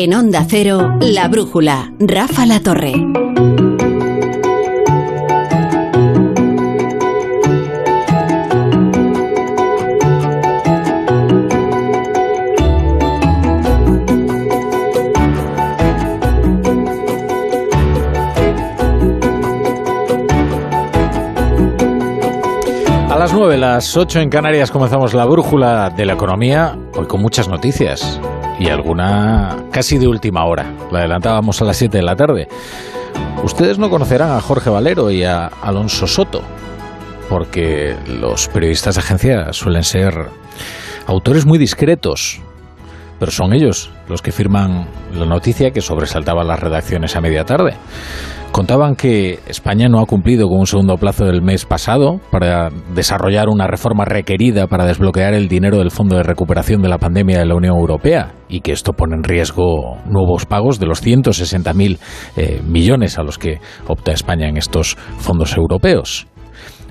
En 0.00 0.14
Onda 0.14 0.46
Cero, 0.48 0.96
La 1.00 1.26
Brújula, 1.26 1.92
Rafa 1.98 2.46
La 2.46 2.60
Torre. 2.60 2.92
A 23.10 23.18
las 23.18 23.32
9, 23.32 23.56
las 23.56 23.96
8 23.96 24.20
en 24.20 24.30
Canarias 24.30 24.70
comenzamos 24.70 25.12
la 25.12 25.24
brújula 25.24 25.90
de 25.90 26.06
la 26.06 26.12
economía, 26.12 26.78
hoy 26.96 27.06
con 27.06 27.20
muchas 27.20 27.48
noticias 27.48 28.20
y 28.60 28.68
alguna 28.68 29.56
casi 29.78 29.96
de 29.96 30.08
última 30.08 30.44
hora. 30.44 30.74
La 30.90 30.98
adelantábamos 30.98 31.62
a 31.62 31.64
las 31.64 31.76
7 31.76 31.98
de 31.98 32.02
la 32.02 32.16
tarde. 32.16 32.48
Ustedes 33.44 33.78
no 33.78 33.90
conocerán 33.90 34.32
a 34.32 34.40
Jorge 34.40 34.70
Valero 34.70 35.08
y 35.12 35.22
a 35.22 35.46
Alonso 35.46 36.08
Soto, 36.08 36.42
porque 37.28 37.94
los 38.08 38.48
periodistas 38.48 38.96
de 38.96 39.02
agencia 39.02 39.52
suelen 39.52 39.84
ser 39.84 40.30
autores 41.06 41.46
muy 41.46 41.58
discretos, 41.58 42.40
pero 43.20 43.30
son 43.30 43.52
ellos 43.52 43.92
los 44.08 44.20
que 44.20 44.32
firman 44.32 44.88
la 45.14 45.26
noticia 45.26 45.70
que 45.70 45.80
sobresaltaba 45.80 46.42
las 46.42 46.58
redacciones 46.58 47.14
a 47.14 47.20
media 47.20 47.44
tarde. 47.44 47.74
Contaban 48.52 48.96
que 48.96 49.38
España 49.46 49.88
no 49.88 50.00
ha 50.00 50.06
cumplido 50.06 50.48
con 50.48 50.60
un 50.60 50.66
segundo 50.66 50.96
plazo 50.96 51.24
del 51.24 51.42
mes 51.42 51.64
pasado 51.64 52.20
para 52.30 52.70
desarrollar 52.94 53.48
una 53.48 53.66
reforma 53.66 54.04
requerida 54.04 54.66
para 54.66 54.86
desbloquear 54.86 55.34
el 55.34 55.48
dinero 55.48 55.78
del 55.78 55.90
Fondo 55.90 56.16
de 56.16 56.24
Recuperación 56.24 56.82
de 56.82 56.88
la 56.88 56.98
Pandemia 56.98 57.38
de 57.38 57.46
la 57.46 57.54
Unión 57.54 57.76
Europea 57.76 58.32
y 58.48 58.60
que 58.60 58.72
esto 58.72 58.94
pone 58.94 59.14
en 59.14 59.22
riesgo 59.22 59.98
nuevos 60.06 60.46
pagos 60.46 60.80
de 60.80 60.86
los 60.86 61.04
160.000 61.04 61.98
eh, 62.36 62.60
millones 62.66 63.18
a 63.18 63.22
los 63.22 63.38
que 63.38 63.60
opta 63.86 64.12
España 64.12 64.48
en 64.48 64.56
estos 64.56 64.96
fondos 65.18 65.56
europeos. 65.56 66.26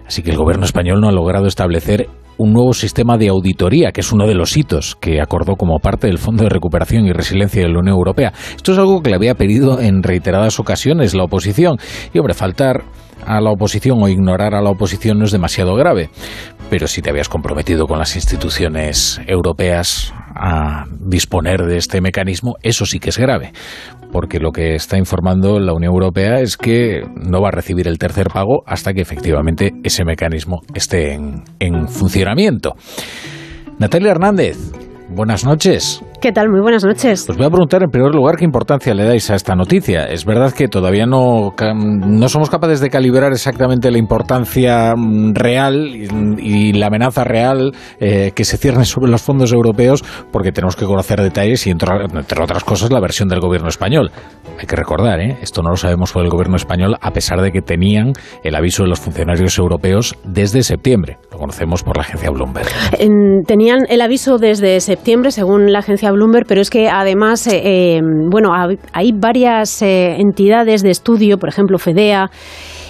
Así 0.05 0.23
que 0.23 0.31
el 0.31 0.37
gobierno 0.37 0.63
español 0.63 1.01
no 1.01 1.09
ha 1.09 1.11
logrado 1.11 1.47
establecer 1.47 2.07
un 2.37 2.53
nuevo 2.53 2.73
sistema 2.73 3.17
de 3.17 3.29
auditoría, 3.29 3.91
que 3.91 4.01
es 4.01 4.11
uno 4.11 4.27
de 4.27 4.35
los 4.35 4.55
hitos 4.55 4.95
que 4.95 5.21
acordó 5.21 5.55
como 5.55 5.79
parte 5.79 6.07
del 6.07 6.17
Fondo 6.17 6.43
de 6.43 6.49
Recuperación 6.49 7.05
y 7.05 7.11
Resiliencia 7.11 7.61
de 7.61 7.69
la 7.69 7.79
Unión 7.79 7.95
Europea. 7.95 8.33
Esto 8.55 8.73
es 8.73 8.77
algo 8.77 9.01
que 9.01 9.09
le 9.09 9.15
había 9.15 9.35
pedido 9.35 9.79
en 9.79 10.03
reiteradas 10.03 10.59
ocasiones 10.59 11.15
la 11.15 11.23
oposición. 11.23 11.77
Y, 12.13 12.19
hombre, 12.19 12.33
faltar 12.33 12.83
a 13.25 13.41
la 13.41 13.51
oposición 13.51 14.01
o 14.01 14.07
ignorar 14.07 14.53
a 14.53 14.61
la 14.61 14.69
oposición 14.69 15.19
no 15.19 15.25
es 15.25 15.31
demasiado 15.31 15.75
grave. 15.75 16.09
Pero 16.69 16.87
si 16.87 17.01
te 17.01 17.09
habías 17.09 17.29
comprometido 17.29 17.87
con 17.87 17.97
las 17.97 18.15
instituciones 18.15 19.21
europeas 19.25 20.13
a 20.35 20.83
disponer 20.99 21.65
de 21.65 21.77
este 21.77 22.01
mecanismo, 22.01 22.55
eso 22.61 22.85
sí 22.85 22.99
que 22.99 23.09
es 23.09 23.17
grave. 23.17 23.53
Porque 24.11 24.39
lo 24.39 24.51
que 24.51 24.75
está 24.75 24.97
informando 24.97 25.59
la 25.59 25.73
Unión 25.73 25.93
Europea 25.93 26.41
es 26.41 26.57
que 26.57 27.03
no 27.15 27.41
va 27.41 27.49
a 27.49 27.51
recibir 27.51 27.87
el 27.87 27.97
tercer 27.97 28.27
pago 28.27 28.63
hasta 28.65 28.93
que 28.93 29.01
efectivamente 29.01 29.71
ese 29.83 30.03
mecanismo 30.03 30.61
esté 30.73 31.13
en, 31.13 31.43
en 31.59 31.87
funcionamiento. 31.87 32.75
Natalia 33.79 34.11
Hernández, 34.11 34.57
buenas 35.09 35.45
noches. 35.45 36.01
¿Qué 36.19 36.31
tal? 36.31 36.49
Muy 36.49 36.61
buenas 36.61 36.83
noches. 36.83 37.29
Os 37.29 37.37
voy 37.37 37.45
a 37.45 37.49
preguntar 37.49 37.83
en 37.83 37.91
primer 37.91 38.11
lugar 38.11 38.37
qué 38.37 38.43
importancia 38.43 38.91
le 38.95 39.03
dais 39.03 39.29
a 39.29 39.35
esta 39.35 39.53
noticia. 39.53 40.05
Es 40.05 40.25
verdad 40.25 40.51
que 40.51 40.67
todavía 40.67 41.05
no, 41.05 41.53
no 41.75 42.29
somos 42.29 42.49
capaces 42.49 42.79
de 42.79 42.89
calibrar 42.89 43.33
exactamente 43.33 43.91
la 43.91 43.99
importancia 43.99 44.95
mm, 44.95 45.35
real 45.35 45.95
y, 45.95 46.73
la 46.73 46.87
amenaza 46.87 47.23
real 47.23 47.71
eh, 47.99 48.31
que 48.33 48.45
se 48.45 48.57
cierne 48.57 48.85
sobre 48.85 49.11
los 49.11 49.21
fondos 49.21 49.53
europeos 49.53 50.03
porque 50.31 50.51
tenemos 50.51 50.75
que 50.75 50.85
conocer 50.85 51.21
detalles 51.21 51.67
y, 51.67 51.69
entre, 51.69 51.89
entre, 52.05 52.43
otras 52.43 52.63
cosas, 52.63 52.91
la 52.91 52.99
versión 52.99 53.29
del 53.29 53.39
gobierno 53.39 53.69
español. 53.69 54.09
Hay 54.59 54.65
que 54.65 54.75
recordar, 54.75 55.19
¿eh? 55.19 55.37
esto 55.43 55.61
no 55.61 55.69
lo 55.69 55.77
sabemos 55.77 56.11
por 56.13 56.23
el 56.23 56.29
gobierno 56.29 56.55
español 56.55 56.95
a 56.99 57.11
pesar 57.11 57.41
de 57.41 57.51
que 57.51 57.61
tenían 57.61 58.13
el 58.43 58.55
aviso 58.55 58.81
de 58.81 58.89
los 58.89 58.99
funcionarios 58.99 59.55
europeos 59.59 60.15
desde 60.23 60.63
septiembre. 60.63 61.19
Lo 61.31 61.37
conocemos 61.37 61.83
por 61.83 61.95
la 61.97 62.01
agencia 62.01 62.31
Bloomberg. 62.31 62.67
En, 62.97 63.43
tenían 63.45 63.85
el 63.87 64.01
aviso 64.01 64.39
desde 64.39 64.79
septiembre, 64.79 65.29
según 65.29 65.71
la 65.71 65.79
agencia 65.79 66.06
Bloomberg, 66.11 66.45
pero 66.47 66.61
es 66.61 66.69
que 66.69 66.89
además, 66.89 67.47
eh, 67.47 67.61
eh, 67.63 68.01
bueno, 68.03 68.51
hay 68.93 69.11
varias 69.13 69.81
eh, 69.81 70.15
entidades 70.19 70.81
de 70.83 70.89
estudio, 70.89 71.37
por 71.37 71.49
ejemplo, 71.49 71.77
FEDEA, 71.77 72.29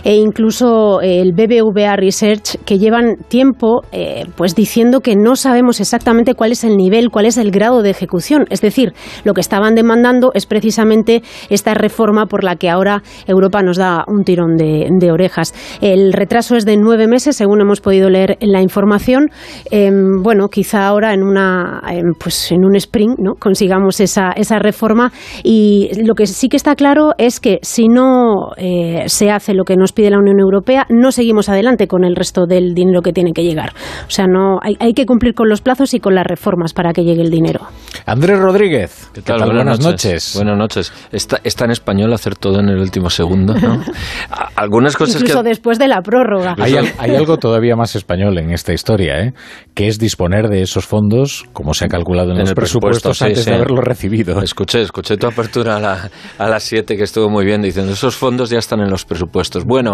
e 0.07 0.15
incluso 0.15 1.01
el 1.01 1.33
BBVA 1.33 1.97
Research 1.97 2.55
que 2.63 2.79
llevan 2.79 3.17
tiempo 3.27 3.81
eh, 3.91 4.23
pues 4.37 4.55
diciendo 4.55 5.01
que 5.01 5.17
no 5.17 5.35
sabemos 5.35 5.81
exactamente 5.81 6.33
cuál 6.33 6.53
es 6.53 6.63
el 6.63 6.77
nivel, 6.77 7.09
cuál 7.09 7.25
es 7.25 7.35
el 7.35 7.51
grado 7.51 7.81
de 7.81 7.89
ejecución. 7.89 8.45
Es 8.49 8.61
decir, 8.61 8.93
lo 9.25 9.33
que 9.33 9.41
estaban 9.41 9.75
demandando 9.75 10.31
es 10.33 10.45
precisamente 10.45 11.23
esta 11.49 11.73
reforma 11.73 12.27
por 12.27 12.45
la 12.45 12.55
que 12.55 12.69
ahora 12.69 13.03
Europa 13.25 13.61
nos 13.61 13.75
da 13.75 14.05
un 14.07 14.23
tirón 14.23 14.55
de, 14.55 15.11
orejas. 15.11 15.53
El 15.81 16.13
retraso 16.13 16.55
es 16.55 16.63
de 16.63 16.77
nueve 16.77 17.07
meses, 17.07 17.35
según 17.35 17.59
hemos 17.59 17.81
podido 17.81 18.09
leer 18.09 18.37
en 18.39 18.53
la 18.53 18.61
información. 18.61 19.29
Em, 19.71 20.23
bueno, 20.23 20.47
quizá 20.47 20.87
ahora 20.87 21.13
en 21.13 21.21
una 21.21 21.81
em, 21.89 22.13
pues 22.17 22.53
en 22.53 22.63
un 22.63 22.77
sprint 22.77 23.19
¿no? 23.19 23.33
consigamos 23.35 23.99
esa, 23.99 24.31
esa 24.37 24.57
reforma 24.57 25.11
y 25.43 25.89
lo 26.01 26.15
que 26.15 26.27
sí 26.27 26.47
que 26.47 26.55
está 26.55 26.75
claro 26.75 27.11
es 27.17 27.41
que 27.41 27.59
si 27.61 27.89
no 27.89 28.51
eh, 28.55 29.03
se 29.07 29.31
hace 29.31 29.53
lo 29.53 29.65
que 29.65 29.75
nos 29.75 29.96
pide 29.97 30.11
la 30.11 30.19
Unión 30.19 30.39
Europea, 30.39 30.85
no 30.89 31.11
seguimos 31.11 31.49
adelante 31.49 31.87
con 31.87 32.03
el 32.03 32.15
resto 32.15 32.45
del 32.45 32.75
dinero 32.75 33.01
que 33.01 33.13
tiene 33.13 33.31
que 33.33 33.43
llegar. 33.43 33.73
O 34.07 34.11
sea, 34.11 34.27
no 34.27 34.59
hay, 34.61 34.77
hay 34.79 34.93
que 34.93 35.07
cumplir 35.07 35.33
con 35.33 35.49
los 35.49 35.61
plazos 35.61 35.95
y 35.95 35.99
con 35.99 36.13
las 36.13 36.23
reformas 36.23 36.73
para 36.73 36.93
que 36.93 37.03
llegue 37.03 37.23
el 37.23 37.31
dinero. 37.31 37.61
Andrés 38.05 38.37
Rodríguez, 38.37 39.09
¿qué 39.11 39.23
tal? 39.23 39.43
Buenas, 39.43 39.79
noches. 39.79 40.33
Buenas 40.35 40.55
noches. 40.55 40.93
Está, 41.11 41.39
está, 41.43 41.65
en 41.65 41.71
español 41.71 42.13
hacer 42.13 42.35
todo 42.35 42.59
en 42.59 42.69
el 42.69 42.77
último 42.77 43.09
segundo, 43.09 43.55
¿no? 43.55 43.81
Algunas 44.55 44.95
cosas 44.95 45.21
Incluso 45.21 45.41
después 45.41 45.79
de 45.79 45.87
la 45.87 46.01
prórroga. 46.01 46.55
Hay, 46.59 46.75
hay, 46.75 47.15
algo 47.15 47.37
todavía 47.37 47.75
más 47.75 47.95
español 47.95 48.37
en 48.37 48.51
esta 48.51 48.73
historia, 48.73 49.19
¿eh? 49.19 49.33
que 49.73 49.87
es 49.87 49.97
disponer 49.97 50.47
de 50.47 50.61
esos 50.61 50.85
fondos, 50.85 51.45
como 51.53 51.73
se 51.73 51.85
ha 51.85 51.87
calculado 51.87 52.31
en, 52.31 52.39
los 52.39 52.53
presupuestos, 52.53 53.21
antes 53.23 53.45
de 53.45 53.55
haberlos 53.55 53.83
recibido. 53.83 54.41
Escuché, 54.43 54.81
escuché 54.81 55.17
tu 55.17 55.25
apertura 55.25 55.77
a, 55.77 55.79
la, 55.79 56.11
a 56.37 56.49
las 56.49 56.63
7, 56.63 56.95
que 56.97 57.03
estuvo 57.03 57.29
muy 57.29 57.45
bien, 57.45 57.63
diciendo, 57.63 57.93
esos 57.93 58.15
fondos 58.15 58.49
ya 58.51 58.59
están 58.59 58.79
en 58.81 58.89
los 58.89 59.05
presupuestos. 59.05 59.65
Bueno, 59.65 59.86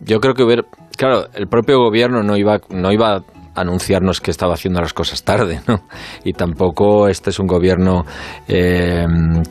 yo 0.00 0.20
creo 0.20 0.34
que 0.34 0.42
hubiera, 0.42 0.62
claro, 0.96 1.26
el 1.34 1.46
propio 1.46 1.78
gobierno 1.78 2.22
no 2.22 2.36
iba, 2.36 2.58
no 2.70 2.92
iba 2.92 3.16
a 3.16 3.22
anunciarnos 3.54 4.20
que 4.20 4.30
estaba 4.30 4.54
haciendo 4.54 4.80
las 4.80 4.92
cosas 4.92 5.24
tarde, 5.24 5.60
¿no? 5.66 5.80
Y 6.24 6.32
tampoco 6.32 7.08
este 7.08 7.30
es 7.30 7.38
un 7.38 7.46
gobierno 7.46 8.04
eh, 8.46 9.04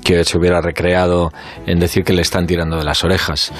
que 0.03 0.23
se 0.23 0.37
hubiera 0.37 0.61
recreado 0.61 1.31
en 1.65 1.79
decir 1.79 2.03
que 2.03 2.13
le 2.13 2.21
están 2.21 2.45
tirando 2.47 2.77
de 2.77 2.85
las 2.85 3.03
orejas 3.03 3.51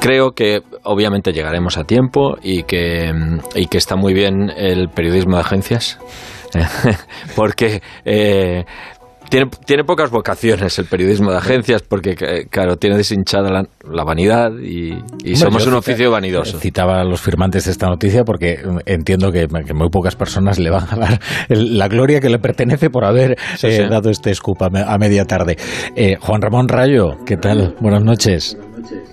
creo 0.00 0.32
que 0.32 0.62
obviamente 0.82 1.32
llegaremos 1.32 1.78
a 1.78 1.84
tiempo 1.84 2.36
y 2.42 2.64
que, 2.64 3.12
y 3.54 3.66
que 3.66 3.78
está 3.78 3.96
muy 3.96 4.12
bien 4.12 4.50
el 4.50 4.88
periodismo 4.88 5.36
de 5.36 5.42
agencias. 5.42 5.98
porque 7.36 7.82
eh, 8.04 8.64
tiene, 9.32 9.50
tiene, 9.64 9.84
pocas 9.84 10.10
vocaciones 10.10 10.78
el 10.78 10.84
periodismo 10.84 11.30
de 11.30 11.38
agencias 11.38 11.80
porque, 11.80 12.14
claro, 12.50 12.76
tiene 12.76 12.98
deshinchada 12.98 13.50
la, 13.50 14.04
vanidad 14.04 14.50
y, 14.58 14.92
somos 15.36 15.66
un 15.66 15.72
oficio 15.72 16.10
vanidoso. 16.10 16.58
Citaba 16.58 17.00
a 17.00 17.04
los 17.04 17.22
firmantes 17.22 17.64
de 17.64 17.70
esta 17.70 17.86
noticia 17.86 18.24
porque 18.24 18.58
entiendo 18.84 19.32
que, 19.32 19.46
muy 19.74 19.88
pocas 19.88 20.16
personas 20.16 20.58
le 20.58 20.68
van 20.68 20.86
a 20.90 20.96
dar 20.96 21.20
la 21.48 21.88
gloria 21.88 22.20
que 22.20 22.28
le 22.28 22.40
pertenece 22.40 22.90
por 22.90 23.06
haber 23.06 23.38
eh, 23.62 23.88
dado 23.88 24.10
este 24.10 24.34
scoop 24.34 24.62
a, 24.64 24.98
media 24.98 25.24
tarde. 25.24 25.56
Eh, 25.96 26.16
Juan 26.20 26.42
Ramón 26.42 26.68
Rayo, 26.68 27.16
¿qué 27.24 27.38
tal? 27.38 27.74
Buenas 27.80 28.04
noches. 28.04 28.58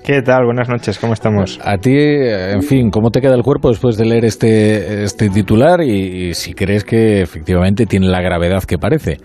¿Qué 0.03 0.22
tal? 0.22 0.44
Buenas 0.44 0.68
noches, 0.68 1.00
¿cómo 1.00 1.13
estamos? 1.13 1.62
A 1.63 1.78
ti, 1.78 1.96
en 1.96 2.62
fin, 2.63 2.90
¿cómo 2.90 3.09
te 3.09 3.22
queda 3.22 3.35
el 3.35 3.44
cuerpo 3.44 3.69
después 3.69 3.96
de 3.96 4.03
leer 4.03 4.25
este, 4.25 5.03
este 5.03 5.29
titular 5.29 5.81
y 5.81 6.34
si 6.34 6.53
crees 6.53 6.84
que 6.84 7.22
efectivamente 7.22 7.85
tiene 7.85 8.08
la 8.08 8.19
gravedad 8.19 8.64
que 8.64 8.78
parece? 8.78 9.20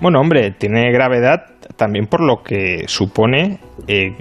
Bueno, 0.00 0.20
hombre, 0.20 0.50
tiene 0.50 0.90
gravedad 0.92 1.46
también 1.76 2.06
por 2.06 2.20
lo 2.20 2.42
que 2.42 2.84
supone 2.86 3.58
eh, 3.88 4.12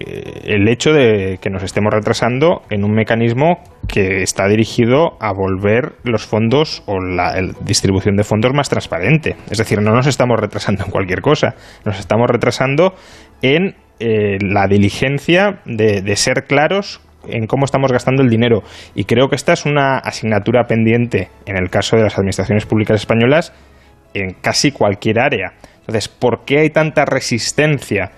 el 0.44 0.68
hecho 0.68 0.92
de 0.92 1.40
que 1.42 1.50
nos 1.50 1.64
estemos 1.64 1.94
retrasando 1.94 2.62
en 2.70 2.84
un 2.84 2.92
mecanismo 2.92 3.60
que 3.88 4.22
está 4.22 4.48
dirigido 4.48 5.18
a 5.20 5.34
volver 5.34 5.94
los 6.04 6.26
fondos 6.26 6.84
o 6.86 7.00
la 7.00 7.34
distribución 7.62 8.16
de 8.16 8.24
fondos 8.24 8.54
más 8.54 8.70
transparente. 8.70 9.36
Es 9.50 9.58
decir, 9.58 9.82
no 9.82 9.94
nos 9.94 10.08
estamos 10.08 10.40
retrasando 10.40 10.86
en 10.86 10.92
cualquier 10.92 11.22
cosa, 11.22 11.56
nos 11.86 12.00
estamos 12.00 12.28
retrasando 12.30 12.94
en 13.42 13.76
eh, 14.00 14.38
la 14.42 14.68
diligencia 14.68 15.60
de, 15.66 16.02
de 16.02 16.16
ser 16.16 16.46
claros 16.48 17.02
en 17.28 17.48
cómo 17.48 17.66
estamos 17.66 17.92
gastando 17.92 18.22
el 18.22 18.30
dinero. 18.30 18.64
Y 18.96 19.06
creo 19.06 19.30
que 19.30 19.36
esta 19.36 19.54
es 19.54 19.66
una 19.66 19.98
asignatura 19.98 20.66
pendiente 20.66 21.30
en 21.46 21.58
el 21.58 21.70
caso 21.70 21.96
de 21.96 22.04
las 22.04 22.18
administraciones 22.18 22.66
públicas 22.66 23.00
españolas 23.00 23.54
en 24.14 24.34
casi 24.42 24.72
cualquier 24.72 25.20
área. 25.20 25.54
Entonces, 25.80 26.08
¿por 26.08 26.46
qué 26.46 26.60
hay 26.60 26.70
tanta 26.70 27.06
resistencia 27.06 28.12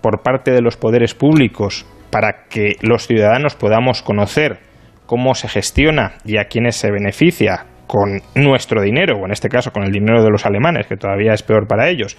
por 0.00 0.22
parte 0.22 0.52
de 0.52 0.60
los 0.60 0.76
poderes 0.76 1.14
públicos 1.14 1.86
para 2.10 2.46
que 2.48 2.76
los 2.80 3.06
ciudadanos 3.06 3.56
podamos 3.56 4.02
conocer 4.02 4.58
cómo 5.06 5.34
se 5.34 5.48
gestiona 5.48 6.14
y 6.24 6.38
a 6.38 6.44
quiénes 6.44 6.76
se 6.76 6.90
beneficia 6.90 7.66
con 7.86 8.20
nuestro 8.34 8.82
dinero, 8.82 9.18
o 9.18 9.26
en 9.26 9.32
este 9.32 9.48
caso 9.48 9.70
con 9.70 9.84
el 9.84 9.92
dinero 9.92 10.22
de 10.22 10.30
los 10.30 10.44
alemanes, 10.46 10.86
que 10.86 10.96
todavía 10.96 11.32
es 11.32 11.42
peor 11.42 11.66
para 11.66 11.88
ellos? 11.88 12.16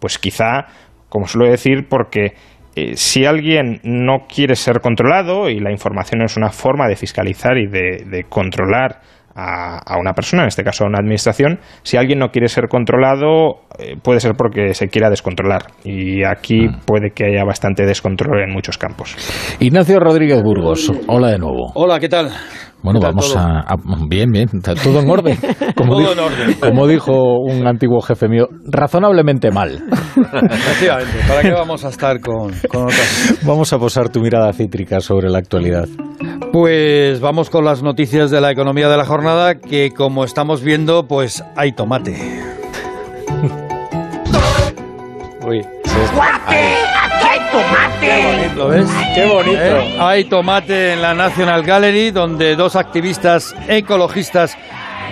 Pues 0.00 0.18
quizá, 0.18 0.66
como 1.08 1.26
suelo 1.26 1.50
decir, 1.50 1.86
porque 1.88 2.34
eh, 2.76 2.96
si 2.96 3.24
alguien 3.24 3.80
no 3.84 4.26
quiere 4.28 4.56
ser 4.56 4.80
controlado 4.80 5.48
y 5.48 5.60
la 5.60 5.70
información 5.70 6.22
es 6.22 6.36
una 6.36 6.50
forma 6.50 6.88
de 6.88 6.96
fiscalizar 6.96 7.56
y 7.56 7.66
de, 7.68 8.24
controlar 8.28 9.00
a, 9.34 9.98
una 9.98 10.12
persona, 10.12 10.42
en 10.42 10.48
este 10.48 10.62
caso 10.62 10.84
a 10.84 10.88
una 10.88 10.98
administración, 10.98 11.58
si 11.82 11.96
alguien 11.96 12.18
no 12.18 12.28
quiere 12.28 12.48
ser 12.48 12.68
controlado, 12.68 13.60
eh, 13.78 13.96
puede 14.02 14.20
ser 14.20 14.32
porque 14.36 14.74
se 14.74 14.88
quiera 14.88 15.10
descontrolar. 15.10 15.62
Y 15.84 16.24
aquí 16.24 16.68
mm. 16.68 16.80
puede 16.86 17.10
que 17.10 17.24
haya 17.26 17.44
bastante 17.44 17.84
descontrol 17.84 18.42
en 18.42 18.52
muchos 18.52 18.78
campos. 18.78 19.16
Ignacio 19.60 19.98
Rodríguez 19.98 20.42
Burgos, 20.42 20.92
hola 21.08 21.28
de 21.28 21.38
nuevo. 21.38 21.72
Hola, 21.74 21.98
¿qué 21.98 22.08
tal? 22.08 22.30
Bueno, 22.84 23.00
vamos 23.00 23.34
a, 23.34 23.64
Bien, 24.08 24.30
bien, 24.30 24.46
todo 24.60 25.00
en 25.00 25.08
orden. 25.08 25.38
Como 25.74 25.96
todo 25.96 26.12
en 26.12 26.18
orden. 26.18 26.54
Como 26.60 26.86
dijo 26.86 27.38
un 27.38 27.66
antiguo 27.66 28.02
jefe 28.02 28.28
mío, 28.28 28.46
razonablemente 28.66 29.50
mal. 29.50 29.82
Efectivamente, 30.14 31.14
¿para 31.26 31.40
qué 31.40 31.52
vamos 31.52 31.82
a 31.86 31.88
estar 31.88 32.20
con, 32.20 32.52
con 32.68 32.82
otras? 32.82 33.38
Vamos 33.42 33.72
a 33.72 33.78
posar 33.78 34.10
tu 34.10 34.20
mirada 34.20 34.52
cítrica 34.52 35.00
sobre 35.00 35.30
la 35.30 35.38
actualidad. 35.38 35.88
Pues 36.52 37.20
vamos 37.20 37.48
con 37.48 37.64
las 37.64 37.82
noticias 37.82 38.30
de 38.30 38.42
la 38.42 38.52
economía 38.52 38.90
de 38.90 38.98
la 38.98 39.06
jornada, 39.06 39.54
que 39.54 39.90
como 39.90 40.24
estamos 40.24 40.62
viendo, 40.62 41.08
pues 41.08 41.42
hay 41.56 41.72
tomate. 41.72 42.12
Uy, 45.48 45.62
hay 46.46 46.64
tomate! 47.54 48.54
¿Lo 48.56 48.68
ves? 48.68 48.90
¡Qué 49.14 49.26
bonito! 49.26 49.60
¿Eh? 49.60 49.96
Hay 50.00 50.24
tomate 50.24 50.94
en 50.94 51.02
la 51.02 51.14
National 51.14 51.62
Gallery, 51.62 52.10
donde 52.10 52.56
dos 52.56 52.74
activistas 52.74 53.54
ecologistas 53.68 54.56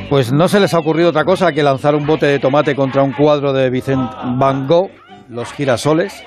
pues 0.08 0.32
no 0.32 0.48
se 0.48 0.58
les 0.58 0.74
ha 0.74 0.78
ocurrido 0.78 1.10
otra 1.10 1.24
cosa 1.24 1.52
que 1.52 1.62
lanzar 1.62 1.94
un 1.94 2.06
bote 2.06 2.26
de 2.26 2.38
tomate 2.38 2.74
contra 2.74 3.02
un 3.02 3.12
cuadro 3.12 3.52
de 3.52 3.70
Vicent 3.70 4.10
Van 4.38 4.66
Gogh, 4.66 4.90
Los 5.28 5.52
girasoles. 5.52 6.22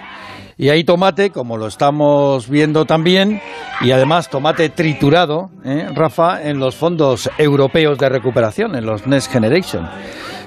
Y 0.58 0.70
hay 0.70 0.86
tomate, 0.86 1.32
como 1.32 1.58
lo 1.58 1.68
estamos 1.68 2.50
viendo 2.50 2.86
también, 2.86 3.42
y 3.82 3.92
además 3.92 4.30
tomate 4.30 4.70
triturado, 4.70 5.50
¿eh, 5.66 5.90
Rafa, 5.94 6.42
en 6.44 6.60
los 6.60 6.76
fondos 6.76 7.30
europeos 7.38 7.98
de 7.98 8.08
recuperación, 8.08 8.76
en 8.76 8.86
los 8.86 9.06
Next 9.06 9.32
Generation. 9.32 9.90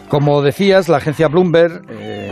Como 0.08 0.40
decías, 0.40 0.88
la 0.88 0.96
agencia 0.96 1.28
Bloomberg 1.28 1.82
eh, 1.90 2.27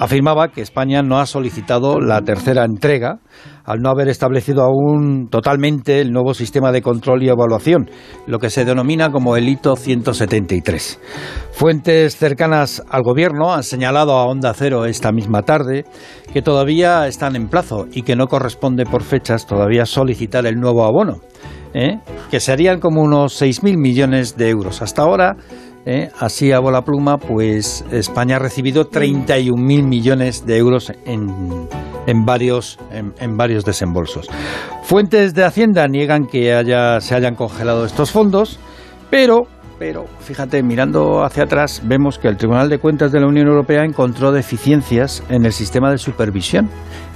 afirmaba 0.00 0.48
que 0.48 0.60
España 0.60 1.02
no 1.02 1.18
ha 1.18 1.26
solicitado 1.26 2.00
la 2.00 2.20
tercera 2.22 2.64
entrega 2.64 3.20
al 3.64 3.80
no 3.80 3.90
haber 3.90 4.08
establecido 4.08 4.62
aún 4.62 5.28
totalmente 5.30 6.00
el 6.00 6.12
nuevo 6.12 6.34
sistema 6.34 6.72
de 6.72 6.82
control 6.82 7.22
y 7.22 7.28
evaluación, 7.28 7.90
lo 8.26 8.38
que 8.38 8.50
se 8.50 8.64
denomina 8.64 9.10
como 9.10 9.36
el 9.36 9.48
hito 9.48 9.76
173. 9.76 11.00
Fuentes 11.52 12.16
cercanas 12.16 12.82
al 12.88 13.02
gobierno 13.02 13.54
han 13.54 13.62
señalado 13.62 14.12
a 14.12 14.26
Onda 14.26 14.52
Cero 14.54 14.84
esta 14.84 15.12
misma 15.12 15.42
tarde 15.42 15.84
que 16.32 16.42
todavía 16.42 17.06
están 17.06 17.36
en 17.36 17.48
plazo 17.48 17.86
y 17.92 18.02
que 18.02 18.16
no 18.16 18.26
corresponde 18.26 18.84
por 18.84 19.02
fechas 19.02 19.46
todavía 19.46 19.86
solicitar 19.86 20.46
el 20.46 20.56
nuevo 20.56 20.84
abono. 20.84 21.20
¿eh? 21.74 21.98
que 22.30 22.40
serían 22.40 22.80
como 22.80 23.02
unos 23.02 23.40
6.000 23.40 23.76
millones 23.76 24.36
de 24.36 24.48
euros. 24.48 24.80
Hasta 24.80 25.02
ahora 25.02 25.36
¿eh? 25.86 26.10
así 26.18 26.52
a 26.52 26.58
bola 26.58 26.82
pluma, 26.82 27.18
pues 27.18 27.84
España 27.90 28.36
ha 28.36 28.38
recibido 28.38 28.88
31.000 28.90 29.86
millones 29.86 30.46
de 30.46 30.56
euros 30.58 30.92
en, 31.04 31.68
en 32.06 32.24
varios, 32.24 32.78
en, 32.90 33.36
varios 33.36 33.64
desembolsos. 33.64 34.28
Fuentes 34.82 35.34
de 35.34 35.44
Hacienda 35.44 35.86
niegan 35.88 36.26
que 36.26 36.54
haya, 36.54 37.00
se 37.00 37.14
hayan 37.14 37.34
congelado 37.34 37.84
estos 37.84 38.10
fondos, 38.10 38.58
pero 39.10 39.46
pero 39.76 40.06
fíjate, 40.20 40.62
mirando 40.62 41.24
hacia 41.24 41.42
atrás, 41.42 41.82
vemos 41.84 42.18
que 42.18 42.28
el 42.28 42.36
Tribunal 42.36 42.68
de 42.68 42.78
Cuentas 42.78 43.10
de 43.10 43.18
la 43.18 43.26
Unión 43.26 43.48
Europea 43.48 43.84
encontró 43.84 44.30
deficiencias 44.30 45.22
en 45.28 45.44
el 45.44 45.52
sistema 45.52 45.90
de 45.90 45.98
supervisión. 45.98 46.70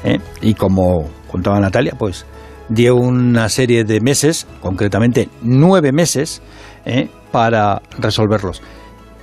¿eh? 0.04 0.18
Y 0.42 0.54
como 0.54 1.08
contaba 1.30 1.60
Natalia, 1.60 1.94
pues 1.96 2.26
dio 2.68 2.96
una 2.96 3.48
serie 3.48 3.84
de 3.84 4.00
meses, 4.00 4.46
concretamente 4.60 5.28
nueve 5.40 5.92
meses, 5.92 6.42
¿eh? 6.84 7.08
para 7.32 7.82
resolverlos. 7.98 8.62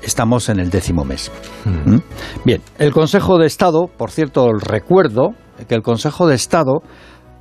Estamos 0.02 0.50
en 0.50 0.60
el 0.60 0.70
décimo 0.70 1.04
mes. 1.04 1.32
Hmm. 1.66 1.96
¿Mm? 1.96 2.02
Bien, 2.46 2.62
el 2.78 2.92
Consejo 2.92 3.38
de 3.38 3.48
Estado, 3.48 3.88
por 3.88 4.12
cierto, 4.12 4.52
recuerdo 4.54 5.30
que 5.68 5.76
el 5.76 5.82
Consejo 5.82 6.28
de 6.28 6.36
Estado 6.36 6.82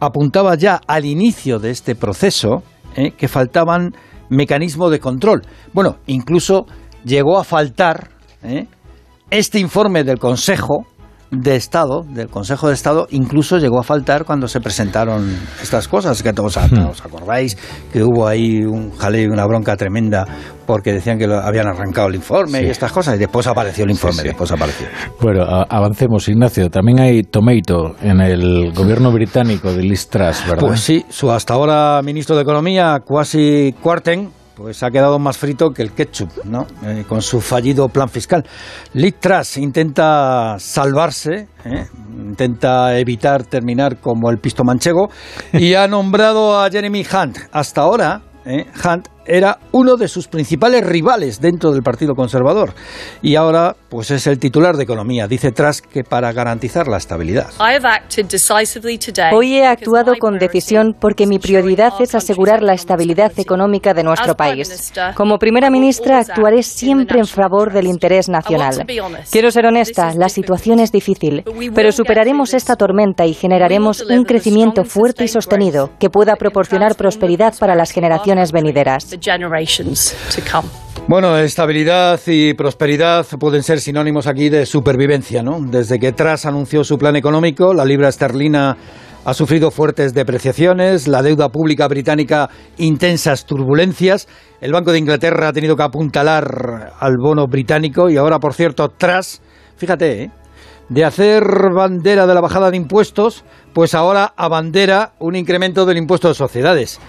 apuntaba 0.00 0.54
ya 0.54 0.80
al 0.86 1.04
inicio 1.04 1.58
de 1.58 1.70
este 1.70 1.94
proceso 1.94 2.62
¿eh? 2.96 3.12
que 3.12 3.28
faltaban 3.28 3.94
mecanismos 4.30 4.90
de 4.90 5.00
control. 5.00 5.42
Bueno, 5.72 5.96
incluso 6.06 6.66
llegó 7.04 7.38
a 7.38 7.44
faltar 7.44 8.10
¿eh? 8.42 8.66
este 9.30 9.58
informe 9.58 10.04
del 10.04 10.18
Consejo 10.18 10.86
de 11.36 11.56
Estado, 11.56 12.04
del 12.08 12.28
Consejo 12.28 12.68
de 12.68 12.74
Estado, 12.74 13.06
incluso 13.10 13.58
llegó 13.58 13.78
a 13.78 13.82
faltar 13.82 14.24
cuando 14.24 14.48
se 14.48 14.60
presentaron 14.60 15.36
estas 15.62 15.88
cosas, 15.88 16.22
que 16.22 16.32
todos 16.32 16.56
hmm. 16.56 16.86
os 16.90 17.04
acordáis 17.04 17.56
que 17.92 18.02
hubo 18.02 18.26
ahí 18.26 18.64
un 18.64 18.92
jaleo 18.96 19.24
y 19.24 19.26
una 19.26 19.46
bronca 19.46 19.76
tremenda 19.76 20.26
porque 20.66 20.92
decían 20.92 21.18
que 21.18 21.26
lo 21.26 21.38
habían 21.38 21.66
arrancado 21.66 22.08
el 22.08 22.14
informe 22.14 22.62
y 22.62 22.66
estas 22.66 22.92
cosas, 22.92 23.16
y 23.16 23.18
después 23.18 23.46
apareció 23.46 23.84
el 23.84 23.90
informe, 23.90 24.22
después 24.22 24.50
apareció. 24.50 24.86
Bueno, 25.20 25.44
avancemos, 25.44 26.28
Ignacio. 26.28 26.70
También 26.70 27.00
hay 27.00 27.22
tomato 27.22 27.96
en 28.00 28.20
el 28.20 28.72
gobierno 28.72 29.12
británico 29.12 29.72
de 29.72 29.82
Liz 29.82 30.08
Truss, 30.08 30.42
¿verdad? 30.48 30.66
Pues 30.66 30.80
sí, 30.80 31.04
su 31.08 31.30
hasta 31.30 31.54
ahora 31.54 32.00
ministro 32.02 32.36
de 32.36 32.42
Economía, 32.42 33.00
Kwasi 33.04 33.74
Kwarteng, 33.82 34.30
pues 34.56 34.82
ha 34.82 34.90
quedado 34.90 35.18
más 35.18 35.36
frito 35.36 35.70
que 35.70 35.82
el 35.82 35.92
ketchup, 35.92 36.30
¿no? 36.44 36.66
Eh, 36.84 37.04
con 37.08 37.22
su 37.22 37.40
fallido 37.40 37.88
plan 37.88 38.08
fiscal. 38.08 38.44
Liz 38.92 39.14
Truss 39.20 39.56
intenta 39.56 40.56
salvarse, 40.58 41.48
¿eh? 41.64 41.86
intenta 42.16 42.98
evitar 42.98 43.44
terminar 43.44 43.98
como 43.98 44.30
el 44.30 44.38
pisto 44.38 44.64
manchego 44.64 45.08
y 45.52 45.74
ha 45.74 45.88
nombrado 45.88 46.60
a 46.60 46.70
Jeremy 46.70 47.04
Hunt. 47.04 47.38
Hasta 47.52 47.82
ahora, 47.82 48.22
¿eh? 48.44 48.66
Hunt 48.84 49.13
era 49.26 49.58
uno 49.72 49.96
de 49.96 50.08
sus 50.08 50.28
principales 50.28 50.84
rivales 50.84 51.40
dentro 51.40 51.72
del 51.72 51.82
Partido 51.82 52.14
Conservador 52.14 52.74
y 53.22 53.36
ahora 53.36 53.76
pues 53.88 54.10
es 54.10 54.26
el 54.26 54.38
titular 54.38 54.76
de 54.76 54.84
economía. 54.84 55.26
Dice 55.26 55.52
Trask 55.52 55.84
que 55.86 56.04
para 56.04 56.32
garantizar 56.32 56.88
la 56.88 56.96
estabilidad. 56.96 57.50
Hoy 59.32 59.54
he 59.54 59.66
actuado 59.66 60.14
con 60.18 60.38
decisión 60.38 60.96
porque 60.98 61.26
mi 61.26 61.38
prioridad 61.38 61.92
es 62.00 62.14
asegurar 62.14 62.62
la 62.62 62.74
estabilidad 62.74 63.32
económica 63.36 63.94
de 63.94 64.02
nuestro 64.02 64.34
país. 64.34 64.92
Como 65.14 65.38
primera 65.38 65.70
ministra 65.70 66.18
actuaré 66.18 66.62
siempre 66.62 67.18
en 67.18 67.26
favor 67.26 67.72
del 67.72 67.86
interés 67.86 68.28
nacional. 68.28 68.84
Quiero 69.30 69.50
ser 69.50 69.66
honesta, 69.66 70.12
la 70.14 70.28
situación 70.28 70.80
es 70.80 70.92
difícil, 70.92 71.44
pero 71.74 71.92
superaremos 71.92 72.54
esta 72.54 72.76
tormenta 72.76 73.26
y 73.26 73.34
generaremos 73.34 74.02
un 74.02 74.24
crecimiento 74.24 74.84
fuerte 74.84 75.24
y 75.24 75.28
sostenido 75.28 75.90
que 75.98 76.10
pueda 76.10 76.36
proporcionar 76.36 76.96
prosperidad 76.96 77.54
para 77.58 77.74
las 77.74 77.90
generaciones 77.90 78.52
venideras. 78.52 79.13
Bueno, 81.06 81.36
estabilidad 81.36 82.18
y 82.26 82.54
prosperidad 82.54 83.26
pueden 83.38 83.62
ser 83.62 83.80
sinónimos 83.80 84.26
aquí 84.26 84.48
de 84.48 84.64
supervivencia, 84.64 85.42
¿no? 85.42 85.58
Desde 85.60 85.98
que 85.98 86.12
Truss 86.12 86.46
anunció 86.46 86.82
su 86.82 86.96
plan 86.96 87.14
económico, 87.14 87.74
la 87.74 87.84
libra 87.84 88.08
esterlina 88.08 88.76
ha 89.24 89.34
sufrido 89.34 89.70
fuertes 89.70 90.14
depreciaciones, 90.14 91.06
la 91.06 91.22
deuda 91.22 91.50
pública 91.50 91.88
británica 91.88 92.48
intensas 92.78 93.44
turbulencias, 93.44 94.28
el 94.60 94.72
Banco 94.72 94.92
de 94.92 94.98
Inglaterra 94.98 95.48
ha 95.48 95.52
tenido 95.52 95.76
que 95.76 95.82
apuntalar 95.82 96.92
al 96.98 97.16
bono 97.18 97.46
británico 97.46 98.08
y 98.08 98.16
ahora, 98.16 98.38
por 98.38 98.54
cierto, 98.54 98.88
Truss, 98.88 99.42
fíjate, 99.76 100.22
¿eh? 100.22 100.30
de 100.88 101.04
hacer 101.04 101.42
bandera 101.74 102.26
de 102.26 102.34
la 102.34 102.40
bajada 102.40 102.70
de 102.70 102.76
impuestos, 102.76 103.44
pues 103.72 103.94
ahora 103.94 104.32
abandera 104.36 105.12
un 105.18 105.36
incremento 105.36 105.84
del 105.86 105.98
impuesto 105.98 106.28
de 106.28 106.34
sociedades. 106.34 107.00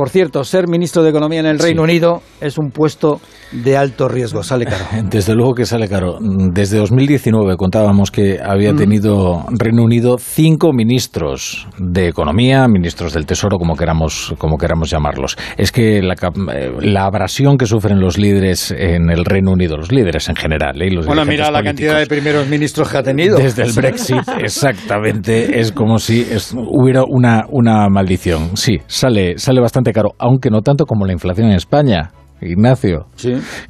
Por 0.00 0.08
cierto, 0.08 0.44
ser 0.44 0.66
ministro 0.66 1.02
de 1.02 1.10
Economía 1.10 1.40
en 1.40 1.46
el 1.46 1.58
Reino 1.58 1.82
Unido 1.82 2.22
es 2.40 2.56
un 2.56 2.70
puesto 2.70 3.20
de 3.52 3.76
alto 3.76 4.08
riesgo, 4.08 4.42
sale 4.42 4.64
caro. 4.64 4.82
Desde 5.10 5.34
luego 5.34 5.52
que 5.52 5.66
sale 5.66 5.90
caro. 5.90 6.16
Desde 6.54 6.78
2019 6.78 7.58
contábamos 7.58 8.10
que 8.10 8.38
había 8.42 8.72
mm. 8.72 8.76
tenido 8.76 9.44
Reino 9.50 9.82
Unido 9.82 10.16
cinco 10.18 10.72
ministros 10.72 11.68
de 11.78 12.08
Economía, 12.08 12.66
ministros 12.66 13.12
del 13.12 13.26
Tesoro, 13.26 13.58
como 13.58 13.76
queramos, 13.76 14.34
como 14.38 14.56
queramos 14.56 14.88
llamarlos. 14.88 15.36
Es 15.58 15.70
que 15.70 16.00
la, 16.00 16.14
eh, 16.54 16.72
la 16.80 17.04
abrasión 17.04 17.58
que 17.58 17.66
sufren 17.66 18.00
los 18.00 18.16
líderes 18.16 18.70
en 18.70 19.10
el 19.10 19.26
Reino 19.26 19.50
Unido, 19.52 19.76
los 19.76 19.92
líderes 19.92 20.30
en 20.30 20.36
general, 20.36 20.80
¿eh? 20.80 20.90
los 20.90 21.04
bueno, 21.04 21.26
mira 21.26 21.50
la 21.50 21.62
cantidad 21.62 21.98
de 21.98 22.06
primeros 22.06 22.48
ministros 22.48 22.88
que 22.88 22.96
ha 22.96 23.02
tenido. 23.02 23.36
Desde 23.36 23.64
el 23.64 23.72
Brexit, 23.72 24.26
exactamente. 24.38 25.60
Es 25.60 25.72
como 25.72 25.98
si 25.98 26.26
hubiera 26.54 27.02
una, 27.06 27.44
una 27.50 27.86
maldición. 27.90 28.56
Sí, 28.56 28.78
sale, 28.86 29.36
sale 29.36 29.60
bastante 29.60 29.89
caro, 29.92 30.10
aunque 30.18 30.50
no 30.50 30.62
tanto 30.62 30.84
como 30.86 31.06
la 31.06 31.12
inflación 31.12 31.48
en 31.48 31.54
España. 31.54 32.12
Ignacio, 32.42 33.06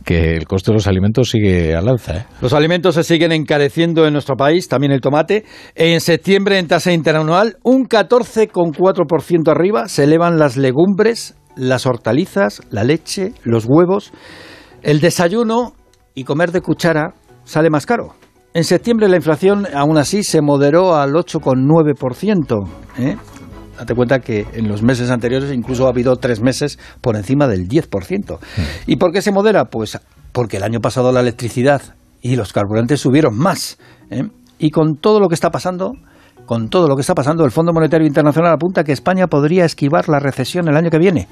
que 0.05 0.37
el 0.37 0.47
costo 0.47 0.71
de 0.71 0.77
los 0.77 0.87
alimentos 0.87 1.31
sigue 1.31 1.75
al 1.75 1.89
alza. 1.89 2.17
¿eh? 2.19 2.27
Los 2.41 2.53
alimentos 2.53 2.95
se 2.95 3.03
siguen 3.03 3.33
encareciendo 3.33 4.07
en 4.07 4.13
nuestro 4.13 4.37
país, 4.37 4.69
también 4.69 4.93
el 4.93 5.01
tomate. 5.01 5.45
En 5.75 6.01
septiembre, 6.01 6.57
en 6.59 6.69
tasa 6.69 6.93
interanual, 6.93 7.57
un 7.65 7.89
14,4% 7.89 9.51
arriba 9.51 9.89
se 9.89 10.05
elevan 10.05 10.39
las 10.39 10.57
legumbres, 10.57 11.35
las 11.57 11.85
hortalizas, 11.85 12.63
la 12.71 12.85
leche, 12.85 13.33
los 13.43 13.65
huevos. 13.67 14.13
El 14.83 15.01
desayuno 15.01 15.75
y 16.15 16.25
comer 16.25 16.53
de 16.53 16.61
cuchara 16.61 17.15
sale 17.45 17.71
más 17.71 17.87
caro. 17.87 18.15
En 18.53 18.65
septiembre 18.65 19.09
la 19.09 19.17
inflación 19.17 19.67
aún 19.75 19.97
así 19.97 20.25
se 20.25 20.41
moderó 20.43 20.97
al 20.97 21.13
8,9%. 21.13 22.69
¿eh? 22.99 23.17
Date 23.81 23.95
cuenta 23.95 24.19
que 24.19 24.47
en 24.53 24.69
los 24.69 24.83
meses 24.83 25.11
anteriores 25.11 25.51
incluso 25.55 25.87
ha 25.87 25.89
habido 25.89 26.17
tres 26.17 26.43
meses 26.43 26.79
por 27.01 27.17
encima 27.17 27.49
del 27.49 27.67
10%. 27.67 28.39
¿Y 28.87 28.97
por 28.97 29.11
qué 29.11 29.23
se 29.23 29.33
modera? 29.33 29.65
Pues 29.65 29.99
porque 30.33 30.59
el 30.59 30.65
año 30.65 30.81
pasado 30.81 31.13
la 31.13 31.21
electricidad 31.21 31.81
y 32.21 32.37
los 32.37 32.53
carburantes 32.53 33.01
subieron 33.01 33.39
más. 33.39 33.79
¿eh? 34.11 34.25
Y 34.59 34.71
con 34.71 34.97
todo 34.97 35.19
lo 35.19 35.29
que 35.29 35.35
está 35.35 35.49
pasando, 35.49 35.95
con 36.45 36.69
todo 36.69 36.89
lo 36.89 36.95
que 36.95 37.01
está 37.01 37.15
pasando, 37.15 37.43
el 37.47 37.53
Fondo 37.53 37.73
Monetario 37.73 38.07
Internacional 38.07 38.53
apunta 38.53 38.85
que 38.85 38.93
España 38.93 39.29
podría 39.29 39.65
esquivar 39.65 40.11
la 40.11 40.19
recesión 40.19 40.69
el 40.69 40.77
año 40.77 40.91
que 40.91 40.99
viene. 40.99 41.27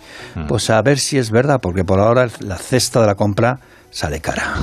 Pues 0.49 0.71
a 0.71 0.81
ver 0.81 0.99
si 0.99 1.19
es 1.19 1.31
verdad, 1.31 1.59
porque 1.61 1.85
por 1.85 2.01
ahora 2.01 2.29
la 2.41 2.57
cesta 2.57 3.03
de 3.03 3.09
la 3.09 3.15
compra 3.15 3.61
sale 3.91 4.21
cara. 4.21 4.55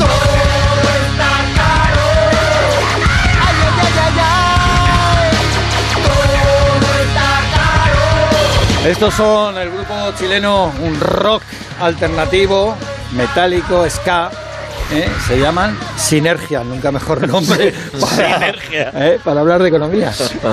Estos 8.85 9.15
son 9.15 9.57
el 9.57 9.71
grupo 9.71 9.95
chileno, 10.15 10.71
un 10.83 10.99
rock 10.99 11.41
alternativo, 11.81 12.75
metálico, 13.13 13.89
ska. 13.89 14.29
¿Eh? 14.91 15.07
Se 15.27 15.39
llaman 15.39 15.77
Sinergia, 15.97 16.63
nunca 16.63 16.91
mejor 16.91 17.27
nombre 17.27 17.73
para, 17.99 18.35
Sinergia. 18.37 18.91
¿eh? 18.93 19.19
para 19.23 19.41
hablar 19.41 19.61
de 19.61 19.69
economía. 19.69 20.11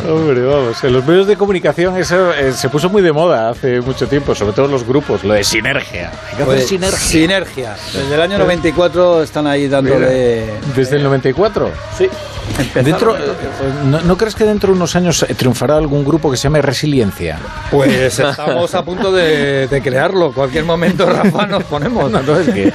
Hombre, 0.08 0.42
vamos, 0.44 0.82
en 0.84 0.92
los 0.92 1.04
medios 1.04 1.26
de 1.26 1.36
comunicación 1.36 1.96
eso 1.96 2.32
eh, 2.32 2.52
se 2.52 2.68
puso 2.68 2.88
muy 2.88 3.02
de 3.02 3.12
moda 3.12 3.50
hace 3.50 3.80
mucho 3.80 4.06
tiempo, 4.06 4.34
sobre 4.34 4.52
todo 4.52 4.68
los 4.68 4.84
grupos, 4.86 5.24
lo 5.24 5.34
de 5.34 5.44
sinergia. 5.44 6.10
Hay 6.10 6.28
que 6.36 6.42
hacer 6.42 6.44
Pues, 6.46 6.66
sinergia. 6.68 6.98
Sinergia. 6.98 7.76
Desde 7.92 8.14
el 8.14 8.20
año 8.20 8.38
94 8.38 9.22
están 9.22 9.46
ahí 9.46 9.68
dándole... 9.68 10.46
Desde 10.74 10.96
el 10.96 11.02
94. 11.04 11.70
Sí. 11.96 12.08
Dentro, 12.74 13.16
¿no, 13.84 14.00
no 14.00 14.16
crees 14.18 14.34
que 14.34 14.44
dentro 14.44 14.70
de 14.72 14.76
unos 14.76 14.96
años 14.96 15.24
triunfará 15.36 15.76
algún 15.76 16.04
grupo 16.04 16.28
que 16.30 16.36
se 16.36 16.42
llame 16.44 16.60
Resiliencia? 16.60 17.38
Pues 17.70 18.18
estamos 18.18 18.74
a 18.74 18.84
punto 18.84 19.12
de, 19.12 19.68
de 19.68 19.80
crearlo. 19.82 20.32
Cualquier 20.32 20.64
momento, 20.64 21.06
Rafa, 21.06 21.46
nos 21.46 21.62
ponemos. 21.64 22.02
No, 22.12 22.20
no, 22.20 22.38
es 22.40 22.48
que- 22.48 22.72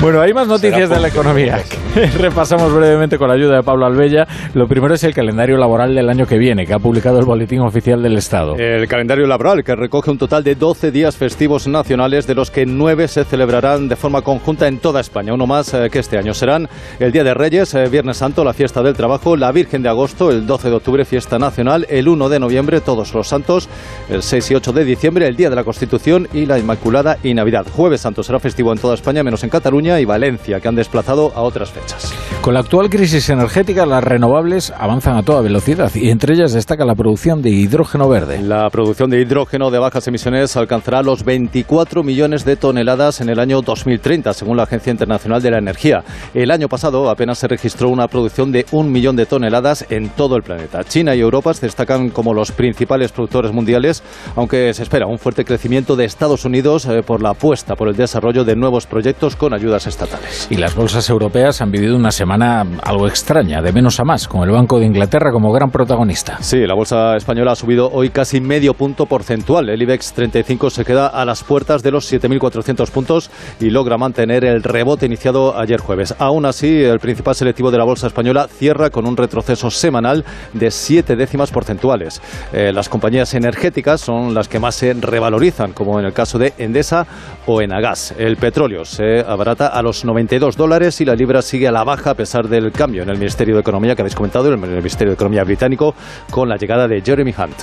Bueno, 0.00 0.20
hay 0.22 0.32
más 0.32 0.46
noticias 0.48 0.75
de 0.76 1.00
la 1.00 1.08
economía. 1.08 1.58
Repasamos 2.18 2.70
brevemente 2.70 3.16
con 3.16 3.28
la 3.28 3.34
ayuda 3.34 3.56
de 3.56 3.62
Pablo 3.62 3.86
Albella. 3.86 4.26
Lo 4.52 4.68
primero 4.68 4.94
es 4.94 5.02
el 5.04 5.14
calendario 5.14 5.56
laboral 5.56 5.94
del 5.94 6.06
año 6.10 6.26
que 6.26 6.36
viene, 6.36 6.66
que 6.66 6.74
ha 6.74 6.78
publicado 6.78 7.18
el 7.18 7.24
Boletín 7.24 7.60
Oficial 7.60 8.02
del 8.02 8.18
Estado. 8.18 8.56
El 8.56 8.86
calendario 8.86 9.26
laboral, 9.26 9.64
que 9.64 9.74
recoge 9.74 10.10
un 10.10 10.18
total 10.18 10.44
de 10.44 10.54
12 10.54 10.90
días 10.90 11.16
festivos 11.16 11.66
nacionales, 11.66 12.26
de 12.26 12.34
los 12.34 12.50
que 12.50 12.66
9 12.66 13.08
se 13.08 13.24
celebrarán 13.24 13.88
de 13.88 13.96
forma 13.96 14.20
conjunta 14.20 14.68
en 14.68 14.78
toda 14.78 15.00
España. 15.00 15.32
Uno 15.32 15.46
más 15.46 15.72
eh, 15.72 15.88
que 15.90 16.00
este 16.00 16.18
año 16.18 16.34
serán 16.34 16.68
el 17.00 17.10
Día 17.10 17.24
de 17.24 17.32
Reyes, 17.32 17.72
eh, 17.72 17.88
Viernes 17.88 18.18
Santo, 18.18 18.44
la 18.44 18.52
fiesta 18.52 18.82
del 18.82 18.94
trabajo, 18.94 19.34
la 19.34 19.50
Virgen 19.52 19.82
de 19.82 19.88
Agosto, 19.88 20.30
el 20.30 20.46
12 20.46 20.68
de 20.68 20.76
octubre, 20.76 21.04
fiesta 21.06 21.38
nacional, 21.38 21.86
el 21.88 22.06
1 22.06 22.28
de 22.28 22.38
noviembre, 22.38 22.82
todos 22.82 23.14
los 23.14 23.26
santos, 23.28 23.70
el 24.10 24.22
6 24.22 24.50
y 24.50 24.54
8 24.56 24.72
de 24.74 24.84
diciembre, 24.84 25.26
el 25.26 25.36
Día 25.36 25.48
de 25.48 25.56
la 25.56 25.64
Constitución 25.64 26.28
y 26.34 26.44
la 26.44 26.58
Inmaculada 26.58 27.16
y 27.22 27.32
Navidad. 27.32 27.66
Jueves 27.72 28.02
Santo 28.02 28.22
será 28.22 28.38
festivo 28.40 28.72
en 28.72 28.78
toda 28.78 28.94
España, 28.94 29.22
menos 29.22 29.42
en 29.42 29.50
Cataluña 29.50 29.98
y 30.00 30.04
Valencia, 30.04 30.60
que 30.60 30.65
han 30.66 30.74
desplazado 30.74 31.32
a 31.34 31.42
otras 31.42 31.70
fechas. 31.70 32.12
Con 32.40 32.54
la 32.54 32.60
actual 32.60 32.90
crisis 32.90 33.28
energética, 33.30 33.86
las 33.86 34.04
renovables 34.04 34.72
avanzan 34.76 35.16
a 35.16 35.22
toda 35.22 35.40
velocidad 35.40 35.90
y 35.94 36.10
entre 36.10 36.34
ellas 36.34 36.52
destaca 36.52 36.84
la 36.84 36.94
producción 36.94 37.42
de 37.42 37.50
hidrógeno 37.50 38.08
verde. 38.08 38.40
La 38.42 38.68
producción 38.70 39.10
de 39.10 39.20
hidrógeno 39.20 39.70
de 39.70 39.78
bajas 39.78 40.06
emisiones 40.06 40.56
alcanzará 40.56 41.02
los 41.02 41.24
24 41.24 42.02
millones 42.02 42.44
de 42.44 42.56
toneladas 42.56 43.20
en 43.20 43.28
el 43.28 43.40
año 43.40 43.62
2030, 43.62 44.32
según 44.32 44.56
la 44.56 44.64
Agencia 44.64 44.90
Internacional 44.90 45.42
de 45.42 45.50
la 45.50 45.58
Energía. 45.58 46.04
El 46.34 46.50
año 46.50 46.68
pasado 46.68 47.10
apenas 47.10 47.38
se 47.38 47.48
registró 47.48 47.88
una 47.88 48.08
producción 48.08 48.52
de 48.52 48.66
un 48.72 48.92
millón 48.92 49.16
de 49.16 49.26
toneladas 49.26 49.86
en 49.90 50.10
todo 50.10 50.36
el 50.36 50.42
planeta. 50.42 50.84
China 50.84 51.14
y 51.14 51.20
Europa 51.20 51.54
se 51.54 51.66
destacan 51.66 52.10
como 52.10 52.34
los 52.34 52.52
principales 52.52 53.12
productores 53.12 53.52
mundiales, 53.52 54.02
aunque 54.36 54.72
se 54.74 54.82
espera 54.82 55.06
un 55.06 55.18
fuerte 55.18 55.44
crecimiento 55.44 55.96
de 55.96 56.04
Estados 56.04 56.44
Unidos 56.44 56.86
eh, 56.86 57.02
por 57.02 57.22
la 57.22 57.30
apuesta 57.30 57.74
por 57.74 57.88
el 57.88 57.96
desarrollo 57.96 58.44
de 58.44 58.56
nuevos 58.56 58.86
proyectos 58.86 59.36
con 59.36 59.54
ayudas 59.54 59.86
estatales. 59.86 60.46
Y 60.56 60.58
las 60.58 60.74
bolsas 60.74 61.10
europeas 61.10 61.60
han 61.60 61.70
vivido 61.70 61.94
una 61.96 62.10
semana 62.10 62.64
algo 62.82 63.06
extraña, 63.06 63.60
de 63.60 63.72
menos 63.72 64.00
a 64.00 64.04
más, 64.04 64.26
con 64.26 64.42
el 64.42 64.50
Banco 64.50 64.78
de 64.80 64.86
Inglaterra 64.86 65.30
como 65.30 65.52
gran 65.52 65.70
protagonista. 65.70 66.38
Sí, 66.40 66.66
la 66.66 66.72
bolsa 66.72 67.14
española 67.14 67.52
ha 67.52 67.54
subido 67.54 67.90
hoy 67.92 68.08
casi 68.08 68.40
medio 68.40 68.72
punto 68.72 69.04
porcentual. 69.04 69.68
El 69.68 69.82
IBEX 69.82 70.14
35 70.14 70.70
se 70.70 70.86
queda 70.86 71.08
a 71.08 71.26
las 71.26 71.44
puertas 71.44 71.82
de 71.82 71.90
los 71.90 72.10
7.400 72.10 72.90
puntos 72.90 73.30
y 73.60 73.68
logra 73.68 73.98
mantener 73.98 74.46
el 74.46 74.62
rebote 74.62 75.04
iniciado 75.04 75.58
ayer 75.58 75.78
jueves. 75.78 76.14
Aún 76.18 76.46
así, 76.46 76.82
el 76.84 77.00
principal 77.00 77.34
selectivo 77.34 77.70
de 77.70 77.76
la 77.76 77.84
bolsa 77.84 78.06
española 78.06 78.48
cierra 78.48 78.88
con 78.88 79.06
un 79.06 79.18
retroceso 79.18 79.70
semanal 79.70 80.24
de 80.54 80.70
7 80.70 81.16
décimas 81.16 81.50
porcentuales. 81.50 82.22
Eh, 82.54 82.72
las 82.72 82.88
compañías 82.88 83.34
energéticas 83.34 84.00
son 84.00 84.32
las 84.32 84.48
que 84.48 84.58
más 84.58 84.74
se 84.74 84.94
revalorizan, 84.94 85.74
como 85.74 86.00
en 86.00 86.06
el 86.06 86.14
caso 86.14 86.38
de 86.38 86.54
Endesa 86.56 87.06
o 87.44 87.60
Enagas. 87.60 88.14
El 88.16 88.38
petróleo 88.38 88.86
se 88.86 89.20
abarata 89.20 89.66
a 89.66 89.82
los 89.82 90.02
92 90.06 90.45
dólares 90.54 91.00
y 91.00 91.04
la 91.04 91.16
libra 91.16 91.40
sigue 91.40 91.66
a 91.66 91.72
la 91.72 91.82
baja 91.82 92.10
a 92.10 92.14
pesar 92.14 92.46
del 92.46 92.70
cambio 92.70 93.02
en 93.02 93.08
el 93.08 93.16
Ministerio 93.16 93.54
de 93.54 93.62
Economía 93.62 93.96
que 93.96 94.02
habéis 94.02 94.14
comentado, 94.14 94.52
en 94.52 94.62
el 94.62 94.70
Ministerio 94.70 95.10
de 95.10 95.14
Economía 95.14 95.42
británico, 95.42 95.94
con 96.30 96.48
la 96.48 96.56
llegada 96.56 96.86
de 96.86 97.00
Jeremy 97.00 97.34
Hunt. 97.36 97.56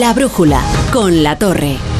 La 0.00 0.12
brújula 0.12 0.60
con 0.92 1.22
la 1.22 1.38
torre. 1.38 1.95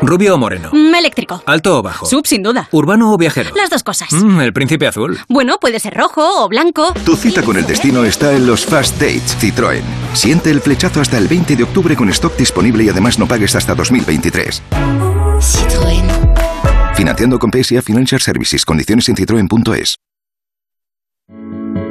¿Rubio 0.00 0.34
o 0.34 0.38
moreno? 0.38 0.70
Mm, 0.72 0.94
eléctrico. 0.94 1.42
¿Alto 1.44 1.78
o 1.78 1.82
bajo? 1.82 2.06
Sub, 2.06 2.26
sin 2.26 2.42
duda. 2.42 2.68
¿Urbano 2.70 3.12
o 3.12 3.18
viajero? 3.18 3.50
Las 3.56 3.68
dos 3.68 3.82
cosas. 3.82 4.12
Mm, 4.12 4.40
el 4.40 4.52
príncipe 4.52 4.86
azul. 4.86 5.18
Bueno, 5.28 5.58
puede 5.60 5.80
ser 5.80 5.94
rojo 5.94 6.44
o 6.44 6.48
blanco. 6.48 6.92
Tu 7.04 7.16
cita 7.16 7.42
con 7.42 7.56
el 7.56 7.66
destino 7.66 8.04
está 8.04 8.32
en 8.32 8.46
los 8.46 8.64
Fast 8.64 8.94
Dates 9.00 9.36
Citroën. 9.40 9.82
Siente 10.12 10.50
el 10.50 10.60
flechazo 10.60 11.00
hasta 11.00 11.18
el 11.18 11.26
20 11.26 11.56
de 11.56 11.64
octubre 11.64 11.96
con 11.96 12.08
stock 12.10 12.36
disponible 12.36 12.84
y 12.84 12.88
además 12.88 13.18
no 13.18 13.26
pagues 13.26 13.56
hasta 13.56 13.74
2023. 13.74 14.62
Citroën. 15.40 16.94
Financiando 16.94 17.38
con 17.38 17.50
PSA 17.50 17.82
Financial 17.82 18.20
Services. 18.20 18.64
Condiciones 18.64 19.08
en 19.08 19.16
citroen.es. 19.16 19.96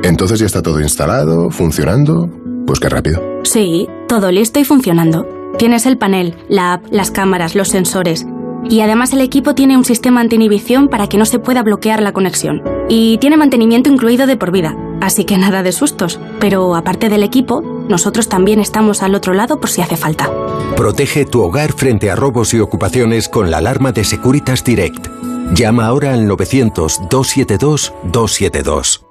Entonces 0.04 0.40
ya 0.40 0.46
está 0.46 0.62
todo 0.62 0.80
instalado, 0.80 1.50
funcionando. 1.50 2.30
Pues 2.66 2.80
qué 2.80 2.88
rápido. 2.90 3.22
Sí, 3.44 3.88
todo 4.08 4.32
listo 4.32 4.60
y 4.60 4.66
funcionando. 4.66 5.37
Tienes 5.58 5.86
el 5.86 5.98
panel, 5.98 6.36
la 6.50 6.74
app, 6.74 6.86
las 6.92 7.12
cámaras, 7.12 7.56
los 7.56 7.70
sensores. 7.70 8.26
Y 8.70 8.82
además 8.82 9.14
el 9.14 9.22
equipo 9.22 9.56
tiene 9.56 9.78
un 9.78 9.86
sistema 9.86 10.20
anti-inhibición 10.22 10.90
para 10.90 11.08
que 11.08 11.18
no 11.18 11.26
se 11.26 11.40
pueda 11.40 11.64
bloquear 11.64 12.02
la 12.02 12.12
conexión. 12.12 12.62
Y 12.90 13.18
tiene 13.18 13.38
mantenimiento 13.38 13.90
incluido 13.90 14.28
de 14.28 14.38
por 14.38 14.52
vida. 14.52 14.76
Así 15.02 15.26
que 15.26 15.38
nada 15.38 15.64
de 15.64 15.72
sustos. 15.72 16.20
Pero 16.40 16.76
aparte 16.76 17.10
del 17.10 17.24
equipo, 17.24 17.62
nosotros 17.62 18.30
también 18.30 18.60
estamos 18.60 19.04
al 19.04 19.16
otro 19.16 19.34
lado 19.34 19.60
por 19.60 19.70
si 19.70 19.82
hace 19.82 19.98
falta. 19.98 20.30
Protege 20.76 21.26
tu 21.26 21.42
hogar 21.42 21.74
frente 21.74 22.12
a 22.12 22.16
robos 22.16 22.54
y 22.54 22.60
ocupaciones 22.60 23.30
con 23.30 23.50
la 23.50 23.58
alarma 23.58 23.92
de 23.92 24.04
Securitas 24.04 24.64
Direct. 24.64 25.08
Llama 25.54 25.86
ahora 25.86 26.14
al 26.14 26.28
900-272-272. 26.28 29.04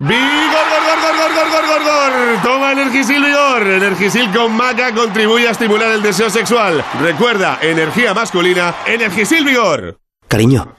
¡Vigor, 0.00 0.18
Toma 2.42 2.72
Energisil 2.72 3.22
Vigor. 3.22 3.66
Energisil 3.66 4.30
con 4.32 4.52
maca 4.56 4.94
contribuye 4.94 5.48
a 5.48 5.52
estimular 5.52 5.92
el 5.92 6.02
deseo 6.02 6.30
sexual. 6.30 6.84
Recuerda, 7.00 7.58
energía 7.62 8.14
masculina, 8.14 8.74
Energisil 8.86 9.44
Vigor. 9.44 9.98
Cariño, 10.28 10.74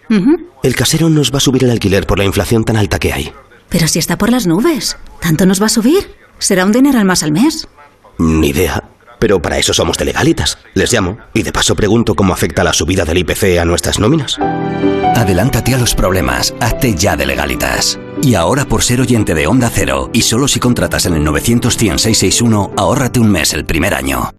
el 0.63 0.75
casero 0.75 1.09
nos 1.09 1.31
va 1.31 1.37
a 1.37 1.41
subir 1.41 1.63
el 1.63 1.71
alquiler 1.71 2.05
por 2.05 2.17
la 2.17 2.25
inflación 2.25 2.63
tan 2.63 2.77
alta 2.77 2.99
que 2.99 3.13
hay. 3.13 3.33
Pero 3.69 3.87
si 3.87 3.99
está 3.99 4.17
por 4.17 4.29
las 4.29 4.47
nubes, 4.47 4.97
¿tanto 5.21 5.45
nos 5.45 5.61
va 5.61 5.67
a 5.67 5.69
subir? 5.69 6.15
Será 6.39 6.65
un 6.65 6.71
dineral 6.71 7.05
más 7.05 7.23
al 7.23 7.31
mes. 7.31 7.67
Ni 8.17 8.49
idea. 8.49 8.83
Pero 9.19 9.41
para 9.41 9.57
eso 9.57 9.73
somos 9.73 9.97
de 9.97 10.05
legalitas. 10.05 10.57
Les 10.73 10.91
llamo 10.91 11.17
y 11.33 11.43
de 11.43 11.51
paso 11.51 11.75
pregunto 11.75 12.15
cómo 12.15 12.33
afecta 12.33 12.63
la 12.63 12.73
subida 12.73 13.05
del 13.05 13.19
IPC 13.19 13.59
a 13.59 13.65
nuestras 13.65 13.99
nóminas. 13.99 14.37
Adelántate 15.15 15.73
a 15.73 15.77
los 15.77 15.95
problemas, 15.95 16.53
hazte 16.59 16.93
ya 16.95 17.15
de 17.15 17.25
legalitas. 17.25 17.99
Y 18.21 18.35
ahora 18.35 18.65
por 18.65 18.83
ser 18.83 19.01
oyente 19.01 19.33
de 19.33 19.47
Onda 19.47 19.71
Cero, 19.73 20.09
y 20.13 20.21
solo 20.21 20.47
si 20.47 20.59
contratas 20.59 21.05
en 21.05 21.13
el 21.13 21.25
900-100-661, 21.25 22.73
ahórrate 22.77 23.19
un 23.19 23.31
mes 23.31 23.53
el 23.53 23.65
primer 23.65 23.93
año. 23.93 24.31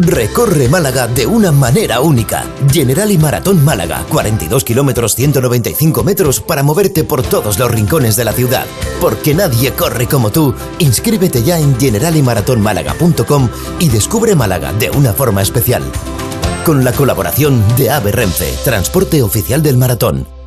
Recorre 0.00 0.68
Málaga 0.68 1.08
de 1.08 1.26
una 1.26 1.50
manera 1.50 2.00
única. 2.00 2.44
General 2.70 3.10
y 3.10 3.18
Maratón 3.18 3.64
Málaga, 3.64 4.04
42 4.08 4.62
kilómetros 4.62 5.16
195 5.16 6.04
metros 6.04 6.40
para 6.40 6.62
moverte 6.62 7.02
por 7.02 7.22
todos 7.22 7.58
los 7.58 7.68
rincones 7.68 8.14
de 8.14 8.24
la 8.24 8.32
ciudad. 8.32 8.64
Porque 9.00 9.34
nadie 9.34 9.72
corre 9.72 10.06
como 10.06 10.30
tú. 10.30 10.54
Inscríbete 10.78 11.42
ya 11.42 11.58
en 11.58 11.78
generalymaratonmálaga.com 11.80 13.48
y 13.80 13.88
descubre 13.88 14.36
Málaga 14.36 14.72
de 14.72 14.90
una 14.90 15.12
forma 15.12 15.42
especial. 15.42 15.82
Con 16.64 16.84
la 16.84 16.92
colaboración 16.92 17.60
de 17.76 17.90
AVE 17.90 18.12
Renfe, 18.12 18.54
transporte 18.62 19.22
oficial 19.22 19.62
del 19.62 19.78
maratón. 19.78 20.37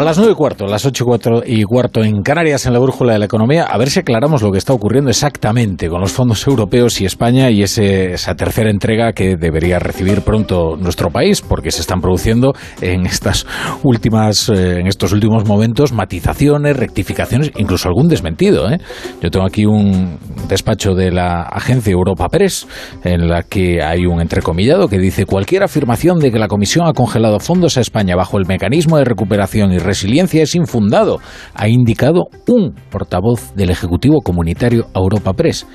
A 0.00 0.02
las 0.02 0.16
nueve 0.16 0.32
y 0.32 0.34
cuarto, 0.34 0.66
las 0.66 0.86
ocho 0.86 1.04
y 1.04 1.06
cuarto, 1.06 1.42
y 1.44 1.62
cuarto 1.64 2.02
en 2.02 2.22
Canarias, 2.22 2.64
en 2.64 2.72
la 2.72 2.78
brújula 2.78 3.12
de 3.12 3.18
la 3.18 3.26
economía, 3.26 3.64
a 3.64 3.76
ver 3.76 3.90
si 3.90 4.00
aclaramos 4.00 4.40
lo 4.40 4.50
que 4.50 4.56
está 4.56 4.72
ocurriendo 4.72 5.10
exactamente 5.10 5.90
con 5.90 6.00
los 6.00 6.10
fondos 6.10 6.46
europeos 6.46 7.02
y 7.02 7.04
España 7.04 7.50
y 7.50 7.62
ese, 7.62 8.14
esa 8.14 8.34
tercera 8.34 8.70
entrega 8.70 9.12
que 9.12 9.36
debería 9.36 9.78
recibir 9.78 10.22
pronto 10.22 10.78
nuestro 10.78 11.10
país, 11.10 11.42
porque 11.42 11.70
se 11.70 11.82
están 11.82 12.00
produciendo 12.00 12.54
en 12.80 13.04
estas 13.04 13.46
últimas, 13.82 14.48
eh, 14.48 14.80
en 14.80 14.86
estos 14.86 15.12
últimos 15.12 15.46
momentos 15.46 15.92
matizaciones, 15.92 16.78
rectificaciones, 16.78 17.50
incluso 17.58 17.86
algún 17.86 18.08
desmentido. 18.08 18.70
¿eh? 18.70 18.78
Yo 19.20 19.30
tengo 19.30 19.44
aquí 19.44 19.66
un 19.66 20.18
despacho 20.48 20.94
de 20.94 21.10
la 21.10 21.42
agencia 21.42 21.92
Europa 21.92 22.26
Press 22.30 22.66
en 23.04 23.28
la 23.28 23.42
que 23.42 23.82
hay 23.82 24.06
un 24.06 24.22
entrecomillado 24.22 24.88
que 24.88 24.96
dice 24.96 25.26
cualquier 25.26 25.62
afirmación 25.62 26.20
de 26.20 26.32
que 26.32 26.38
la 26.38 26.48
Comisión 26.48 26.86
ha 26.86 26.94
congelado 26.94 27.38
fondos 27.38 27.76
a 27.76 27.82
España 27.82 28.16
bajo 28.16 28.38
el 28.38 28.46
mecanismo 28.46 28.96
de 28.96 29.04
recuperación 29.04 29.74
y 29.74 29.78
resiliencia 29.90 30.44
es 30.44 30.54
infundado, 30.54 31.18
ha 31.52 31.68
indicado 31.68 32.28
un 32.46 32.74
portavoz 32.90 33.52
del 33.56 33.70
Ejecutivo 33.70 34.20
Comunitario 34.20 34.86
Europa 34.94 35.32
Press. 35.32 35.66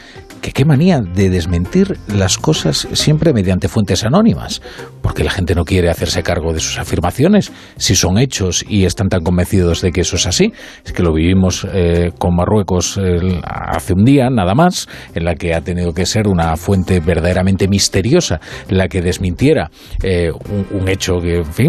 Que 0.41 0.51
qué 0.51 0.63
manía 0.63 1.01
de 1.01 1.29
desmentir 1.29 1.97
las 2.07 2.37
cosas 2.37 2.87
siempre 2.93 3.33
mediante 3.33 3.67
fuentes 3.67 4.05
anónimas, 4.05 4.61
porque 5.05 5.23
la 5.23 5.29
gente 5.29 5.53
no 5.53 5.65
quiere 5.65 5.91
hacerse 5.91 6.23
cargo 6.23 6.51
de 6.51 6.59
sus 6.59 6.79
afirmaciones, 6.79 7.51
si 7.77 7.95
son 7.95 8.17
hechos 8.17 8.65
y 8.67 8.85
están 8.85 9.07
tan 9.07 9.21
convencidos 9.21 9.81
de 9.81 9.91
que 9.91 10.01
eso 10.01 10.15
es 10.15 10.25
así. 10.25 10.51
Es 10.83 10.93
que 10.93 11.03
lo 11.03 11.13
vivimos 11.13 11.63
eh, 11.71 12.09
con 12.17 12.35
Marruecos 12.35 12.97
eh, 12.97 13.39
hace 13.43 13.93
un 13.93 14.03
día, 14.03 14.31
nada 14.31 14.55
más, 14.55 14.87
en 15.13 15.25
la 15.25 15.35
que 15.35 15.53
ha 15.53 15.61
tenido 15.61 15.93
que 15.93 16.07
ser 16.07 16.27
una 16.27 16.57
fuente 16.57 17.01
verdaderamente 17.01 17.67
misteriosa 17.67 18.39
la 18.67 18.87
que 18.87 19.03
desmintiera 19.03 19.69
eh, 20.01 20.31
un, 20.31 20.81
un, 20.81 20.89
hecho 20.89 21.19
que, 21.21 21.35
en 21.35 21.53
fin, 21.53 21.67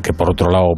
que 0.00 0.12
por 0.12 0.30
otro 0.30 0.48
lado 0.48 0.68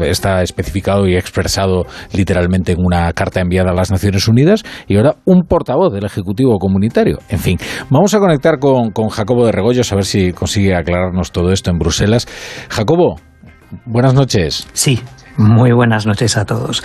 está 0.00 0.40
especificado 0.40 1.06
y 1.06 1.16
expresado 1.16 1.84
literalmente 2.14 2.72
en 2.72 2.78
una 2.80 3.12
carta 3.12 3.42
enviada 3.42 3.72
a 3.72 3.74
las 3.74 3.90
Naciones 3.90 4.26
Unidas, 4.26 4.62
y 4.88 4.96
ahora 4.96 5.16
un 5.26 5.42
portavoz 5.42 5.92
del 5.92 6.06
Ejecutivo 6.06 6.58
Comunitario. 6.58 7.18
En 7.28 7.40
fin, 7.40 7.58
vamos 7.90 8.14
a 8.14 8.20
conectar 8.20 8.58
con, 8.58 8.92
con 8.92 9.10
Jacobo 9.10 9.44
de 9.44 9.52
Regoyos 9.52 9.92
a 9.92 9.96
ver 9.96 10.06
si 10.06 10.32
consigue 10.32 10.74
todo 11.32 11.52
esto 11.52 11.70
en 11.70 11.78
Bruselas. 11.78 12.26
Jacobo, 12.68 13.20
buenas 13.84 14.14
noches. 14.14 14.66
Sí, 14.72 15.00
muy 15.36 15.72
buenas 15.72 16.06
noches 16.06 16.36
a 16.36 16.44
todos. 16.44 16.82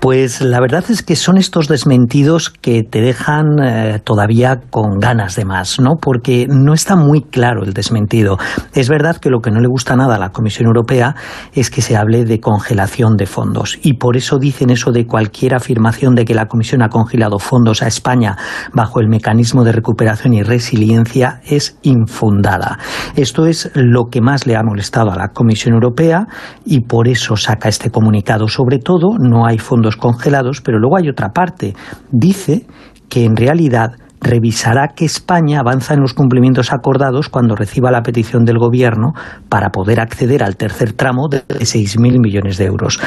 Pues 0.00 0.40
la 0.40 0.60
verdad 0.60 0.84
es 0.88 1.02
que 1.02 1.16
son 1.16 1.38
estos 1.38 1.68
desmentidos 1.68 2.50
que 2.50 2.82
te 2.82 3.00
dejan 3.00 3.58
eh, 3.62 4.00
todavía 4.04 4.60
con 4.70 4.98
ganas 4.98 5.36
de 5.36 5.44
más, 5.44 5.80
¿no? 5.80 5.96
Porque 6.00 6.46
no 6.48 6.74
está 6.74 6.96
muy 6.96 7.22
claro 7.22 7.64
el 7.64 7.72
desmentido. 7.72 8.38
Es 8.74 8.88
verdad 8.88 9.16
que 9.16 9.30
lo 9.30 9.40
que 9.40 9.50
no 9.50 9.60
le 9.60 9.68
gusta 9.68 9.96
nada 9.96 10.16
a 10.16 10.18
la 10.18 10.30
Comisión 10.30 10.66
Europea 10.66 11.16
es 11.52 11.70
que 11.70 11.82
se 11.82 11.96
hable 11.96 12.24
de 12.24 12.40
congelación 12.40 13.16
de 13.16 13.26
fondos 13.26 13.78
y 13.82 13.94
por 13.94 14.16
eso 14.16 14.38
dicen 14.38 14.70
eso 14.70 14.92
de 14.92 15.06
cualquier 15.06 15.54
afirmación 15.54 16.14
de 16.14 16.24
que 16.24 16.34
la 16.34 16.46
Comisión 16.46 16.82
ha 16.82 16.88
congelado 16.88 17.38
fondos 17.38 17.82
a 17.82 17.86
España 17.86 18.36
bajo 18.72 19.00
el 19.00 19.08
mecanismo 19.08 19.64
de 19.64 19.72
recuperación 19.72 20.34
y 20.34 20.42
resiliencia 20.42 21.40
es 21.46 21.78
infundada. 21.82 22.78
Esto 23.16 23.46
es 23.46 23.70
lo 23.74 24.04
que 24.10 24.20
más 24.20 24.46
le 24.46 24.56
ha 24.56 24.62
molestado 24.62 25.10
a 25.10 25.16
la 25.16 25.28
Comisión 25.28 25.74
Europea 25.74 26.26
y 26.64 26.80
por 26.80 27.08
eso 27.08 27.36
saca 27.36 27.68
este 27.68 27.85
comunicado. 27.90 28.48
Sobre 28.48 28.78
todo, 28.78 29.16
no 29.18 29.46
hay 29.46 29.58
fondos 29.58 29.96
congelados, 29.96 30.60
pero 30.60 30.78
luego 30.78 30.96
hay 30.96 31.08
otra 31.08 31.30
parte. 31.30 31.74
Dice 32.10 32.66
que 33.08 33.24
en 33.24 33.36
realidad 33.36 33.92
revisará 34.20 34.88
que 34.88 35.04
España 35.04 35.60
avanza 35.60 35.94
en 35.94 36.00
los 36.00 36.14
cumplimientos 36.14 36.72
acordados 36.72 37.28
cuando 37.28 37.54
reciba 37.54 37.90
la 37.90 38.02
petición 38.02 38.44
del 38.44 38.58
Gobierno 38.58 39.12
para 39.48 39.70
poder 39.70 40.00
acceder 40.00 40.42
al 40.42 40.56
tercer 40.56 40.92
tramo 40.94 41.28
de 41.30 41.42
6.000 41.46 42.20
millones 42.20 42.58
de 42.58 42.64
euros. 42.64 42.98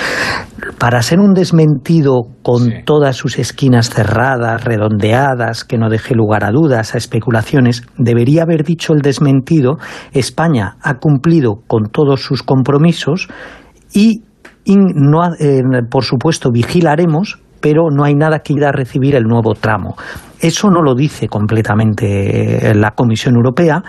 Para 0.78 1.02
ser 1.02 1.20
un 1.20 1.34
desmentido 1.34 2.22
con 2.42 2.64
sí. 2.64 2.74
todas 2.86 3.18
sus 3.18 3.38
esquinas 3.40 3.90
cerradas, 3.90 4.64
redondeadas, 4.64 5.66
que 5.66 5.78
no 5.78 5.90
deje 5.90 6.16
lugar 6.16 6.44
a 6.46 6.52
dudas, 6.52 6.96
a 6.96 6.98
especulaciones, 6.98 7.84
debería 7.98 8.44
haber 8.44 8.64
dicho 8.64 8.94
el 8.94 9.02
desmentido, 9.02 9.78
España 10.14 10.78
ha 10.82 11.00
cumplido 11.00 11.62
con 11.68 11.90
todos 11.92 12.22
sus 12.22 12.44
compromisos 12.44 13.28
y 13.94 14.24
y 14.70 14.76
no, 14.78 15.34
eh, 15.40 15.64
por 15.90 16.04
supuesto, 16.04 16.52
vigilaremos, 16.52 17.40
pero 17.60 17.90
no 17.90 18.04
hay 18.04 18.14
nada 18.14 18.40
que 18.40 18.54
ir 18.54 18.64
a 18.64 18.72
recibir 18.72 19.16
el 19.16 19.24
nuevo 19.24 19.56
tramo. 19.56 19.96
Eso 20.40 20.70
no 20.70 20.84
lo 20.84 20.94
dice 20.94 21.28
completamente 21.28 22.72
la 22.76 22.92
Comisión 22.92 23.36
Europea. 23.36 23.82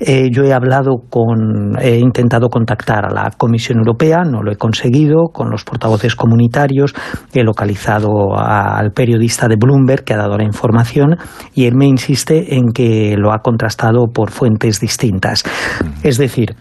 Eh, 0.00 0.28
yo 0.32 0.42
he 0.42 0.52
hablado 0.52 0.96
con, 1.08 1.78
he 1.80 2.00
intentado 2.00 2.48
contactar 2.48 3.06
a 3.06 3.14
la 3.14 3.30
Comisión 3.38 3.78
Europea, 3.78 4.24
no 4.24 4.42
lo 4.42 4.50
he 4.50 4.56
conseguido, 4.56 5.28
con 5.32 5.50
los 5.50 5.62
portavoces 5.62 6.16
comunitarios, 6.16 6.94
he 7.32 7.44
localizado 7.44 8.36
al 8.36 8.90
periodista 8.90 9.46
de 9.46 9.54
Bloomberg 9.56 10.02
que 10.02 10.14
ha 10.14 10.18
dado 10.18 10.36
la 10.36 10.44
información 10.44 11.16
y 11.54 11.66
él 11.66 11.76
me 11.76 11.86
insiste 11.86 12.56
en 12.56 12.72
que 12.74 13.14
lo 13.16 13.32
ha 13.32 13.38
contrastado 13.38 14.08
por 14.12 14.32
fuentes 14.32 14.80
distintas. 14.80 15.44
Es 16.02 16.18
decir, 16.18 16.56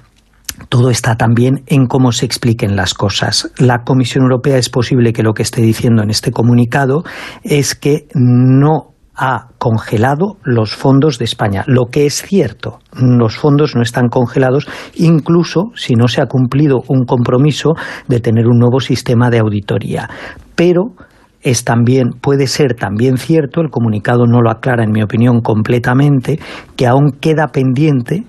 todo 0.70 0.90
está 0.90 1.16
también 1.16 1.64
en 1.68 1.88
cómo 1.88 2.12
se 2.12 2.26
expliquen 2.26 2.76
las 2.76 2.94
cosas. 2.94 3.52
La 3.58 3.84
Comisión 3.84 4.24
Europea 4.24 4.58
es 4.58 4.70
posible 4.70 5.14
que 5.14 5.24
lo 5.24 5.34
que 5.34 5.44
esté 5.44 5.62
diciendo 5.62 6.04
en 6.04 6.10
este 6.10 6.32
comunicado 6.32 7.04
es 7.44 7.76
que 7.76 8.08
no 8.14 8.94
ha 9.16 9.50
congelado 9.60 10.38
los 10.44 10.76
fondos 10.76 11.20
de 11.20 11.26
España. 11.26 11.64
Lo 11.68 11.86
que 11.86 12.06
es 12.06 12.24
cierto, 12.24 12.80
los 12.94 13.38
fondos 13.38 13.76
no 13.76 13.82
están 13.82 14.08
congelados, 14.08 14.68
incluso 14.96 15.72
si 15.76 15.94
no 15.94 16.08
se 16.08 16.22
ha 16.22 16.26
cumplido 16.26 16.82
un 16.88 17.06
compromiso 17.06 17.74
de 18.08 18.20
tener 18.20 18.48
un 18.48 18.58
nuevo 18.58 18.80
sistema 18.80 19.30
de 19.30 19.40
auditoría. 19.40 20.10
Pero 20.56 20.94
es 21.42 21.64
también, 21.64 22.12
puede 22.22 22.48
ser 22.48 22.74
también 22.74 23.18
cierto, 23.18 23.62
el 23.62 23.70
comunicado 23.70 24.26
no 24.26 24.42
lo 24.42 24.50
aclara 24.50 24.84
en 24.84 24.92
mi 24.92 25.04
opinión 25.04 25.42
completamente, 25.42 26.40
que 26.76 26.88
aún 26.88 27.12
queda 27.20 27.48
pendiente 27.48 28.24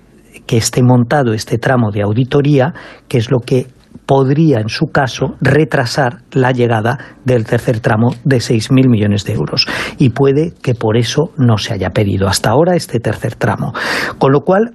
que 0.46 0.57
esté 0.57 0.83
montado 0.83 1.33
este 1.33 1.59
tramo 1.59 1.90
de 1.90 2.02
auditoría, 2.02 2.74
que 3.09 3.18
es 3.18 3.30
lo 3.30 3.38
que 3.38 3.66
podría, 4.07 4.61
en 4.61 4.68
su 4.68 4.87
caso, 4.87 5.37
retrasar 5.40 6.18
la 6.33 6.52
llegada 6.52 6.98
del 7.24 7.44
tercer 7.44 7.80
tramo 7.80 8.11
de 8.24 8.37
6.000 8.37 8.88
millones 8.88 9.24
de 9.24 9.35
euros. 9.35 9.66
Y 9.98 10.11
puede 10.11 10.52
que 10.62 10.74
por 10.74 10.96
eso 10.96 11.30
no 11.38 11.59
se 11.59 11.74
haya 11.74 11.90
pedido 11.90 12.28
hasta 12.28 12.50
ahora 12.50 12.76
este 12.76 13.00
tercer 13.00 13.37
tramo. 13.37 13.72
Con 14.18 14.33
lo 14.33 14.40
cual, 14.40 14.72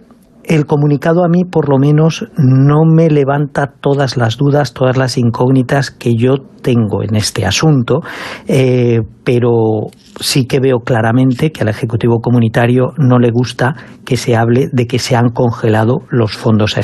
el 0.50 0.66
comunicado 0.66 1.24
a 1.24 1.30
mí, 1.30 1.46
por 1.46 1.70
lo 1.70 1.78
menos, 1.78 2.26
no 2.36 2.84
me 2.84 3.08
levanta 3.10 3.68
todas 3.68 4.18
las 4.18 4.36
dudas, 4.36 4.74
todas 4.74 4.98
las 4.98 5.16
incógnitas 5.20 5.92
que 5.92 6.16
yo 6.16 6.38
tengo 6.64 7.04
en 7.04 7.16
este 7.16 7.46
asunto, 7.46 8.02
eh, 8.48 9.02
pero 9.24 9.92
sí 10.20 10.48
que 10.48 10.60
veo 10.60 10.80
claramente 10.80 11.52
que 11.52 11.62
al 11.62 11.70
Ejecutivo 11.70 12.20
Comunitario 12.20 12.94
no 12.98 13.20
le 13.20 13.30
gusta 13.30 13.76
que 14.04 14.18
se 14.18 14.36
hable 14.36 14.70
de 14.74 14.88
que 14.88 14.98
se 14.98 15.16
han 15.16 15.30
congelado 15.30 16.00
los 16.10 16.36
fondos 16.36 16.78
a 16.78 16.80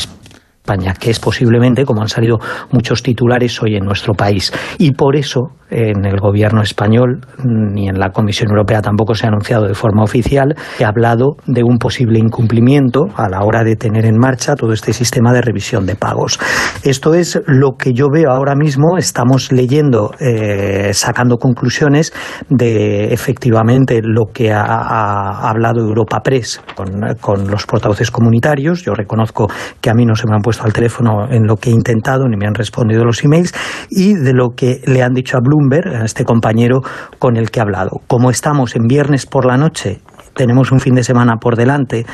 España, 0.66 0.96
que 1.00 1.12
es 1.12 1.20
posiblemente, 1.20 1.86
como 1.86 2.02
han 2.02 2.08
salido 2.08 2.40
muchos 2.72 3.04
titulares 3.04 3.62
hoy 3.62 3.76
en 3.76 3.86
nuestro 3.86 4.16
país. 4.16 4.52
Y 4.80 4.94
por 4.94 5.16
eso 5.16 5.52
en 5.70 6.06
el 6.06 6.20
gobierno 6.20 6.62
español 6.62 7.22
ni 7.44 7.88
en 7.88 8.00
la 8.00 8.12
Comisión 8.12 8.50
Europea 8.52 8.82
tampoco 8.82 9.16
se 9.16 9.26
ha 9.26 9.30
anunciado 9.30 9.68
de 9.68 9.74
forma 9.74 10.04
oficial 10.04 10.56
que 10.78 10.86
ha 10.86 10.90
hablado 10.90 11.38
de 11.48 11.64
un 11.64 11.78
posible 11.78 12.20
incumplimiento 12.20 13.06
a 13.16 13.30
la 13.30 13.42
hora 13.42 13.64
de 13.64 13.76
tener 13.76 14.06
en 14.06 14.18
marcha 14.18 14.56
todo 14.56 14.74
este 14.74 14.94
sistema 14.94 15.34
de 15.34 15.42
revisión 15.42 15.86
de 15.86 15.96
pagos. 15.96 16.40
Esto 16.84 17.14
es 17.14 17.40
lo 17.48 17.74
que 17.78 17.94
yo 17.94 18.08
veo 18.12 18.32
ahora 18.32 18.56
mismo. 18.56 18.98
Estamos 18.98 19.52
leyendo, 19.52 20.12
eh, 20.20 20.92
sacando 20.94 21.38
conclusiones 21.38 22.14
de 22.50 23.14
efectivamente 23.14 24.02
lo 24.04 24.32
que 24.34 24.52
ha, 24.52 24.64
ha 24.64 25.50
hablado 25.50 25.82
Europa 25.82 26.22
Press 26.24 26.62
con 27.22 27.50
los 27.50 27.66
portavoces 27.66 28.12
comunitarios. 28.12 28.84
Yo 28.84 28.94
reconozco 28.94 29.48
que 29.82 29.90
a 29.90 29.94
mí 29.94 30.06
no 30.06 30.16
se 30.16 30.28
me 30.28 30.36
han 30.36 30.42
puesto 30.42 30.55
al 30.62 30.74
teléfono 30.74 31.28
en 31.30 31.48
lo 31.48 31.58
que 31.58 31.70
he 31.70 31.74
intentado 31.74 32.28
ni 32.28 32.38
me 32.38 32.48
han 32.48 32.56
respondido 32.56 33.04
los 33.04 33.24
emails 33.24 33.54
y 33.90 34.14
de 34.14 34.34
lo 34.34 34.56
que 34.56 34.82
le 34.86 35.02
han 35.04 35.14
dicho 35.14 35.38
a 35.38 35.42
Bloomberg, 35.42 35.96
a 35.96 36.06
este 36.06 36.24
compañero 36.24 36.82
con 37.20 37.38
el 37.38 37.52
que 37.52 37.60
he 37.60 37.62
hablado. 37.62 38.02
Como 38.08 38.30
estamos 38.30 38.76
en 38.76 38.88
viernes 38.88 39.26
por 39.26 39.46
la 39.46 39.58
noche, 39.58 40.02
tenemos 40.36 40.72
un 40.72 40.80
fin 40.80 40.96
de 40.96 41.04
semana 41.04 41.38
por 41.38 41.56
delante, 41.56 42.06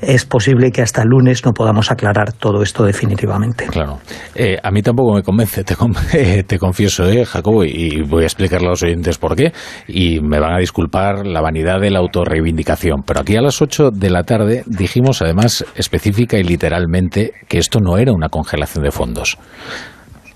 es 0.00 0.24
posible 0.24 0.70
que 0.70 0.82
hasta 0.82 1.02
el 1.02 1.08
lunes 1.08 1.44
no 1.44 1.52
podamos 1.52 1.90
aclarar 1.90 2.32
todo 2.32 2.62
esto 2.62 2.84
definitivamente. 2.84 3.66
Claro. 3.66 3.98
Eh, 4.34 4.56
a 4.62 4.70
mí 4.70 4.82
tampoco 4.82 5.14
me 5.14 5.22
convence, 5.22 5.64
te, 5.64 5.74
te 6.46 6.58
confieso, 6.58 7.08
eh, 7.08 7.24
Jacobo, 7.24 7.64
y 7.64 8.02
voy 8.02 8.22
a 8.24 8.26
explicarle 8.26 8.68
a 8.68 8.70
los 8.70 8.82
oyentes 8.82 9.18
por 9.18 9.34
qué, 9.34 9.52
y 9.88 10.20
me 10.20 10.38
van 10.38 10.54
a 10.54 10.58
disculpar 10.58 11.26
la 11.26 11.40
vanidad 11.40 11.80
de 11.80 11.90
la 11.90 11.98
autorreivindicación. 11.98 13.02
Pero 13.04 13.20
aquí 13.20 13.36
a 13.36 13.42
las 13.42 13.60
8 13.60 13.90
de 13.90 14.10
la 14.10 14.22
tarde 14.22 14.62
dijimos, 14.66 15.22
además, 15.22 15.64
específica 15.74 16.38
y 16.38 16.42
literalmente, 16.42 17.32
que 17.48 17.58
esto 17.58 17.80
no 17.80 17.98
era 17.98 18.12
una 18.12 18.28
congelación 18.28 18.84
de 18.84 18.90
fondos 18.90 19.38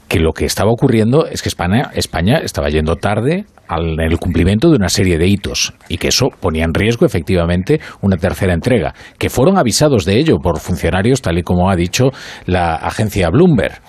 que 0.09 0.21
lo 0.21 0.33
que 0.33 0.45
estaba 0.45 0.71
ocurriendo 0.71 1.27
es 1.27 1.43
que 1.43 1.49
España, 1.49 1.91
España 1.95 2.39
estaba 2.43 2.69
yendo 2.69 2.97
tarde 2.97 3.47
al, 3.69 3.95
en 3.95 4.13
el 4.13 4.19
cumplimiento 4.19 4.71
de 4.71 4.77
una 4.77 4.89
serie 4.89 5.19
de 5.19 5.27
hitos 5.27 5.73
y 5.89 5.99
que 5.99 6.09
eso 6.09 6.29
ponía 6.41 6.65
en 6.65 6.75
riesgo 6.75 7.07
efectivamente 7.07 7.81
una 8.03 8.17
tercera 8.17 8.53
entrega, 8.53 8.95
que 9.19 9.31
fueron 9.31 9.57
avisados 9.59 10.05
de 10.05 10.19
ello 10.19 10.39
por 10.39 10.61
funcionarios 10.61 11.23
tal 11.23 11.39
y 11.39 11.43
como 11.43 11.71
ha 11.71 11.77
dicho 11.77 12.11
la 12.47 12.77
agencia 12.77 13.31
Bloomberg 13.31 13.81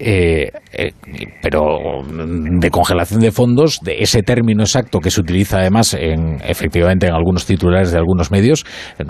eh, 0.00 0.50
eh, 0.72 0.92
pero 1.42 2.02
de 2.06 2.70
congelación 2.70 3.20
de 3.20 3.32
fondos, 3.32 3.80
de 3.82 3.96
ese 4.00 4.22
término 4.22 4.62
exacto 4.62 5.00
que 5.00 5.10
se 5.10 5.20
utiliza 5.20 5.58
además 5.58 5.94
en, 5.94 6.38
efectivamente 6.44 7.06
en 7.06 7.14
algunos 7.14 7.46
titulares 7.46 7.90
de 7.90 7.98
algunos 7.98 8.30
medios, 8.30 8.64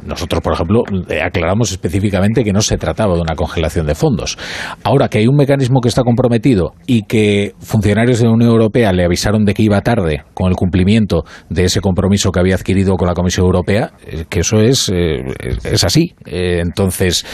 nosotros, 0.05 0.41
por 0.43 0.55
ejemplo, 0.55 0.83
aclaramos 1.23 1.71
específicamente 1.71 2.45
que 2.45 2.53
no 2.53 2.61
se 2.61 2.77
trataba 2.77 3.15
de 3.15 3.21
una 3.21 3.35
congelación 3.35 3.87
de 3.87 3.95
fondos. 3.95 4.39
Ahora 4.83 5.09
que 5.09 5.19
hay 5.19 5.27
un 5.27 5.37
mecanismo 5.37 5.81
que 5.81 5.89
está 5.89 6.03
comprometido 6.03 6.73
y 6.87 7.03
que 7.03 7.53
funcionarios 7.59 8.19
de 8.19 8.27
la 8.27 8.33
Unión 8.33 8.51
Europea 8.51 8.93
le 8.93 9.05
avisaron 9.05 9.45
de 9.45 9.55
que 9.55 9.63
iba 9.63 9.81
tarde 9.81 10.25
con 10.35 10.49
el 10.49 10.57
cumplimiento 10.57 11.25
de 11.51 11.65
ese 11.65 11.81
compromiso 11.81 12.31
que 12.33 12.41
había 12.41 12.55
adquirido 12.55 12.97
con 12.97 13.09
la 13.09 13.15
Comisión 13.15 13.47
Europea, 13.47 13.93
que 14.29 14.41
eso 14.41 14.61
es, 14.61 14.91
es 14.91 15.85
así. 15.85 16.15
entonces, 16.25 17.25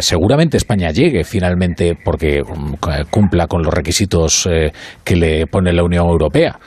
seguramente 0.00 0.56
España 0.56 0.90
llegue 0.90 1.24
finalmente 1.24 1.96
porque 2.04 2.42
cumpla 3.10 3.46
con 3.46 3.62
los 3.62 3.72
requisitos 3.72 4.46
eh, 4.50 4.72
que 5.04 5.16
le 5.16 5.46
pone 5.46 5.72
la 5.72 5.84
Unión 5.84 6.06
Europea. 6.06 6.58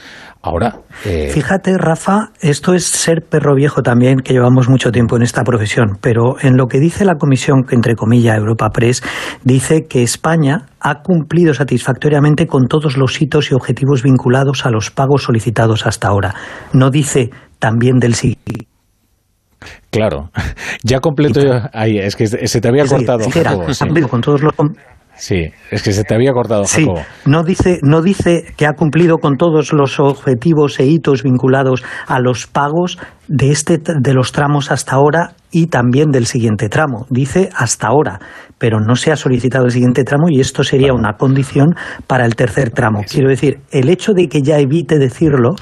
Ahora. 0.46 0.80
Eh, 1.06 1.30
Fíjate, 1.34 1.78
Rafa, 1.78 2.32
esto 2.42 2.74
es 2.74 2.86
ser 2.86 3.22
perro 3.22 3.56
viejo 3.56 3.82
también, 3.82 4.18
que 4.20 4.34
llevamos 4.34 4.68
mucho 4.68 4.92
tiempo 4.92 5.16
en 5.16 5.22
esta 5.22 5.42
profesión, 5.44 5.98
pero 6.02 6.36
en 6.42 6.58
lo 6.58 6.68
que 6.68 6.82
dice 6.82 7.06
la 7.06 7.16
Comisión, 7.16 7.66
entre 7.72 7.96
comillas, 7.96 8.38
Europa 8.38 8.70
Press, 8.72 9.02
dice 9.46 9.86
que 9.88 10.04
España 10.04 10.66
ha 10.82 11.02
cumplido 11.02 11.54
satisfactoriamente 11.54 12.46
con 12.46 12.68
todos 12.68 12.98
los 12.98 13.22
hitos 13.22 13.52
y 13.52 13.54
objetivos 13.54 14.04
vinculados 14.04 14.66
a 14.66 14.70
los 14.70 14.92
pagos 14.92 15.24
solicitados 15.24 15.88
hasta 15.88 16.10
ahora. 16.10 16.36
No 16.74 16.90
dice 16.90 17.30
también 17.58 18.00
del 18.00 18.14
siguiente. 18.14 18.68
Claro, 19.92 20.30
ya 20.84 21.00
completo. 21.00 21.40
Ahí, 21.72 22.00
es 22.00 22.18
que 22.18 22.28
se 22.28 22.60
te 22.60 22.68
había 22.68 22.86
cortado. 22.86 23.26
con 24.10 24.20
todos 24.20 24.42
los 24.42 24.54
Sí, 25.16 25.52
es 25.70 25.84
que 25.84 25.94
se 25.94 26.04
te 26.04 26.16
había 26.16 26.32
cortado, 26.32 26.66
sí, 26.66 26.88
No 27.26 27.44
dice, 27.44 27.80
no 27.84 28.02
dice 28.02 28.46
que 28.58 28.66
ha 28.66 28.74
cumplido 28.74 29.20
con 29.20 29.38
todos 29.38 29.72
los 29.72 30.00
objetivos 30.00 30.80
e 30.80 30.86
hitos 30.86 31.24
vinculados 31.24 31.84
a 32.08 32.20
los 32.20 32.48
pagos 32.48 32.98
de, 33.28 33.52
este, 33.52 33.78
de 33.78 34.14
los 34.14 34.32
tramos 34.32 34.72
hasta 34.72 34.96
ahora 34.96 35.34
y 35.52 35.68
también 35.68 36.10
del 36.10 36.26
siguiente 36.26 36.68
tramo. 36.68 37.06
Dice 37.10 37.50
hasta 37.56 37.88
ahora, 37.88 38.20
pero 38.58 38.80
no 38.80 38.96
se 38.96 39.12
ha 39.12 39.16
solicitado 39.16 39.66
el 39.66 39.72
siguiente 39.72 40.04
tramo 40.04 40.26
y 40.30 40.40
esto 40.40 40.64
sería 40.64 40.94
una 40.94 41.14
condición 41.14 41.76
para 42.08 42.26
el 42.26 42.36
tercer 42.36 42.72
tramo. 42.72 43.02
Quiero 43.10 43.30
decir, 43.30 43.60
el 43.72 43.90
hecho 43.90 44.14
de 44.14 44.28
que 44.28 44.42
ya 44.42 44.58
evite 44.58 44.98
decirlo 44.98 45.56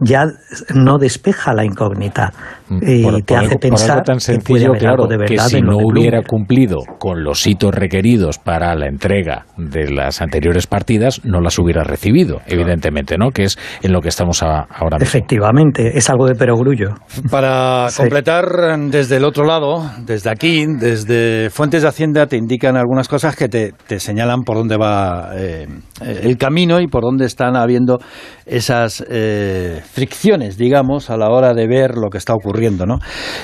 ya 0.00 0.26
no 0.74 0.98
despeja 0.98 1.54
la 1.54 1.64
incógnita 1.64 2.32
y 2.70 3.22
te 3.22 3.36
hace 3.36 3.56
pensar 3.56 4.02
tan 4.02 4.20
sencillo, 4.20 4.72
que, 4.72 4.78
claro, 4.78 5.08
que 5.26 5.38
si 5.38 5.60
no 5.60 5.78
hubiera 5.78 6.22
cumplido 6.22 6.78
con 6.98 7.24
los 7.24 7.46
hitos 7.46 7.74
requeridos 7.74 8.38
para 8.38 8.74
la 8.74 8.86
entrega 8.86 9.46
de 9.56 9.90
las 9.90 10.20
anteriores 10.20 10.66
partidas, 10.66 11.24
no 11.24 11.40
las 11.40 11.58
hubiera 11.58 11.82
recibido, 11.84 12.40
evidentemente, 12.46 13.16
¿no? 13.16 13.30
Que 13.30 13.44
es 13.44 13.58
en 13.82 13.92
lo 13.92 14.00
que 14.00 14.08
estamos 14.08 14.42
ahora 14.42 14.98
mismo. 14.98 15.02
Efectivamente, 15.02 15.96
es 15.96 16.10
algo 16.10 16.26
de 16.26 16.34
perogrullo. 16.34 16.94
Para 17.30 17.88
completar, 17.96 18.46
desde 18.90 19.16
el 19.16 19.24
otro 19.24 19.44
lado, 19.44 19.90
desde 20.04 20.30
aquí, 20.30 20.66
desde 20.66 21.50
Fuentes 21.50 21.82
de 21.82 21.88
Hacienda, 21.88 22.26
te 22.26 22.36
indican 22.36 22.76
algunas 22.76 23.08
cosas 23.08 23.34
que 23.34 23.48
te, 23.48 23.72
señalan 23.98 24.42
por 24.42 24.56
dónde 24.56 24.76
va 24.76 25.30
eh, 25.34 25.66
el 26.00 26.36
camino 26.36 26.80
y 26.80 26.86
por 26.86 27.02
dónde 27.02 27.24
están 27.24 27.56
habiendo 27.56 27.98
esas 28.46 29.04
eh, 29.08 29.80
fricciones, 29.90 30.56
digamos, 30.56 31.10
a 31.10 31.16
la 31.16 31.30
hora 31.30 31.54
de 31.54 31.66
ver 31.66 31.96
lo 31.96 32.10
que 32.10 32.18
está 32.18 32.34
ocurriendo. 32.34 32.57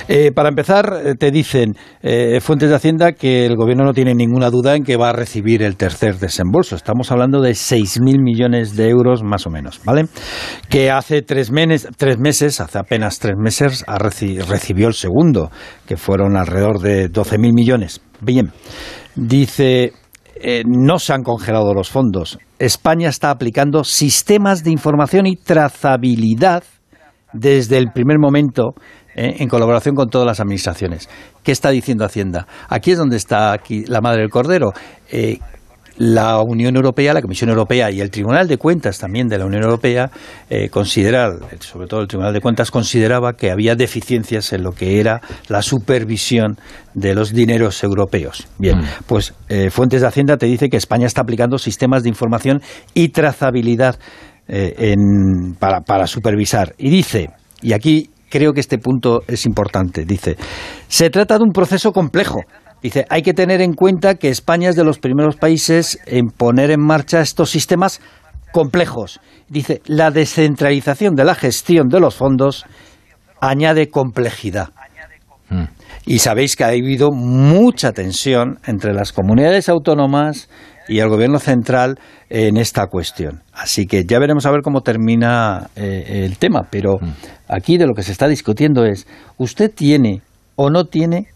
Eh, 0.07 0.31
para 0.33 0.49
empezar, 0.49 1.01
eh, 1.03 1.15
te 1.15 1.31
dicen 1.31 1.75
eh, 2.01 2.39
fuentes 2.41 2.69
de 2.69 2.75
Hacienda 2.75 3.13
que 3.13 3.45
el 3.45 3.55
Gobierno 3.55 3.83
no 3.83 3.93
tiene 3.93 4.13
ninguna 4.13 4.49
duda 4.49 4.75
en 4.75 4.83
que 4.83 4.97
va 4.97 5.09
a 5.09 5.13
recibir 5.13 5.63
el 5.63 5.77
tercer 5.77 6.17
desembolso. 6.19 6.75
Estamos 6.75 7.11
hablando 7.11 7.41
de 7.41 7.51
6.000 7.51 8.21
millones 8.21 8.75
de 8.75 8.89
euros 8.89 9.23
más 9.23 9.47
o 9.47 9.49
menos, 9.49 9.81
¿vale? 9.83 10.05
Que 10.69 10.91
hace 10.91 11.21
tres, 11.21 11.51
tres 11.97 12.19
meses, 12.19 12.59
hace 12.59 12.77
apenas 12.77 13.19
tres 13.19 13.35
meses, 13.37 13.85
recibió 14.47 14.87
el 14.87 14.93
segundo, 14.93 15.49
que 15.87 15.97
fueron 15.97 16.37
alrededor 16.37 16.79
de 16.79 17.09
12.000 17.11 17.53
millones. 17.53 18.01
Bien, 18.21 18.51
dice 19.15 19.93
no 20.65 20.99
se 20.99 21.13
han 21.13 21.23
congelado 21.23 21.73
los 21.73 21.89
fondos. 21.89 22.37
España 22.59 23.09
está 23.09 23.31
aplicando 23.31 23.83
sistemas 23.83 24.63
de 24.63 24.71
información 24.71 25.25
y 25.25 25.37
trazabilidad 25.37 26.63
desde 27.35 27.77
el 27.77 27.91
primer 27.91 28.17
momento 28.19 28.75
eh, 29.15 29.37
en 29.39 29.47
colaboración 29.47 29.95
con 29.95 30.09
todas 30.09 30.27
las 30.27 30.39
administraciones. 30.39 31.09
¿Qué 31.43 31.51
está 31.51 31.69
diciendo 31.71 32.05
Hacienda? 32.05 32.47
Aquí 32.69 32.91
es 32.91 32.97
donde 32.97 33.17
está 33.17 33.53
aquí 33.53 33.85
la 33.87 34.01
madre 34.01 34.21
del 34.21 34.29
cordero. 34.29 34.73
Eh, 35.11 35.39
la 35.97 36.41
Unión 36.41 36.75
Europea, 36.75 37.13
la 37.13 37.21
Comisión 37.21 37.49
Europea 37.49 37.89
y 37.91 38.01
el 38.01 38.11
Tribunal 38.11 38.47
de 38.47 38.57
Cuentas 38.57 38.99
también 38.99 39.27
de 39.27 39.37
la 39.37 39.45
Unión 39.45 39.63
Europea 39.63 40.11
eh, 40.49 40.69
sobre 41.59 41.87
todo 41.87 42.01
el 42.01 42.07
Tribunal 42.07 42.33
de 42.33 42.41
Cuentas, 42.41 42.71
consideraba 42.71 43.33
que 43.33 43.51
había 43.51 43.75
deficiencias 43.75 44.51
en 44.53 44.63
lo 44.63 44.71
que 44.71 44.99
era 44.99 45.21
la 45.47 45.61
supervisión 45.61 46.57
de 46.93 47.15
los 47.15 47.33
dineros 47.33 47.83
europeos. 47.83 48.47
Bien, 48.57 48.79
mm. 48.79 48.85
pues 49.05 49.33
eh, 49.49 49.69
Fuentes 49.69 50.01
de 50.01 50.07
Hacienda 50.07 50.37
te 50.37 50.45
dice 50.45 50.69
que 50.69 50.77
España 50.77 51.07
está 51.07 51.21
aplicando 51.21 51.57
sistemas 51.57 52.03
de 52.03 52.09
información 52.09 52.61
y 52.93 53.09
trazabilidad 53.09 53.97
eh, 54.47 54.95
para, 55.59 55.81
para 55.81 56.07
supervisar. 56.07 56.75
Y 56.77 56.89
dice, 56.89 57.29
y 57.61 57.73
aquí 57.73 58.09
creo 58.35 58.51
que 58.51 58.59
este 58.59 58.77
punto 58.77 59.21
es 59.27 59.45
importante, 59.45 60.03
dice, 60.03 60.35
se 60.89 61.09
trata 61.09 61.37
de 61.37 61.43
un 61.45 61.51
proceso 61.51 61.91
complejo 61.93 62.41
Dice, 62.81 63.03
hay 63.09 63.23
que 63.23 63.33
tener 63.33 63.61
en 63.61 63.73
cuenta 63.73 64.13
que 64.13 64.29
España 64.29 64.69
es 64.69 64.75
de 64.75 64.83
los 64.83 64.99
primeros 64.99 65.37
países 65.37 65.97
en 66.05 66.27
poner 66.27 66.69
en 66.69 66.79
marcha 66.79 67.19
estos 67.19 67.49
sistemas 67.49 67.99
complejos. 68.51 69.19
Dice, 69.49 69.81
la 69.85 70.11
descentralización 70.11 71.15
de 71.15 71.23
la 71.23 71.33
gestión 71.33 71.87
de 71.87 71.99
los 71.99 72.13
fondos 72.13 72.63
añade 73.41 73.89
complejidad. 73.89 74.69
Mm. 75.49 75.63
Y 76.05 76.19
sabéis 76.19 76.55
que 76.55 76.63
ha 76.63 76.67
habido 76.67 77.11
mucha 77.11 77.91
tensión 77.91 78.59
entre 78.65 78.93
las 78.93 79.11
comunidades 79.11 79.69
autónomas 79.69 80.49
y 80.87 80.99
el 80.99 81.09
gobierno 81.09 81.39
central 81.39 81.99
en 82.29 82.57
esta 82.57 82.87
cuestión. 82.87 83.41
Así 83.53 83.87
que 83.87 84.05
ya 84.05 84.19
veremos 84.19 84.45
a 84.45 84.51
ver 84.51 84.61
cómo 84.61 84.81
termina 84.81 85.69
eh, 85.75 86.23
el 86.25 86.37
tema. 86.37 86.67
Pero 86.69 86.97
mm. 87.01 87.11
aquí 87.47 87.77
de 87.77 87.87
lo 87.87 87.93
que 87.93 88.03
se 88.03 88.11
está 88.11 88.27
discutiendo 88.27 88.85
es, 88.85 89.07
¿usted 89.37 89.71
tiene 89.73 90.21
o 90.55 90.69
no 90.69 90.85
tiene 90.85 91.27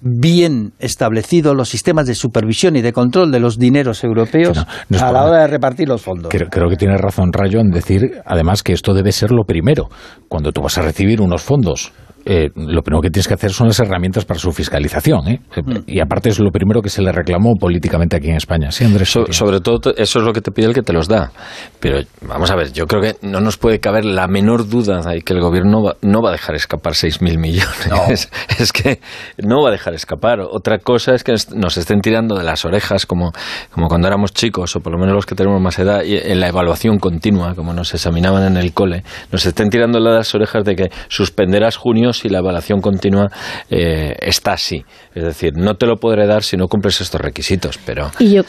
bien 0.00 0.72
establecidos 0.78 1.56
los 1.56 1.68
sistemas 1.68 2.06
de 2.06 2.14
supervisión 2.14 2.76
y 2.76 2.82
de 2.82 2.92
control 2.92 3.32
de 3.32 3.40
los 3.40 3.58
dineros 3.58 4.04
europeos 4.04 4.58
a 4.58 5.12
la 5.12 5.24
hora 5.24 5.40
de 5.40 5.46
repartir 5.48 5.88
los 5.88 6.02
fondos. 6.02 6.30
Creo, 6.30 6.48
creo, 6.48 6.68
que 6.68 6.76
tiene 6.76 6.96
razón 6.96 7.32
Rayo 7.32 7.58
en 7.58 7.70
decir, 7.70 8.22
además, 8.24 8.62
que 8.62 8.72
esto 8.72 8.94
debe 8.94 9.10
ser 9.10 9.32
lo 9.32 9.44
primero. 9.44 9.88
Cuando 10.28 10.52
tú 10.52 10.62
vas 10.62 10.78
a 10.78 10.82
recibir 10.82 11.20
unos 11.20 11.42
fondos 11.42 11.92
eh, 12.24 12.50
lo 12.54 12.82
primero 12.82 13.00
que 13.00 13.10
tienes 13.10 13.28
que 13.28 13.34
hacer 13.34 13.50
son 13.52 13.68
las 13.68 13.78
herramientas 13.80 14.24
para 14.24 14.38
su 14.38 14.52
fiscalización. 14.52 15.28
¿eh? 15.28 15.40
Mm. 15.56 15.78
Y 15.86 16.00
aparte 16.00 16.28
es 16.28 16.38
lo 16.38 16.50
primero 16.50 16.82
que 16.82 16.90
se 16.90 17.02
le 17.02 17.12
reclamó 17.12 17.54
políticamente 17.54 18.16
aquí 18.16 18.28
en 18.28 18.36
España. 18.36 18.70
Sí, 18.70 18.84
Andrés. 18.84 19.08
sobre 19.08 19.60
todo 19.60 19.94
eso 19.96 20.18
es 20.18 20.24
lo 20.24 20.32
que 20.32 20.40
te 20.40 20.50
pide 20.50 20.66
el 20.66 20.74
que 20.74 20.82
te 20.82 20.92
los 20.92 21.08
da. 21.08 21.32
Pero 21.80 22.00
vamos 22.22 22.50
a 22.50 22.56
ver, 22.56 22.72
yo 22.72 22.86
creo 22.86 23.00
que 23.00 23.16
no 23.22 23.40
nos 23.40 23.56
puede 23.56 23.80
caber 23.80 24.04
la 24.04 24.26
menor 24.28 24.68
duda 24.68 25.00
de 25.00 25.22
que 25.22 25.32
el 25.32 25.40
gobierno 25.40 25.94
no 26.02 26.22
va 26.22 26.30
a 26.30 26.32
dejar 26.32 26.54
escapar 26.54 26.92
6.000 26.94 27.38
millones. 27.38 28.30
Es 28.58 28.72
que 28.72 29.00
no 29.38 29.62
va 29.62 29.68
a 29.68 29.72
dejar 29.72 29.94
escapar. 29.94 30.40
Otra 30.40 30.78
cosa 30.78 31.14
es 31.14 31.22
que 31.22 31.34
nos 31.54 31.76
estén 31.76 32.00
tirando 32.00 32.34
de 32.34 32.42
las 32.42 32.64
orejas 32.64 33.06
como, 33.06 33.32
como 33.70 33.88
cuando 33.88 34.08
éramos 34.08 34.32
chicos, 34.32 34.74
o 34.76 34.80
por 34.80 34.92
lo 34.92 34.98
menos 34.98 35.14
los 35.14 35.26
que 35.26 35.34
tenemos 35.34 35.60
más 35.60 35.78
edad, 35.78 36.02
y 36.02 36.16
en 36.16 36.40
la 36.40 36.48
evaluación 36.48 36.98
continua, 36.98 37.54
como 37.54 37.72
nos 37.72 37.94
examinaban 37.94 38.44
en 38.44 38.56
el 38.56 38.72
cole, 38.72 39.04
nos 39.30 39.46
estén 39.46 39.70
tirando 39.70 39.98
de 39.98 40.10
las 40.10 40.34
orejas 40.34 40.64
de 40.64 40.74
que 40.74 40.90
suspenderás 41.08 41.76
junio 41.76 42.07
y 42.24 42.28
la 42.28 42.38
evaluación 42.38 42.80
continua 42.80 43.28
eh, 43.70 44.14
está 44.20 44.52
así. 44.52 44.84
Es 45.14 45.24
decir, 45.24 45.52
no 45.56 45.74
te 45.74 45.86
lo 45.86 45.96
podré 45.96 46.26
dar 46.26 46.42
si 46.42 46.56
no 46.56 46.66
cumples 46.68 47.00
estos 47.00 47.20
requisitos, 47.20 47.78
pero... 47.84 48.10
Y 48.18 48.32
yo, 48.32 48.42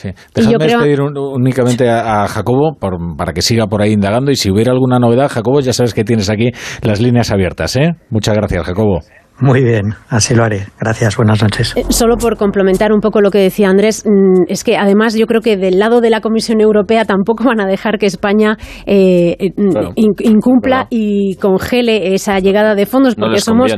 despedir 0.58 1.02
únicamente 1.02 1.89
a, 1.89 2.28
Jacobo 2.28 2.78
para 3.17 3.34
que 3.34 3.41
siga 3.41 3.67
por 3.67 3.82
ahí 3.82 3.93
indagando 3.93 4.32
y 4.32 4.36
si 4.36 4.52
hubiera 4.52 4.72
alguna 4.72 5.00
novedad, 5.00 5.30
Jacobo, 5.30 5.60
ya 5.62 5.74
sabes 5.74 5.93
que 5.93 6.04
tienes 6.04 6.30
aquí 6.30 6.52
las 6.82 7.00
líneas 7.00 7.32
abiertas. 7.32 7.76
¿eh? 7.76 7.93
Muchas 8.10 8.36
gracias, 8.36 8.65
Jacobo. 8.65 9.00
Muy 9.41 9.63
bien, 9.63 9.93
así 10.10 10.36
lo 10.36 10.43
haré. 10.43 10.67
Gracias, 10.80 11.15
buenas 11.15 11.41
noches. 11.41 11.73
Eh, 11.78 11.86
solo 11.89 12.17
por 12.17 12.36
complementar 12.36 12.91
un 12.91 12.99
poco 12.99 13.21
lo 13.21 13.32
que 13.32 13.38
decía 13.38 13.69
Andrés, 13.69 14.04
mm, 14.06 14.43
es 14.49 14.65
que 14.65 14.75
además 14.75 15.15
yo 15.15 15.28
creo 15.28 15.39
que 15.39 15.56
del 15.56 15.80
lado 15.80 16.02
de 16.02 16.10
la 16.10 16.19
Comisión 16.19 16.60
Europea 16.60 17.06
tampoco 17.06 17.45
van 17.45 17.62
a 17.62 17.65
dejar 17.65 17.99
que 17.99 18.06
España 18.06 18.58
eh, 18.86 19.38
eh, 19.39 19.52
incumpla 19.95 20.88
y 20.89 21.36
congele 21.36 22.13
esa 22.13 22.39
llegada 22.39 22.75
de 22.75 22.86
fondos, 22.86 23.15
porque 23.15 23.39
somos 23.39 23.73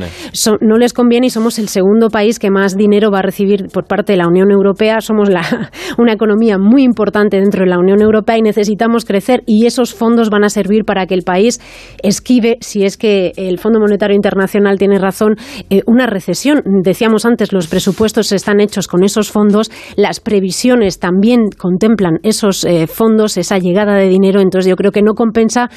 no 0.62 0.78
les 0.78 0.94
conviene 0.94 1.28
y 1.28 1.30
somos 1.30 1.60
el 1.60 1.68
segundo 1.68 2.10
país 2.10 2.40
que 2.40 2.50
más 2.50 2.76
dinero 2.76 3.12
va 3.12 3.20
a 3.20 3.22
recibir 3.22 3.68
por 3.72 3.86
parte 3.86 4.14
de 4.14 4.18
la 4.18 4.28
Unión 4.28 4.52
Europea. 4.52 5.02
Somos 5.02 5.30
la, 5.30 5.42
una 6.00 6.14
economía 6.14 6.58
muy 6.58 6.84
importante 6.84 7.38
dentro 7.38 7.66
de 7.66 7.70
la 7.70 7.78
Unión 7.78 8.02
Europea 8.02 8.38
y 8.38 8.42
necesitamos 8.42 9.06
crecer 9.06 9.44
y 9.46 9.68
esos 9.68 9.94
fondos 9.94 10.30
van 10.30 10.44
a 10.44 10.50
servir 10.50 10.86
para 10.86 11.06
que 11.06 11.14
el 11.14 11.22
país 11.22 11.60
esquive, 12.02 12.58
si 12.62 12.84
es 12.84 12.98
que 12.98 13.32
el 13.36 13.60
Fondo 13.60 13.80
Monetario 13.80 14.16
Internacional 14.16 14.78
tiene 14.80 14.98
razón, 14.98 15.36
eh, 15.70 15.82
una 15.86 16.08
recesión. 16.08 16.62
Decíamos 16.84 17.26
antes, 17.26 17.54
los 17.54 17.68
presupuestos 17.68 18.32
están 18.32 18.60
hechos 18.60 18.88
con 18.88 19.04
esos 19.04 19.32
fondos, 19.32 19.72
las 19.96 20.20
previsiones 20.20 21.00
también 21.00 21.50
contemplan 21.58 22.20
esos 22.24 22.64
eh, 22.66 22.88
fondos, 22.88 23.38
esa 23.38 23.58
llegada 23.58 23.96
de 23.96 24.08
dinero, 24.08 24.42
entonces 24.42 24.70
yo 24.70 24.76
creo 24.76 24.92
que 24.92 25.02
no 25.02 25.14
compensa 25.14 25.70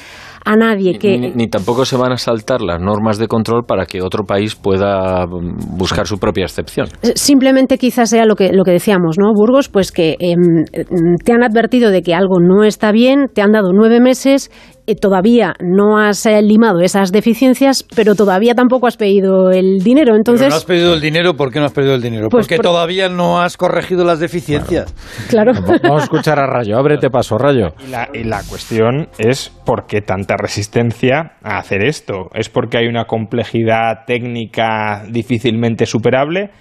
a 0.45 0.55
nadie 0.55 0.99
que... 0.99 1.17
Ni, 1.17 1.47
tampoco 1.47 1.85
se 1.85 1.97
van 1.97 2.11
a 2.11 2.17
saltar 2.17 2.61
las 2.61 2.79
normas 2.79 3.17
de 3.17 3.27
control 3.27 3.63
para 3.65 3.85
que 3.85 4.01
otro 4.01 4.23
país 4.23 4.55
pueda 4.55 5.25
mm, 5.25 5.77
buscar 5.77 6.07
su 6.07 6.17
propia 6.17 6.43
excepción. 6.43 6.87
Eh, 7.01 7.13
simplemente 7.15 7.77
quizás 7.77 8.09
sea 8.09 8.25
lo 8.25 8.35
que, 8.35 8.51
lo 8.53 8.63
que 8.63 8.71
decíamos, 8.71 9.17
¿no? 9.17 9.31
Burgos, 9.33 9.69
pues 9.69 9.91
que 9.91 10.15
em, 10.19 10.65
te 11.23 11.33
han 11.33 11.43
advertido 11.43 11.89
de 11.89 12.01
que 12.01 12.13
algo 12.13 12.39
no 12.39 12.63
está 12.63 12.91
bien, 12.91 13.25
te 13.33 13.41
han 13.41 13.51
dado 13.51 13.71
nueve 13.73 13.99
meses 13.99 14.51
eh, 14.87 14.95
todavía 14.95 15.53
no 15.59 15.97
has 15.97 16.25
eh, 16.25 16.41
limado 16.41 16.79
esas 16.81 17.11
deficiencias, 17.11 17.85
pero 17.95 18.15
todavía 18.15 18.53
tampoco 18.53 18.87
has 18.87 18.97
pedido 18.97 19.51
el 19.51 19.79
dinero. 19.79 20.15
Entonces, 20.15 20.49
no 20.49 20.55
has 20.55 20.65
pedido 20.65 20.93
el 20.93 21.01
dinero, 21.01 21.35
¿por 21.35 21.51
qué 21.51 21.59
no 21.59 21.65
has 21.65 21.73
pedido 21.73 21.95
el 21.95 22.01
dinero? 22.01 22.29
Pues 22.29 22.47
Porque 22.47 22.61
todavía 22.61 23.09
no 23.09 23.41
has 23.41 23.57
corregido 23.57 24.03
las 24.03 24.19
deficiencias. 24.19 24.93
Claro. 25.29 25.53
Vamos 25.83 26.01
a 26.01 26.03
escuchar 26.03 26.39
a 26.39 26.47
Rayo. 26.47 26.77
Ábrete 26.77 27.09
paso, 27.09 27.37
Rayo. 27.37 27.69
Y 27.85 27.89
la, 27.89 28.09
y 28.13 28.23
la 28.23 28.41
cuestión 28.43 29.09
es 29.17 29.49
por 29.65 29.85
qué 29.87 30.01
tanta 30.01 30.35
resistencia 30.37 31.33
a 31.43 31.57
hacer 31.57 31.83
esto. 31.83 32.29
¿Es 32.33 32.49
porque 32.49 32.77
hay 32.77 32.87
una 32.87 33.05
complejidad 33.05 34.05
técnica 34.05 35.03
difícilmente 35.09 35.85
superable? 35.85 36.51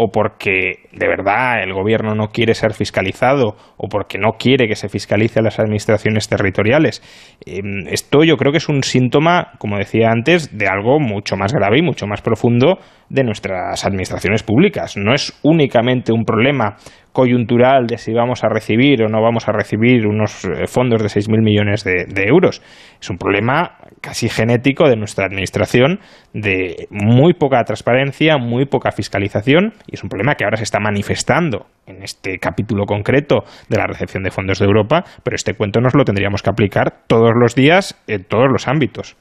O 0.00 0.10
porque 0.12 0.88
de 0.92 1.08
verdad 1.08 1.62
el 1.62 1.74
gobierno 1.74 2.14
no 2.14 2.28
quiere 2.28 2.54
ser 2.54 2.72
fiscalizado 2.72 3.56
o 3.76 3.88
porque 3.88 4.16
no 4.16 4.38
quiere 4.38 4.68
que 4.68 4.76
se 4.76 4.88
fiscalice 4.88 5.40
a 5.40 5.42
las 5.42 5.58
administraciones 5.58 6.28
territoriales. 6.28 7.02
Em, 7.44 7.86
esto 7.88 8.22
yo 8.22 8.36
creo 8.36 8.52
que 8.52 8.58
es 8.58 8.68
un 8.68 8.84
síntoma, 8.84 9.52
como 9.58 9.76
decía 9.76 10.10
antes, 10.10 10.56
de 10.56 10.68
algo 10.68 11.00
mucho 11.00 11.36
más 11.36 11.52
grave 11.52 11.78
y 11.78 11.82
mucho 11.82 12.06
más 12.06 12.22
profundo 12.22 12.78
de 13.08 13.24
nuestras 13.24 13.84
administraciones 13.84 14.42
públicas. 14.42 14.96
No 14.96 15.14
es 15.14 15.38
únicamente 15.42 16.12
un 16.12 16.24
problema 16.24 16.76
coyuntural 17.12 17.86
de 17.86 17.98
si 17.98 18.12
vamos 18.12 18.44
a 18.44 18.48
recibir 18.48 19.02
o 19.02 19.08
no 19.08 19.20
vamos 19.20 19.48
a 19.48 19.52
recibir 19.52 20.06
unos 20.06 20.44
eh, 20.44 20.66
fondos 20.68 21.02
de 21.02 21.08
6.000 21.08 21.42
millones 21.42 21.82
de, 21.82 22.04
de, 22.06 22.24
euros. 22.28 22.62
Es 23.00 23.10
un 23.10 23.16
problema 23.16 23.78
casi 24.00 24.28
genético 24.28 24.88
de 24.88 24.96
nuestra 24.96 25.26
administración, 25.26 25.98
de 26.32 26.86
muy 26.90 27.34
poca 27.34 27.64
transparencia, 27.64 28.36
muy 28.38 28.66
poca 28.66 28.92
fiscalización, 28.92 29.72
y 29.86 29.96
es 29.96 30.02
un 30.04 30.10
problema 30.10 30.34
que 30.34 30.44
ahora 30.44 30.58
se 30.58 30.62
está 30.62 30.78
manifestando 30.78 31.66
en 31.86 32.02
este 32.02 32.38
capítulo 32.38 32.84
concreto 32.84 33.44
de 33.68 33.78
la 33.78 33.86
recepción 33.86 34.22
de 34.22 34.30
fondos 34.30 34.58
de 34.60 34.66
Europa, 34.66 35.04
pero 35.24 35.34
este 35.34 35.54
cuento 35.54 35.80
nos 35.80 35.94
lo 35.96 36.04
tendríamos 36.04 36.42
que 36.42 36.50
aplicar 36.50 37.02
todos 37.08 37.32
los 37.34 37.54
días 37.54 38.00
en 38.06 38.24
todos 38.24 38.46
los 38.48 38.68
ámbitos. 38.68 39.16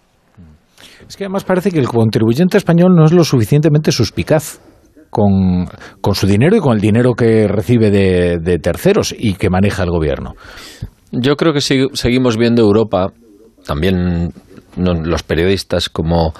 Es 1.08 1.16
que 1.18 1.26
además 1.26 1.44
parece 1.44 1.72
que 1.72 1.80
el 1.80 1.88
contribuyente 1.88 2.58
español 2.58 2.96
no 2.96 3.06
es 3.06 3.12
lo 3.12 3.24
suficientemente 3.24 3.92
suspicaz. 3.92 4.60
Con, 5.10 5.66
con 6.02 6.16
su 6.16 6.28
dinero 6.28 6.58
y 6.58 6.60
con 6.60 6.76
el 6.76 6.82
dinero 6.82 7.14
que 7.14 7.48
recibe 7.48 7.90
de, 7.90 8.60
terceros 8.60 9.16
y 9.18 9.36
que 9.36 9.50
maneja 9.50 9.84
el 9.84 9.90
gobierno. 9.90 10.34
Yo 11.14 11.38
creo 11.38 11.54
que 11.54 11.62
si, 11.62 11.86
seguimos 11.94 12.36
viendo 12.36 12.62
Europa, 12.62 13.14
también 13.66 14.34
los 14.76 15.24
periodistas, 15.24 15.88
como 15.88 16.34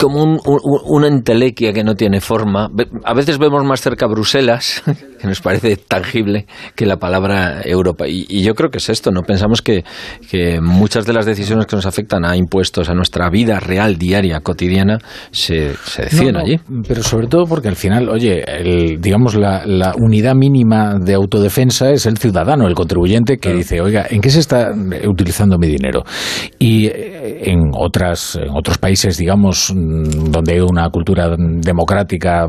como 0.00 0.22
un, 0.22 0.40
un, 0.44 0.60
una 0.84 1.06
entelequia 1.06 1.72
que 1.72 1.84
no 1.84 1.94
tiene 1.94 2.20
forma. 2.20 2.68
A 3.04 3.14
veces 3.14 3.38
vemos 3.38 3.64
más 3.64 3.80
cerca 3.80 4.06
Bruselas, 4.06 4.82
que 5.20 5.26
nos 5.26 5.40
parece 5.40 5.76
tangible, 5.76 6.46
que 6.74 6.86
la 6.86 6.96
palabra 6.96 7.62
Europa. 7.64 8.08
Y, 8.08 8.26
y 8.28 8.42
yo 8.42 8.54
creo 8.54 8.70
que 8.70 8.78
es 8.78 8.88
esto, 8.88 9.10
¿no? 9.10 9.22
Pensamos 9.22 9.62
que, 9.62 9.84
que, 10.30 10.60
muchas 10.60 11.06
de 11.06 11.12
las 11.12 11.26
decisiones 11.26 11.66
que 11.66 11.76
nos 11.76 11.86
afectan 11.86 12.24
a 12.24 12.36
impuestos, 12.36 12.88
a 12.88 12.94
nuestra 12.94 13.30
vida 13.30 13.60
real, 13.60 13.96
diaria, 13.96 14.40
cotidiana, 14.40 14.98
se, 15.30 15.74
se 15.84 16.02
deciden 16.02 16.34
no, 16.34 16.38
no, 16.40 16.44
allí. 16.44 16.60
Pero 16.86 17.02
sobre 17.02 17.28
todo 17.28 17.46
porque 17.46 17.68
al 17.68 17.76
final, 17.76 18.08
oye, 18.08 18.42
el, 18.46 19.00
digamos, 19.00 19.34
la, 19.36 19.64
la, 19.66 19.94
unidad 19.96 20.34
mínima 20.34 20.98
de 20.98 21.14
autodefensa 21.14 21.90
es 21.90 22.06
el 22.06 22.18
ciudadano, 22.18 22.66
el 22.66 22.74
contribuyente, 22.74 23.38
que 23.38 23.52
dice, 23.52 23.80
oiga, 23.80 24.06
¿en 24.08 24.20
qué 24.20 24.30
se 24.30 24.40
está 24.40 24.72
utilizando 25.06 25.58
mi 25.58 25.68
dinero? 25.68 26.02
Y 26.58 26.86
eh, 26.86 27.50
en, 27.50 27.70
otras, 27.72 28.36
en 28.36 28.50
otros 28.50 28.78
países, 28.78 29.16
digamos, 29.16 29.72
donde 29.76 30.54
hay 30.54 30.60
una 30.60 30.88
cultura 30.90 31.36
democrática, 31.36 32.48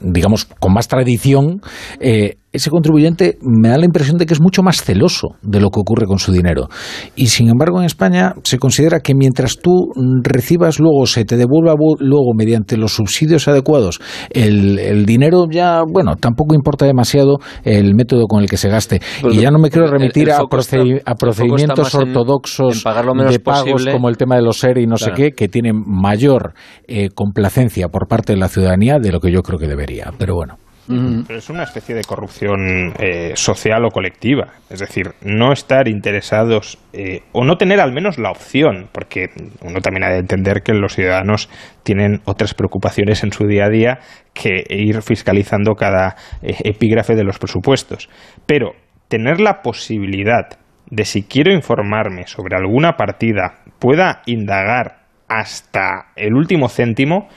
digamos, 0.00 0.44
con 0.44 0.72
más 0.72 0.88
tradición, 0.88 1.62
eh, 2.00 2.36
ese 2.56 2.70
contribuyente 2.70 3.38
me 3.40 3.68
da 3.68 3.78
la 3.78 3.84
impresión 3.84 4.18
de 4.18 4.26
que 4.26 4.34
es 4.34 4.40
mucho 4.40 4.62
más 4.62 4.82
celoso 4.82 5.28
de 5.42 5.60
lo 5.60 5.70
que 5.70 5.80
ocurre 5.80 6.06
con 6.06 6.18
su 6.18 6.32
dinero. 6.32 6.68
Y 7.14 7.28
sin 7.28 7.48
embargo, 7.48 7.78
en 7.78 7.86
España 7.86 8.34
se 8.42 8.58
considera 8.58 9.00
que 9.00 9.14
mientras 9.14 9.58
tú 9.58 9.92
recibas 10.22 10.78
luego, 10.78 11.06
se 11.06 11.24
te 11.24 11.36
devuelva 11.36 11.74
luego 11.98 12.32
mediante 12.34 12.76
los 12.76 12.94
subsidios 12.94 13.48
adecuados, 13.48 14.00
el, 14.30 14.78
el 14.78 15.06
dinero 15.06 15.44
ya, 15.50 15.82
bueno, 15.86 16.16
tampoco 16.16 16.54
importa 16.54 16.86
demasiado 16.86 17.38
el 17.64 17.94
método 17.94 18.26
con 18.26 18.42
el 18.42 18.48
que 18.48 18.56
se 18.56 18.68
gaste. 18.68 19.00
Pero 19.22 19.34
y 19.34 19.38
ya 19.38 19.50
no 19.50 19.58
me 19.58 19.70
quiero 19.70 19.86
remitir 19.88 20.28
el, 20.28 20.34
el 20.34 20.40
a, 20.40 20.44
procedi 20.48 20.92
está, 20.94 21.12
a, 21.12 21.14
procedimientos 21.14 21.94
ortodoxos 21.94 22.84
en, 22.84 23.20
en 23.20 23.26
de 23.28 23.40
pagos 23.40 23.72
posible. 23.72 23.92
como 23.92 24.08
el 24.08 24.16
tema 24.16 24.36
de 24.36 24.42
los 24.42 24.58
SER 24.58 24.78
y 24.78 24.86
no 24.86 24.96
claro. 24.96 25.16
sé 25.16 25.22
qué, 25.22 25.32
que 25.32 25.48
tienen 25.48 25.82
mayor 25.86 26.54
eh, 26.86 27.08
complacencia 27.14 27.88
por 27.88 28.08
parte 28.08 28.32
de 28.32 28.38
la 28.38 28.48
ciudadanía 28.48 28.98
de 28.98 29.12
lo 29.12 29.20
que 29.20 29.30
yo 29.30 29.42
creo 29.42 29.58
que 29.58 29.66
debería. 29.66 30.12
Pero 30.18 30.34
bueno. 30.34 30.56
Pero 30.88 31.38
es 31.38 31.50
una 31.50 31.64
especie 31.64 31.94
de 31.94 32.04
corrupción 32.04 32.92
eh, 32.98 33.32
social 33.34 33.84
o 33.84 33.90
colectiva. 33.90 34.54
Es 34.70 34.80
decir, 34.80 35.12
no 35.22 35.52
estar 35.52 35.88
interesados 35.88 36.78
eh, 36.92 37.22
o 37.32 37.44
no 37.44 37.56
tener 37.56 37.80
al 37.80 37.92
menos 37.92 38.18
la 38.18 38.30
opción, 38.30 38.88
porque 38.92 39.26
uno 39.62 39.80
también 39.80 40.04
ha 40.04 40.10
de 40.10 40.18
entender 40.18 40.62
que 40.62 40.74
los 40.74 40.94
ciudadanos 40.94 41.50
tienen 41.82 42.20
otras 42.24 42.54
preocupaciones 42.54 43.24
en 43.24 43.32
su 43.32 43.46
día 43.46 43.64
a 43.64 43.70
día 43.70 43.98
que 44.32 44.64
ir 44.68 45.02
fiscalizando 45.02 45.74
cada 45.74 46.16
eh, 46.42 46.54
epígrafe 46.64 47.16
de 47.16 47.24
los 47.24 47.38
presupuestos. 47.38 48.08
Pero 48.46 48.72
tener 49.08 49.40
la 49.40 49.62
posibilidad 49.62 50.58
de 50.88 51.04
si 51.04 51.24
quiero 51.24 51.52
informarme 51.52 52.26
sobre 52.26 52.56
alguna 52.56 52.92
partida, 52.92 53.58
pueda 53.80 54.22
indagar 54.26 55.06
hasta 55.28 56.12
el 56.14 56.34
último 56.34 56.68
céntimo, 56.68 57.28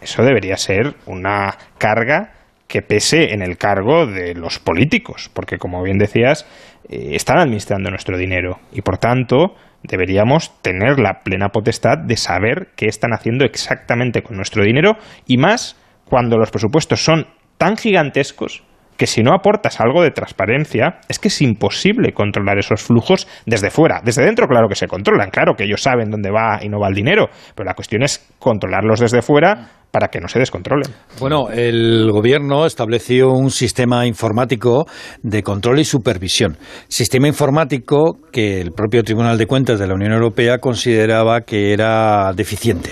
eso 0.00 0.22
debería 0.22 0.56
ser 0.56 0.94
una 1.06 1.54
carga 1.78 2.33
que 2.68 2.82
pese 2.82 3.32
en 3.32 3.42
el 3.42 3.56
cargo 3.56 4.06
de 4.06 4.34
los 4.34 4.58
políticos, 4.58 5.30
porque 5.32 5.58
como 5.58 5.82
bien 5.82 5.98
decías, 5.98 6.46
eh, 6.88 7.10
están 7.12 7.38
administrando 7.38 7.90
nuestro 7.90 8.16
dinero 8.18 8.60
y 8.72 8.82
por 8.82 8.98
tanto 8.98 9.54
deberíamos 9.82 10.60
tener 10.62 10.98
la 10.98 11.22
plena 11.22 11.50
potestad 11.50 11.98
de 11.98 12.16
saber 12.16 12.68
qué 12.76 12.86
están 12.86 13.12
haciendo 13.12 13.44
exactamente 13.44 14.22
con 14.22 14.36
nuestro 14.36 14.64
dinero 14.64 14.96
y 15.26 15.36
más 15.36 15.76
cuando 16.04 16.38
los 16.38 16.50
presupuestos 16.50 17.04
son 17.04 17.26
tan 17.58 17.76
gigantescos 17.76 18.64
que 18.96 19.06
si 19.06 19.22
no 19.22 19.32
aportas 19.34 19.80
algo 19.80 20.02
de 20.02 20.10
transparencia, 20.10 21.00
es 21.08 21.18
que 21.18 21.28
es 21.28 21.42
imposible 21.42 22.12
controlar 22.12 22.58
esos 22.58 22.82
flujos 22.82 23.26
desde 23.46 23.70
fuera. 23.70 24.00
Desde 24.04 24.24
dentro, 24.24 24.46
claro 24.46 24.68
que 24.68 24.74
se 24.74 24.86
controlan, 24.86 25.30
claro 25.30 25.54
que 25.54 25.64
ellos 25.64 25.82
saben 25.82 26.10
dónde 26.10 26.30
va 26.30 26.60
y 26.62 26.68
no 26.68 26.78
va 26.80 26.88
el 26.88 26.94
dinero, 26.94 27.28
pero 27.54 27.66
la 27.66 27.74
cuestión 27.74 28.02
es 28.02 28.26
controlarlos 28.38 29.00
desde 29.00 29.22
fuera 29.22 29.68
para 29.90 30.08
que 30.08 30.18
no 30.18 30.26
se 30.26 30.40
descontrolen. 30.40 30.92
Bueno, 31.20 31.50
el 31.50 32.10
gobierno 32.10 32.66
estableció 32.66 33.30
un 33.30 33.50
sistema 33.50 34.06
informático 34.06 34.86
de 35.22 35.44
control 35.44 35.78
y 35.78 35.84
supervisión. 35.84 36.56
Sistema 36.88 37.28
informático 37.28 38.18
que 38.32 38.60
el 38.60 38.72
propio 38.72 39.04
Tribunal 39.04 39.38
de 39.38 39.46
Cuentas 39.46 39.78
de 39.78 39.86
la 39.86 39.94
Unión 39.94 40.12
Europea 40.12 40.58
consideraba 40.58 41.42
que 41.42 41.72
era 41.72 42.32
deficiente. 42.34 42.90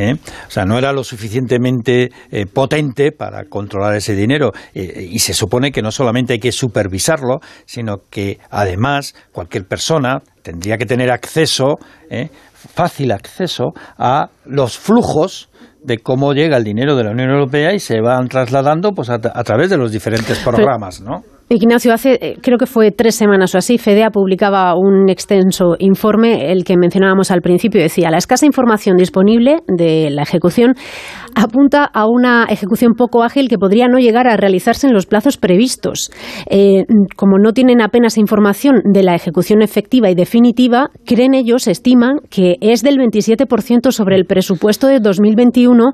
¿Eh? 0.00 0.14
O 0.46 0.50
sea, 0.50 0.64
no 0.64 0.78
era 0.78 0.92
lo 0.92 1.04
suficientemente 1.04 2.10
eh, 2.30 2.46
potente 2.46 3.12
para 3.12 3.44
controlar 3.44 3.94
ese 3.94 4.14
dinero. 4.14 4.52
Eh, 4.74 5.08
y 5.10 5.18
se 5.18 5.34
supone 5.34 5.72
que 5.72 5.82
no 5.82 5.90
solamente 5.90 6.32
hay 6.34 6.38
que 6.38 6.52
supervisarlo, 6.52 7.40
sino 7.66 7.98
que 8.08 8.38
además 8.50 9.14
cualquier 9.32 9.66
persona 9.66 10.22
tendría 10.42 10.78
que 10.78 10.86
tener 10.86 11.10
acceso, 11.10 11.76
fácil 12.54 13.12
acceso, 13.12 13.72
a 13.98 14.30
los 14.46 14.78
flujos 14.78 15.50
de 15.84 15.98
cómo 15.98 16.32
llega 16.32 16.56
el 16.56 16.64
dinero 16.64 16.96
de 16.96 17.04
la 17.04 17.10
Unión 17.10 17.30
Europea 17.30 17.74
y 17.74 17.80
se 17.80 18.00
van 18.00 18.28
trasladando 18.28 18.92
pues 18.92 19.10
a, 19.10 19.14
a 19.14 19.44
través 19.44 19.68
de 19.68 19.76
los 19.76 19.92
diferentes 19.92 20.38
programas, 20.38 21.02
¿no? 21.02 21.22
Ignacio, 21.52 21.92
hace 21.92 22.12
eh, 22.12 22.36
creo 22.40 22.58
que 22.58 22.66
fue 22.66 22.92
tres 22.92 23.16
semanas 23.16 23.56
o 23.56 23.58
así, 23.58 23.76
FEDEA 23.76 24.10
publicaba 24.10 24.76
un 24.76 25.08
extenso 25.08 25.74
informe, 25.80 26.52
el 26.52 26.62
que 26.62 26.76
mencionábamos 26.76 27.32
al 27.32 27.40
principio, 27.40 27.82
decía, 27.82 28.08
la 28.12 28.18
escasa 28.18 28.46
información 28.46 28.96
disponible 28.96 29.56
de 29.66 30.10
la 30.10 30.22
ejecución 30.22 30.76
apunta 31.34 31.84
a 31.84 32.06
una 32.06 32.44
ejecución 32.44 32.92
poco 32.94 33.24
ágil 33.24 33.48
que 33.48 33.58
podría 33.58 33.88
no 33.88 33.98
llegar 33.98 34.28
a 34.28 34.36
realizarse 34.36 34.86
en 34.86 34.92
los 34.92 35.06
plazos 35.06 35.38
previstos. 35.38 36.12
Eh, 36.48 36.84
como 37.16 37.38
no 37.38 37.52
tienen 37.52 37.80
apenas 37.80 38.16
información 38.16 38.82
de 38.84 39.02
la 39.02 39.16
ejecución 39.16 39.60
efectiva 39.60 40.08
y 40.08 40.14
definitiva, 40.14 40.90
creen 41.04 41.34
ellos, 41.34 41.66
estiman 41.66 42.20
que 42.30 42.58
es 42.60 42.82
del 42.82 42.96
27% 42.96 43.90
sobre 43.90 44.14
el 44.14 44.24
presupuesto 44.24 44.86
de 44.86 45.00
2021 45.00 45.84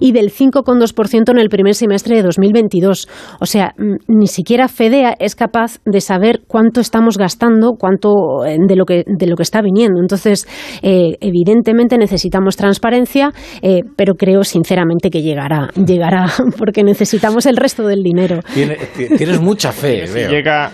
y 0.00 0.10
del 0.10 0.32
5,2% 0.32 1.30
en 1.30 1.38
el 1.38 1.48
primer 1.50 1.76
semestre 1.76 2.16
de 2.16 2.22
2022. 2.22 3.08
O 3.40 3.46
sea, 3.46 3.74
ni 4.08 4.26
siquiera 4.26 4.66
FEDEA 4.66 5.03
Europea 5.04 5.16
es 5.18 5.34
capaz 5.34 5.78
de 5.84 6.00
saber 6.00 6.40
cuánto 6.46 6.80
estamos 6.80 7.18
gastando, 7.18 7.74
cuánto 7.78 8.44
eh, 8.46 8.56
de 8.66 8.76
lo 8.76 8.84
que 8.84 9.04
de 9.06 9.26
lo 9.26 9.36
que 9.36 9.42
está 9.42 9.60
viniendo. 9.62 10.00
Entonces, 10.00 10.46
eh, 10.82 11.16
evidentemente 11.20 11.98
necesitamos 11.98 12.56
transparencia, 12.56 13.32
eh, 13.62 13.80
pero 13.96 14.14
creo 14.14 14.44
sinceramente 14.44 15.10
que 15.10 15.22
llegará, 15.22 15.68
llegará, 15.74 16.26
porque 16.58 16.82
necesitamos 16.82 17.46
el 17.46 17.56
resto 17.56 17.86
del 17.86 18.02
dinero. 18.02 18.40
tienes 18.54 19.40
mucha 19.40 19.72
fe. 19.72 20.06
Si 20.06 20.18
llega, 20.20 20.72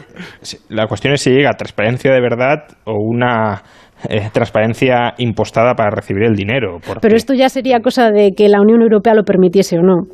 la 0.69 0.87
cuestión 0.87 1.15
es 1.15 1.23
si 1.23 1.31
llega 1.31 1.51
transparencia 1.53 2.13
de 2.13 2.21
verdad 2.21 2.65
o 2.85 2.95
una 2.95 3.63
eh, 4.09 4.31
transparencia 4.33 5.15
impostada 5.19 5.75
para 5.75 5.91
recibir 5.91 6.25
el 6.25 6.35
dinero. 6.35 6.79
Pero 7.01 7.17
esto 7.17 7.35
ya 7.35 7.49
sería 7.49 7.81
cosa 7.81 8.11
de 8.11 8.33
que 8.37 8.49
la 8.49 8.61
Unión 8.61 8.83
Europea 8.83 9.15
lo 9.15 9.25
permitiese 9.25 9.79
o 9.79 9.83
no. 9.83 10.07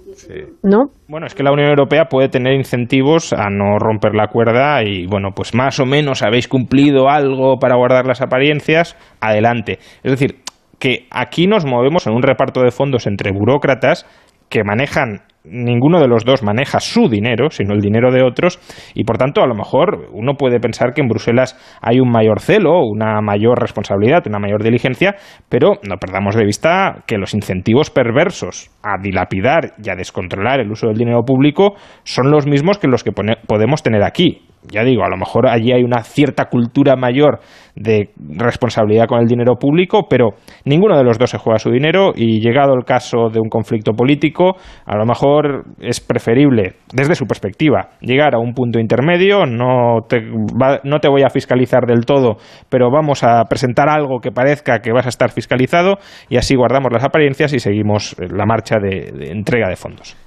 ¿No? 0.62 0.86
Bueno, 1.08 1.26
es 1.26 1.34
que 1.34 1.42
la 1.42 1.52
Unión 1.52 1.68
Europea 1.68 2.06
puede 2.06 2.28
tener 2.28 2.54
incentivos 2.54 3.32
a 3.32 3.50
no 3.50 3.78
romper 3.78 4.14
la 4.14 4.28
cuerda 4.28 4.82
y, 4.82 5.06
bueno, 5.06 5.30
pues 5.34 5.54
más 5.54 5.78
o 5.78 5.86
menos 5.86 6.22
habéis 6.22 6.48
cumplido 6.48 7.08
algo 7.08 7.58
para 7.58 7.76
guardar 7.76 8.06
las 8.06 8.22
apariencias, 8.22 8.96
adelante. 9.20 9.78
Es 10.02 10.10
decir, 10.10 10.36
que 10.78 11.06
aquí 11.10 11.46
nos 11.46 11.64
movemos 11.64 12.06
en 12.06 12.14
un 12.14 12.22
reparto 12.22 12.62
de 12.62 12.70
fondos 12.70 13.06
entre 13.06 13.32
burócratas 13.32 14.06
que 14.48 14.64
manejan 14.64 15.22
ninguno 15.48 16.00
de 16.00 16.08
los 16.08 16.24
dos 16.24 16.42
maneja 16.42 16.80
su 16.80 17.08
dinero, 17.08 17.50
sino 17.50 17.74
el 17.74 17.80
dinero 17.80 18.10
de 18.10 18.22
otros, 18.22 18.58
y 18.94 19.04
por 19.04 19.18
tanto 19.18 19.42
a 19.42 19.46
lo 19.46 19.54
mejor 19.54 20.08
uno 20.12 20.34
puede 20.34 20.60
pensar 20.60 20.92
que 20.92 21.02
en 21.02 21.08
Bruselas 21.08 21.56
hay 21.80 22.00
un 22.00 22.10
mayor 22.10 22.40
celo, 22.40 22.82
una 22.82 23.20
mayor 23.20 23.60
responsabilidad, 23.60 24.26
una 24.26 24.38
mayor 24.38 24.62
diligencia, 24.62 25.16
pero 25.48 25.74
no 25.88 25.96
perdamos 25.98 26.34
de 26.34 26.44
vista 26.44 27.04
que 27.06 27.18
los 27.18 27.34
incentivos 27.34 27.90
perversos 27.90 28.70
a 28.82 29.00
dilapidar 29.00 29.74
y 29.82 29.90
a 29.90 29.96
descontrolar 29.96 30.60
el 30.60 30.70
uso 30.70 30.88
del 30.88 30.98
dinero 30.98 31.22
público 31.24 31.74
son 32.04 32.30
los 32.30 32.46
mismos 32.46 32.78
que 32.78 32.88
los 32.88 33.04
que 33.04 33.12
podemos 33.12 33.82
tener 33.82 34.02
aquí 34.02 34.45
ya 34.70 34.84
digo, 34.84 35.04
a 35.04 35.08
lo 35.08 35.16
mejor 35.16 35.48
allí 35.48 35.72
hay 35.72 35.82
una 35.82 36.02
cierta 36.02 36.46
cultura 36.46 36.96
mayor 36.96 37.40
de 37.74 38.10
responsabilidad 38.18 39.06
con 39.06 39.20
el 39.20 39.26
dinero 39.26 39.56
público, 39.56 40.06
pero 40.08 40.30
ninguno 40.64 40.96
de 40.96 41.04
los 41.04 41.18
dos 41.18 41.30
se 41.30 41.38
juega 41.38 41.58
su 41.58 41.70
dinero 41.70 42.12
y 42.14 42.40
llegado 42.40 42.74
el 42.74 42.84
caso 42.84 43.28
de 43.30 43.38
un 43.38 43.48
conflicto 43.48 43.92
político, 43.92 44.56
a 44.86 44.96
lo 44.96 45.04
mejor 45.04 45.64
es 45.80 46.00
preferible, 46.00 46.74
desde 46.92 47.14
su 47.14 47.26
perspectiva, 47.26 47.90
llegar 48.00 48.34
a 48.34 48.38
un 48.38 48.54
punto 48.54 48.78
intermedio, 48.78 49.46
no 49.46 50.00
te, 50.08 50.20
no 50.22 50.98
te 51.00 51.08
voy 51.08 51.22
a 51.22 51.30
fiscalizar 51.30 51.86
del 51.86 52.06
todo, 52.06 52.36
pero 52.68 52.90
vamos 52.90 53.22
a 53.24 53.44
presentar 53.44 53.88
algo 53.88 54.20
que 54.20 54.32
parezca 54.32 54.80
que 54.80 54.92
vas 54.92 55.06
a 55.06 55.10
estar 55.10 55.30
fiscalizado 55.30 55.98
y 56.28 56.36
así 56.36 56.56
guardamos 56.56 56.92
las 56.92 57.04
apariencias 57.04 57.52
y 57.52 57.58
seguimos 57.58 58.16
la 58.18 58.46
marcha 58.46 58.76
de 58.78 59.30
entrega 59.30 59.68
de 59.68 59.76
fondos. 59.76 60.25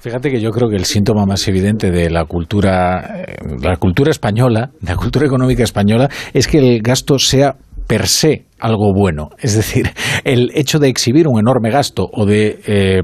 Fíjate 0.00 0.30
que 0.30 0.40
yo 0.40 0.50
creo 0.50 0.68
que 0.68 0.76
el 0.76 0.84
síntoma 0.84 1.24
más 1.26 1.46
evidente 1.48 1.90
de 1.90 2.10
la 2.10 2.24
cultura, 2.24 3.24
eh, 3.26 3.36
la 3.60 3.76
cultura 3.76 4.10
española, 4.10 4.70
la 4.82 4.96
cultura 4.96 5.26
económica 5.26 5.62
española, 5.62 6.08
es 6.32 6.46
que 6.46 6.58
el 6.58 6.82
gasto 6.82 7.18
sea 7.18 7.56
per 7.86 8.08
se 8.08 8.46
algo 8.58 8.92
bueno. 8.92 9.30
Es 9.38 9.54
decir, 9.54 9.90
el 10.24 10.50
hecho 10.54 10.78
de 10.78 10.88
exhibir 10.88 11.28
un 11.28 11.38
enorme 11.38 11.70
gasto 11.70 12.08
o 12.12 12.26
de 12.26 12.60
eh, 12.66 13.02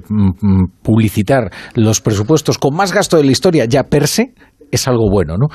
publicitar 0.82 1.50
los 1.74 2.00
presupuestos 2.00 2.58
con 2.58 2.74
más 2.74 2.92
gasto 2.92 3.16
de 3.16 3.24
la 3.24 3.32
historia 3.32 3.64
ya 3.66 3.84
per 3.84 4.08
se 4.08 4.34
es 4.72 4.88
algo 4.88 5.08
bueno, 5.08 5.36
¿no? 5.36 5.48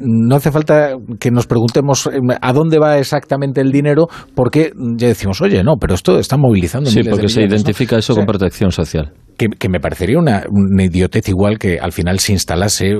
no 0.00 0.36
hace 0.36 0.50
falta 0.50 0.96
que 1.20 1.30
nos 1.30 1.46
preguntemos 1.46 2.06
eh, 2.06 2.18
a 2.40 2.52
dónde 2.52 2.78
va 2.78 2.98
exactamente 2.98 3.60
el 3.60 3.70
dinero, 3.70 4.08
porque 4.34 4.72
ya 4.96 5.06
decimos, 5.06 5.40
oye, 5.40 5.62
no, 5.62 5.76
pero 5.76 5.94
esto 5.94 6.18
está 6.18 6.36
movilizando. 6.36 6.90
Sí, 6.90 7.02
porque 7.04 7.28
se 7.28 7.42
identifica 7.42 7.98
eso 7.98 8.14
con 8.14 8.26
protección 8.26 8.72
social 8.72 9.12
que, 9.36 9.68
me 9.68 9.80
parecería 9.80 10.18
una, 10.18 10.44
idiotez 10.78 11.28
igual 11.28 11.58
que 11.58 11.78
al 11.78 11.92
final 11.92 12.18
se 12.18 12.32
instalase 12.32 12.94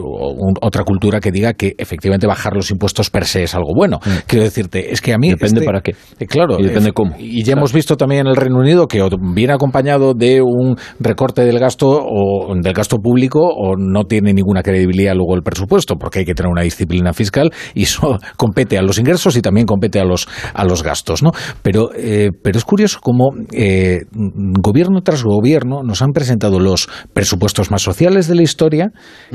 otra 0.60 0.84
cultura 0.84 1.20
que 1.20 1.30
diga 1.30 1.54
que 1.54 1.74
efectivamente 1.78 2.26
bajar 2.26 2.54
los 2.54 2.70
impuestos 2.70 3.10
per 3.10 3.24
se 3.24 3.42
es 3.42 3.54
algo 3.54 3.72
bueno. 3.74 3.98
Mm. 4.04 4.10
Quiero 4.26 4.44
decirte, 4.44 4.92
es 4.92 5.00
que 5.00 5.12
a 5.12 5.18
mí... 5.18 5.30
Depende 5.30 5.60
este 5.60 5.66
para 5.66 5.80
qué. 5.80 5.92
Eh, 6.18 6.26
claro. 6.26 6.58
Y 6.58 6.64
depende 6.64 6.92
cómo. 6.92 7.14
Y 7.18 7.42
ya 7.44 7.52
hemos 7.54 7.72
visto 7.72 7.96
también 7.96 8.22
en 8.22 8.26
el 8.28 8.36
Reino 8.36 8.58
Unido 8.58 8.86
que 8.86 9.02
viene 9.34 9.52
acompañado 9.52 10.14
de 10.14 10.42
un 10.42 10.76
recorte 10.98 11.44
del 11.44 11.58
gasto 11.58 11.88
o 11.88 12.54
del 12.54 12.72
gasto 12.72 12.98
público 12.98 13.40
o 13.40 13.76
no 13.76 14.04
tiene 14.04 14.32
ninguna 14.32 14.62
credibilidad 14.62 15.14
luego 15.14 15.34
el 15.34 15.42
presupuesto, 15.42 15.61
porque 15.96 16.20
hay 16.20 16.24
que 16.24 16.34
tener 16.34 16.50
una 16.50 16.62
disciplina 16.62 17.12
fiscal 17.12 17.50
y 17.74 17.84
eso 17.84 18.18
compete 18.36 18.78
a 18.78 18.82
los 18.82 18.98
ingresos 18.98 19.36
y 19.36 19.42
también 19.42 19.66
compete 19.66 20.00
a 20.00 20.04
los, 20.04 20.28
a 20.54 20.64
los 20.64 20.82
gastos, 20.82 21.22
¿no? 21.22 21.30
Pero, 21.62 21.90
eh, 21.94 22.30
pero 22.42 22.58
es 22.58 22.64
curioso 22.64 22.98
cómo 23.00 23.30
eh, 23.52 24.02
gobierno 24.12 25.02
tras 25.02 25.22
gobierno 25.22 25.82
nos 25.82 26.02
han 26.02 26.12
presentado 26.12 26.32
presentado 26.32 26.60
los 26.60 26.88
presupuestos 27.12 27.70
más 27.70 27.82
sociales 27.82 28.28
de 28.28 28.34
la 28.34 28.42
historia, 28.42 28.92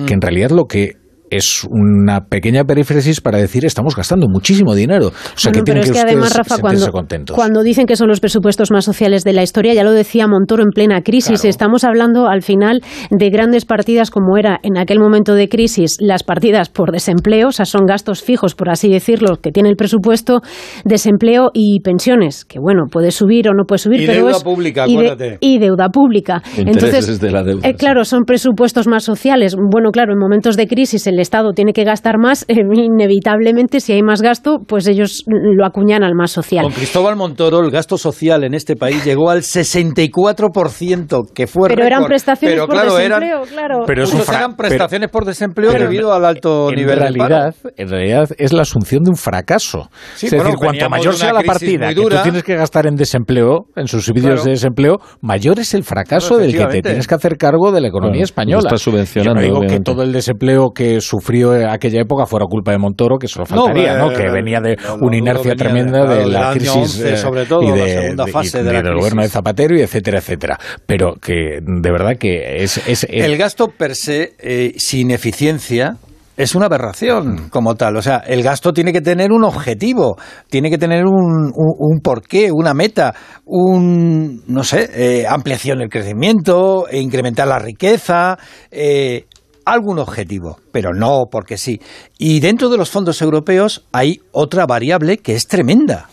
que 0.07 0.13
en 0.13 0.21
realidad 0.21 0.51
lo 0.51 0.65
que 0.65 0.93
es 1.29 1.65
una 1.69 2.25
pequeña 2.25 2.63
perífrasis 2.63 3.21
para 3.21 3.37
decir 3.37 3.65
estamos 3.65 3.95
gastando 3.95 4.27
muchísimo 4.29 4.75
dinero. 4.75 5.07
O 5.07 5.39
sea, 5.39 5.51
que 5.51 5.61
pero 5.63 5.81
es 5.81 5.91
que, 5.91 5.99
además, 5.99 6.35
Rafa, 6.35 6.57
cuando, 6.59 6.91
cuando, 7.33 7.63
dicen 7.63 7.85
que 7.85 7.95
son 7.95 8.07
los 8.07 8.19
presupuestos 8.19 8.71
más 8.71 8.85
sociales 8.85 9.23
de 9.23 9.33
la 9.33 9.43
historia, 9.43 9.73
ya 9.73 9.83
lo 9.83 9.91
decía 9.91 10.27
Montoro 10.27 10.63
en 10.63 10.69
plena 10.69 11.01
crisis, 11.01 11.43
estamos 11.45 11.83
hablando 11.83 12.27
al 12.27 12.41
final 12.41 12.81
de 13.09 13.29
grandes 13.29 13.65
partidas 13.65 14.11
como 14.11 14.37
era 14.37 14.59
en 14.63 14.77
aquel 14.77 14.99
momento 14.99 15.33
de 15.33 15.49
crisis 15.49 15.97
las 15.99 16.23
partidas 16.23 16.69
por 16.69 16.91
desempleo, 16.91 17.49
o 17.49 17.51
sea, 17.51 17.65
son 17.65 17.85
gastos 17.85 18.21
fijos, 18.21 18.55
por 18.55 18.69
así 18.69 18.89
decirlo, 18.89 19.37
que 19.41 19.51
tiene 19.51 19.69
el 19.69 19.75
presupuesto, 19.75 20.41
desempleo 20.85 21.51
y 21.53 21.79
pensiones, 21.81 22.45
que 22.45 22.59
bueno, 22.59 22.85
puede 22.91 23.11
subir 23.11 23.49
o 23.49 23.53
no 23.53 23.65
puede 23.65 23.79
subir, 23.79 24.01
y 24.01 24.07
pero 24.07 24.27
deuda 24.27 24.39
pública, 24.39 24.85
y, 24.87 24.97
y, 25.41 25.59
deuda 25.59 25.89
pública. 25.89 26.41
Entonces, 26.55 27.19
de 27.19 27.31
la 27.31 27.43
deuda, 27.43 27.67
eh, 27.67 27.75
claro, 27.75 28.05
son 28.05 28.23
presupuestos 28.23 28.87
más 28.87 29.03
sociales. 29.03 29.55
Bueno, 29.55 29.91
claro, 29.91 30.13
en 30.13 30.19
momentos 30.19 30.55
de 30.55 30.67
crisis 30.67 31.07
el 31.07 31.16
el 31.17 31.21
Estado 31.21 31.53
tiene 31.53 31.73
que 31.73 31.83
gastar 31.83 32.19
más, 32.19 32.45
eh, 32.47 32.55
inevitablemente, 32.73 33.79
si 33.79 33.93
hay 33.93 34.03
más 34.03 34.21
gasto, 34.21 34.59
pues 34.65 34.87
ellos 34.87 35.23
lo 35.25 35.65
acuñan 35.65 36.03
al 36.03 36.13
más 36.13 36.31
social. 36.31 36.63
Con 36.63 36.73
Cristóbal 36.73 37.15
Montoro, 37.15 37.59
el 37.59 37.71
gasto 37.71 37.97
social 37.97 38.43
en 38.43 38.53
este 38.53 38.75
país 38.75 39.03
llegó 39.03 39.31
al 39.31 39.41
64%, 39.41 41.33
que 41.33 41.47
fue 41.47 41.69
Pero 41.69 41.85
eran 41.85 42.05
prestaciones 42.05 42.59
por 42.65 42.83
desempleo, 42.83 43.41
claro. 43.49 43.83
Pero 43.85 44.03
eso 44.03 44.23
eran 44.31 44.55
prestaciones 44.55 45.09
por 45.09 45.25
desempleo 45.25 45.71
debido 45.71 46.13
al 46.13 46.23
alto 46.25 46.69
nivel 46.71 46.99
realidad, 46.99 47.55
En 47.75 47.89
realidad 47.89 48.29
es 48.37 48.53
la 48.53 48.61
asunción 48.61 49.03
de 49.03 49.09
un 49.09 49.15
fracaso. 49.15 49.89
es 50.15 50.29
decir, 50.29 50.55
cuanto 50.57 50.89
mayor 50.89 51.15
sea 51.15 51.33
la 51.33 51.41
partida 51.41 51.89
que 51.89 51.95
tú 51.95 52.09
tienes 52.23 52.43
que 52.43 52.55
gastar 52.55 52.85
en 52.85 52.95
desempleo, 52.95 53.65
en 53.75 53.87
sus 53.87 54.05
subsidios 54.05 54.43
de 54.43 54.51
desempleo, 54.51 54.99
mayor 55.21 55.59
es 55.59 55.73
el 55.73 55.83
fracaso 55.83 56.37
del 56.37 56.55
que 56.55 56.65
te 56.65 56.81
tienes 56.81 57.07
que 57.07 57.15
hacer 57.15 57.37
cargo 57.37 57.71
de 57.71 57.81
la 57.81 57.87
economía 57.87 58.23
española. 58.23 58.63
Está 58.65 58.77
subvencionando. 58.77 59.41
Yo 59.41 59.47
no 59.47 59.61
digo 59.61 59.73
que 59.73 59.79
todo 59.79 60.03
el 60.03 60.11
desempleo 60.11 60.71
que 60.75 61.01
sufrió 61.07 61.53
aquella 61.69 62.01
época 62.01 62.25
fuera 62.25 62.45
culpa 62.45 62.71
de 62.71 62.77
Montoro, 62.77 63.17
que 63.17 63.27
solo 63.27 63.45
faltaría, 63.45 63.97
¿no? 63.97 64.09
Que 64.09 64.29
venía 64.29 64.59
de 64.59 64.77
una 64.99 65.17
inercia 65.17 65.55
tremenda 65.55 66.05
de, 66.05 66.25
la 66.25 66.51
crisis 66.51 66.99
eh, 66.99 67.17
sobre 67.17 67.45
todo, 67.45 67.63
y 67.63 67.71
de, 67.71 67.77
la 67.77 68.01
segunda 68.01 68.27
fase 68.27 68.63
de, 68.63 68.71
del 68.81 68.95
gobierno 68.95 69.21
de 69.21 69.29
Zapatero 69.29 69.77
y 69.77 69.81
etcétera, 69.81 70.19
etcétera. 70.19 70.59
Pero 70.85 71.13
que 71.15 71.59
de 71.61 71.91
verdad 71.91 72.17
que 72.19 72.63
es... 72.63 72.87
es, 72.87 73.05
el 73.09 73.37
gasto 73.37 73.69
per 73.69 73.95
se, 73.95 74.33
eh, 74.39 74.73
sin 74.77 75.11
eficiencia, 75.11 75.97
es 76.37 76.53
una 76.53 76.67
aberración 76.67 77.33
mm. 77.33 77.49
como 77.49 77.75
tal. 77.75 77.97
O 77.97 78.01
sea, 78.01 78.17
el 78.17 78.43
gasto 78.43 78.71
tiene 78.71 78.93
que 78.93 79.01
tener 79.01 79.31
un 79.31 79.43
objetivo, 79.43 80.17
tiene 80.49 80.69
que 80.69 80.77
tener 80.77 81.05
un, 81.05 81.51
un, 81.53 81.99
porqué, 81.99 82.51
una 82.51 82.73
meta, 82.73 83.13
un, 83.45 84.43
no 84.47 84.63
sé, 84.63 84.89
eh, 84.93 85.25
ampliación 85.27 85.79
del 85.79 85.89
crecimiento, 85.89 86.85
incrementar 86.91 87.47
la 87.47 87.59
riqueza, 87.59 88.37
eh, 88.69 89.25
algún 89.67 89.99
objetivo, 89.99 90.59
pero 90.71 90.93
no 90.93 91.25
porque 91.29 91.57
sí. 91.57 91.81
Y 92.17 92.39
dentro 92.39 92.69
de 92.69 92.77
los 92.77 92.89
fondos 92.89 93.21
europeos 93.21 93.85
hay 93.91 94.21
otra 94.31 94.65
variable 94.65 95.17
que 95.17 95.35
es 95.35 95.47
tremenda. 95.47 96.09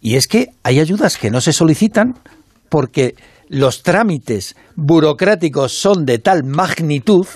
Y 0.00 0.16
es 0.16 0.26
que 0.26 0.50
hay 0.62 0.80
ayudas 0.80 1.16
que 1.16 1.30
no 1.30 1.40
se 1.40 1.52
solicitan 1.52 2.18
porque 2.68 3.14
los 3.48 3.82
trámites 3.82 4.54
burocráticos 4.76 5.72
son 5.72 6.04
de 6.04 6.18
tal 6.18 6.44
magnitud 6.44 7.26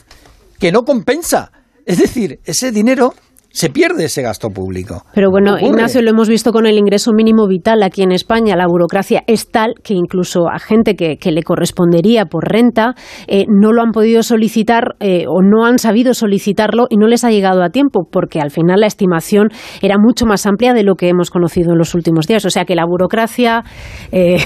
que 0.59 0.71
no 0.71 0.85
compensa. 0.85 1.51
Es 1.87 1.99
decir, 1.99 2.41
ese 2.45 2.71
dinero 2.71 3.15
se 3.55 3.71
pierde 3.71 4.07
ese 4.07 4.21
gasto 4.21 4.51
público. 4.51 5.05
Pero 5.15 5.31
bueno, 5.31 5.57
Ignacio, 5.61 6.03
lo 6.03 6.11
hemos 6.11 6.29
visto 6.29 6.51
con 6.51 6.67
el 6.67 6.77
ingreso 6.77 7.13
mínimo 7.13 7.47
vital 7.47 7.85
aquí 7.85 8.03
en 8.03 8.11
España. 8.11 8.57
La 8.57 8.67
burocracia 8.67 9.23
es 9.29 9.49
tal 9.49 9.75
que 9.85 9.95
incluso 9.95 10.49
a 10.49 10.59
gente 10.59 10.97
que, 10.97 11.17
le 11.25 11.43
correspondería 11.45 12.27
por 12.27 12.51
renta 12.51 12.95
eh, 13.29 13.45
no 13.49 13.73
lo 13.73 13.83
han 13.83 13.93
podido 13.93 14.25
solicitar 14.25 14.97
eh, 14.99 15.27
o 15.29 15.41
no 15.41 15.67
han 15.67 15.79
sabido 15.79 16.15
solicitarlo 16.15 16.87
y 16.91 16.97
no 16.97 17.07
les 17.07 17.23
ha 17.23 17.31
llegado 17.31 17.63
a 17.63 17.71
tiempo, 17.71 18.09
porque 18.11 18.41
al 18.41 18.51
final 18.51 18.81
la 18.81 18.89
estimación 18.89 19.51
era 19.81 19.99
mucho 19.99 20.27
más 20.27 20.47
amplia 20.47 20.75
de 20.75 20.83
lo 20.83 20.97
que 20.97 21.09
hemos 21.09 21.31
conocido 21.31 21.73
en 21.73 21.79
los 21.79 21.95
últimos 21.95 22.27
días. 22.27 22.45
O 22.45 22.51
sea 22.51 22.65
que 22.65 22.75
la 22.75 22.85
burocracia, 22.85 23.63
eh, 24.11 24.39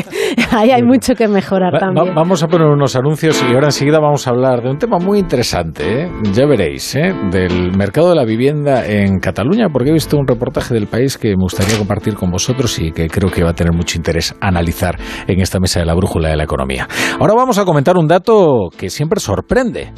ahí 0.52 0.70
hay 0.70 0.82
mucho 0.82 1.14
que 1.14 1.28
mejorar 1.28 1.78
también. 1.78 2.14
vamos 2.14 2.42
a 2.42 2.48
poner 2.48 2.68
unos 2.68 2.96
anuncios 2.96 3.44
y 3.46 3.52
ahora 3.54 3.66
enseguida 3.66 4.00
vamos 4.00 4.26
a 4.26 4.30
hablar 4.30 4.62
de 4.62 4.70
un 4.70 4.78
tema 4.78 4.98
muy 4.98 5.18
interesante, 5.18 6.10
ya 6.32 6.46
veréis, 6.46 6.94
del 7.30 7.76
mercado 7.76 8.08
de 8.08 8.14
la 8.14 8.24
vivienda 8.24 8.53
en 8.66 9.18
Cataluña, 9.18 9.68
porque 9.72 9.90
he 9.90 9.92
visto 9.92 10.16
un 10.16 10.26
reportaje 10.26 10.74
del 10.74 10.86
país 10.86 11.18
que 11.18 11.28
me 11.28 11.42
gustaría 11.42 11.76
compartir 11.76 12.14
con 12.14 12.30
vosotros 12.30 12.78
y 12.78 12.92
que 12.92 13.08
creo 13.08 13.30
que 13.30 13.42
va 13.42 13.50
a 13.50 13.54
tener 13.54 13.72
mucho 13.72 13.98
interés 13.98 14.34
analizar 14.40 14.98
en 15.26 15.40
esta 15.40 15.58
mesa 15.60 15.80
de 15.80 15.86
la 15.86 15.94
brújula 15.94 16.28
de 16.28 16.36
la 16.36 16.44
economía. 16.44 16.88
Ahora 17.18 17.34
vamos 17.34 17.58
a 17.58 17.64
comentar 17.64 17.96
un 17.96 18.06
dato 18.06 18.70
que 18.76 18.90
siempre 18.90 19.20
sorprende. 19.20 19.92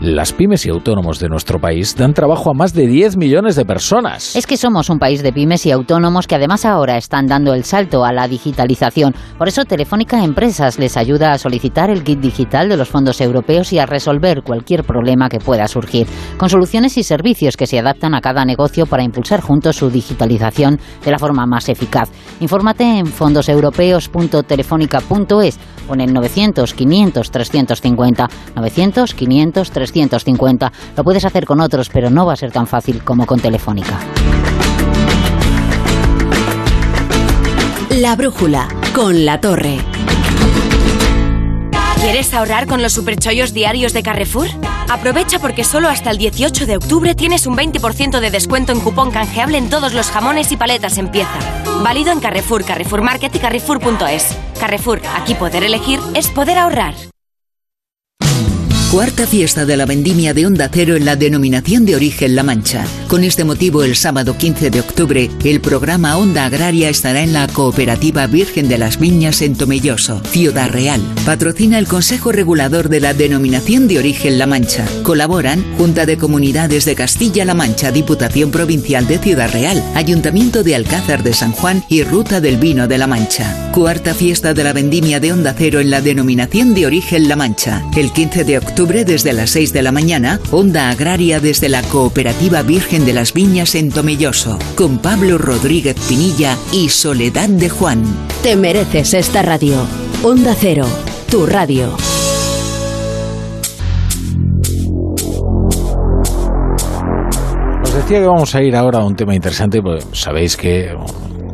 Las 0.00 0.32
pymes 0.32 0.66
y 0.66 0.70
autónomos 0.70 1.20
de 1.20 1.28
nuestro 1.28 1.60
país 1.60 1.94
dan 1.96 2.14
trabajo 2.14 2.50
a 2.50 2.52
más 2.52 2.74
de 2.74 2.88
10 2.88 3.16
millones 3.16 3.54
de 3.54 3.64
personas. 3.64 4.34
Es 4.34 4.46
que 4.46 4.56
somos 4.56 4.90
un 4.90 4.98
país 4.98 5.22
de 5.22 5.32
pymes 5.32 5.64
y 5.66 5.70
autónomos 5.70 6.26
que 6.26 6.34
además 6.34 6.64
ahora 6.64 6.96
están 6.96 7.26
dando 7.26 7.54
el 7.54 7.62
salto 7.62 8.04
a 8.04 8.12
la 8.12 8.26
digitalización. 8.26 9.14
Por 9.38 9.46
eso 9.46 9.64
Telefónica 9.64 10.22
Empresas 10.24 10.80
les 10.80 10.96
ayuda 10.96 11.32
a 11.32 11.38
solicitar 11.38 11.90
el 11.90 12.02
kit 12.02 12.18
digital 12.18 12.68
de 12.68 12.76
los 12.76 12.88
fondos 12.88 13.20
europeos 13.20 13.72
y 13.72 13.78
a 13.78 13.86
resolver 13.86 14.42
cualquier 14.42 14.82
problema 14.82 15.28
que 15.28 15.38
pueda 15.38 15.68
surgir, 15.68 16.08
con 16.38 16.50
soluciones 16.50 16.98
y 16.98 17.04
servicios 17.04 17.56
que 17.56 17.68
se 17.68 17.78
a 18.02 18.20
cada 18.20 18.44
negocio 18.44 18.84
para 18.86 19.02
impulsar 19.02 19.40
juntos 19.40 19.76
su 19.76 19.88
digitalización 19.88 20.78
de 21.04 21.10
la 21.10 21.18
forma 21.18 21.46
más 21.46 21.70
eficaz. 21.70 22.10
Infórmate 22.40 22.84
en 22.84 23.06
fondoseuropeos.telefónica.es 23.06 25.58
o 25.88 25.94
en 25.94 26.00
el 26.00 26.12
900 26.12 26.74
500 26.74 27.30
350 27.30 28.28
900 28.56 29.14
500 29.14 29.70
350. 29.70 30.72
Lo 30.96 31.04
puedes 31.04 31.24
hacer 31.24 31.46
con 31.46 31.60
otros, 31.60 31.88
pero 31.88 32.10
no 32.10 32.26
va 32.26 32.34
a 32.34 32.36
ser 32.36 32.52
tan 32.52 32.66
fácil 32.66 33.02
como 33.02 33.24
con 33.26 33.40
Telefónica. 33.40 33.98
La 37.90 38.16
brújula 38.16 38.68
con 38.92 39.24
la 39.24 39.40
torre. 39.40 39.93
¿Quieres 42.04 42.34
ahorrar 42.34 42.66
con 42.66 42.82
los 42.82 42.92
superchollos 42.92 43.54
diarios 43.54 43.94
de 43.94 44.02
Carrefour? 44.02 44.48
Aprovecha 44.90 45.38
porque 45.38 45.64
solo 45.64 45.88
hasta 45.88 46.10
el 46.10 46.18
18 46.18 46.66
de 46.66 46.76
octubre 46.76 47.14
tienes 47.14 47.46
un 47.46 47.56
20% 47.56 48.20
de 48.20 48.30
descuento 48.30 48.72
en 48.72 48.80
cupón 48.80 49.10
canjeable 49.10 49.56
en 49.56 49.70
todos 49.70 49.94
los 49.94 50.10
jamones 50.10 50.52
y 50.52 50.58
paletas 50.58 50.98
en 50.98 51.10
pieza. 51.10 51.38
Válido 51.82 52.12
en 52.12 52.20
Carrefour, 52.20 52.62
Carrefour 52.62 53.00
Market 53.00 53.34
y 53.34 53.38
Carrefour.es. 53.38 54.36
Carrefour, 54.60 55.00
aquí 55.16 55.34
poder 55.34 55.64
elegir 55.64 55.98
es 56.12 56.28
poder 56.28 56.58
ahorrar. 56.58 56.94
Cuarta 58.94 59.26
fiesta 59.26 59.66
de 59.66 59.76
la 59.76 59.86
vendimia 59.86 60.34
de 60.34 60.46
Onda 60.46 60.70
Cero 60.72 60.94
en 60.94 61.04
la 61.04 61.16
denominación 61.16 61.84
de 61.84 61.96
origen 61.96 62.36
La 62.36 62.44
Mancha. 62.44 62.86
Con 63.08 63.24
este 63.24 63.42
motivo, 63.42 63.82
el 63.82 63.96
sábado 63.96 64.38
15 64.38 64.70
de 64.70 64.78
octubre, 64.78 65.30
el 65.42 65.60
programa 65.60 66.16
Onda 66.16 66.44
Agraria 66.44 66.88
estará 66.88 67.22
en 67.22 67.32
la 67.32 67.48
Cooperativa 67.48 68.28
Virgen 68.28 68.68
de 68.68 68.78
las 68.78 69.00
Viñas 69.00 69.42
en 69.42 69.56
Tomelloso, 69.56 70.22
Ciudad 70.30 70.70
Real. 70.70 71.00
Patrocina 71.26 71.80
el 71.80 71.88
Consejo 71.88 72.30
Regulador 72.30 72.88
de 72.88 73.00
la 73.00 73.14
denominación 73.14 73.88
de 73.88 73.98
origen 73.98 74.38
La 74.38 74.46
Mancha. 74.46 74.86
Colaboran 75.02 75.64
Junta 75.76 76.06
de 76.06 76.16
Comunidades 76.16 76.84
de 76.84 76.94
Castilla-La 76.94 77.54
Mancha, 77.54 77.90
Diputación 77.90 78.52
Provincial 78.52 79.08
de 79.08 79.18
Ciudad 79.18 79.50
Real, 79.50 79.82
Ayuntamiento 79.96 80.62
de 80.62 80.76
Alcázar 80.76 81.24
de 81.24 81.34
San 81.34 81.50
Juan 81.50 81.82
y 81.88 82.04
Ruta 82.04 82.40
del 82.40 82.58
Vino 82.58 82.86
de 82.86 82.98
La 82.98 83.08
Mancha. 83.08 83.72
Cuarta 83.72 84.14
fiesta 84.14 84.54
de 84.54 84.62
la 84.62 84.72
vendimia 84.72 85.18
de 85.18 85.32
Onda 85.32 85.52
Cero 85.58 85.80
en 85.80 85.90
la 85.90 86.00
denominación 86.00 86.74
de 86.74 86.86
origen 86.86 87.28
La 87.28 87.34
Mancha. 87.34 87.82
El 87.96 88.12
15 88.12 88.44
de 88.44 88.58
octubre 88.58 88.83
desde 88.86 89.32
las 89.32 89.50
6 89.50 89.72
de 89.72 89.82
la 89.82 89.92
mañana, 89.92 90.40
Onda 90.50 90.90
Agraria 90.90 91.40
desde 91.40 91.70
la 91.70 91.82
Cooperativa 91.82 92.60
Virgen 92.60 93.06
de 93.06 93.14
las 93.14 93.32
Viñas 93.32 93.74
en 93.74 93.90
Tomelloso, 93.90 94.58
con 94.76 94.98
Pablo 94.98 95.38
Rodríguez 95.38 95.96
Pinilla 96.06 96.58
y 96.70 96.90
Soledad 96.90 97.48
de 97.48 97.70
Juan. 97.70 98.04
Te 98.42 98.56
mereces 98.56 99.14
esta 99.14 99.40
radio. 99.40 99.86
Onda 100.22 100.54
Cero, 100.54 100.86
tu 101.30 101.46
radio. 101.46 101.96
Os 107.82 107.94
decía 107.94 108.18
que 108.20 108.26
vamos 108.26 108.54
a 108.54 108.62
ir 108.62 108.76
ahora 108.76 108.98
a 108.98 109.04
un 109.04 109.16
tema 109.16 109.34
interesante, 109.34 109.80
pues 109.80 110.06
sabéis 110.12 110.58
que 110.58 110.94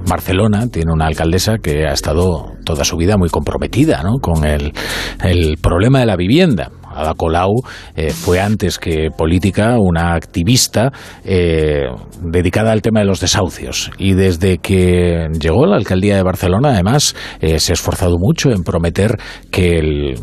Barcelona 0.08 0.66
tiene 0.66 0.92
una 0.92 1.06
alcaldesa 1.06 1.58
que 1.62 1.86
ha 1.86 1.92
estado 1.92 2.54
toda 2.64 2.84
su 2.84 2.96
vida 2.96 3.16
muy 3.16 3.28
comprometida 3.28 4.02
¿no? 4.02 4.18
con 4.18 4.44
el, 4.44 4.72
el 5.22 5.58
problema 5.58 6.00
de 6.00 6.06
la 6.06 6.16
vivienda. 6.16 6.72
Ada 7.00 7.14
Colau 7.14 7.62
eh, 7.96 8.10
fue 8.10 8.40
antes 8.40 8.78
que 8.78 9.08
política 9.16 9.76
una 9.78 10.14
activista 10.14 10.92
eh, 11.24 11.84
dedicada 12.22 12.72
al 12.72 12.82
tema 12.82 13.00
de 13.00 13.06
los 13.06 13.20
desahucios. 13.20 13.90
Y 13.98 14.14
desde 14.14 14.58
que 14.58 15.28
llegó 15.40 15.64
a 15.64 15.68
la 15.68 15.76
alcaldía 15.76 16.16
de 16.16 16.22
Barcelona 16.22 16.70
además 16.70 17.14
eh, 17.40 17.58
se 17.58 17.72
ha 17.72 17.74
esforzado 17.74 18.16
mucho 18.18 18.50
en 18.50 18.62
prometer 18.62 19.18
que 19.50 20.14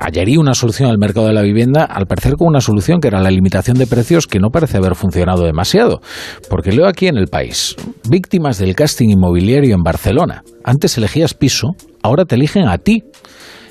hallaría 0.00 0.40
una 0.40 0.54
solución 0.54 0.90
al 0.90 0.98
mercado 0.98 1.26
de 1.26 1.32
la 1.32 1.42
vivienda 1.42 1.84
al 1.84 2.06
parecer 2.06 2.34
con 2.34 2.48
una 2.48 2.60
solución 2.60 3.00
que 3.00 3.08
era 3.08 3.20
la 3.20 3.30
limitación 3.30 3.78
de 3.78 3.86
precios 3.86 4.26
que 4.26 4.38
no 4.38 4.50
parece 4.50 4.78
haber 4.78 4.94
funcionado 4.94 5.44
demasiado. 5.44 6.00
Porque 6.48 6.72
leo 6.72 6.86
aquí 6.86 7.06
en 7.06 7.16
el 7.16 7.26
país 7.26 7.76
víctimas 8.08 8.58
del 8.58 8.74
casting 8.74 9.10
inmobiliario 9.10 9.74
en 9.74 9.82
Barcelona. 9.82 10.42
Antes 10.64 10.96
elegías 10.98 11.34
piso 11.34 11.68
ahora 12.02 12.24
te 12.24 12.34
eligen 12.34 12.68
a 12.68 12.78
ti 12.78 13.04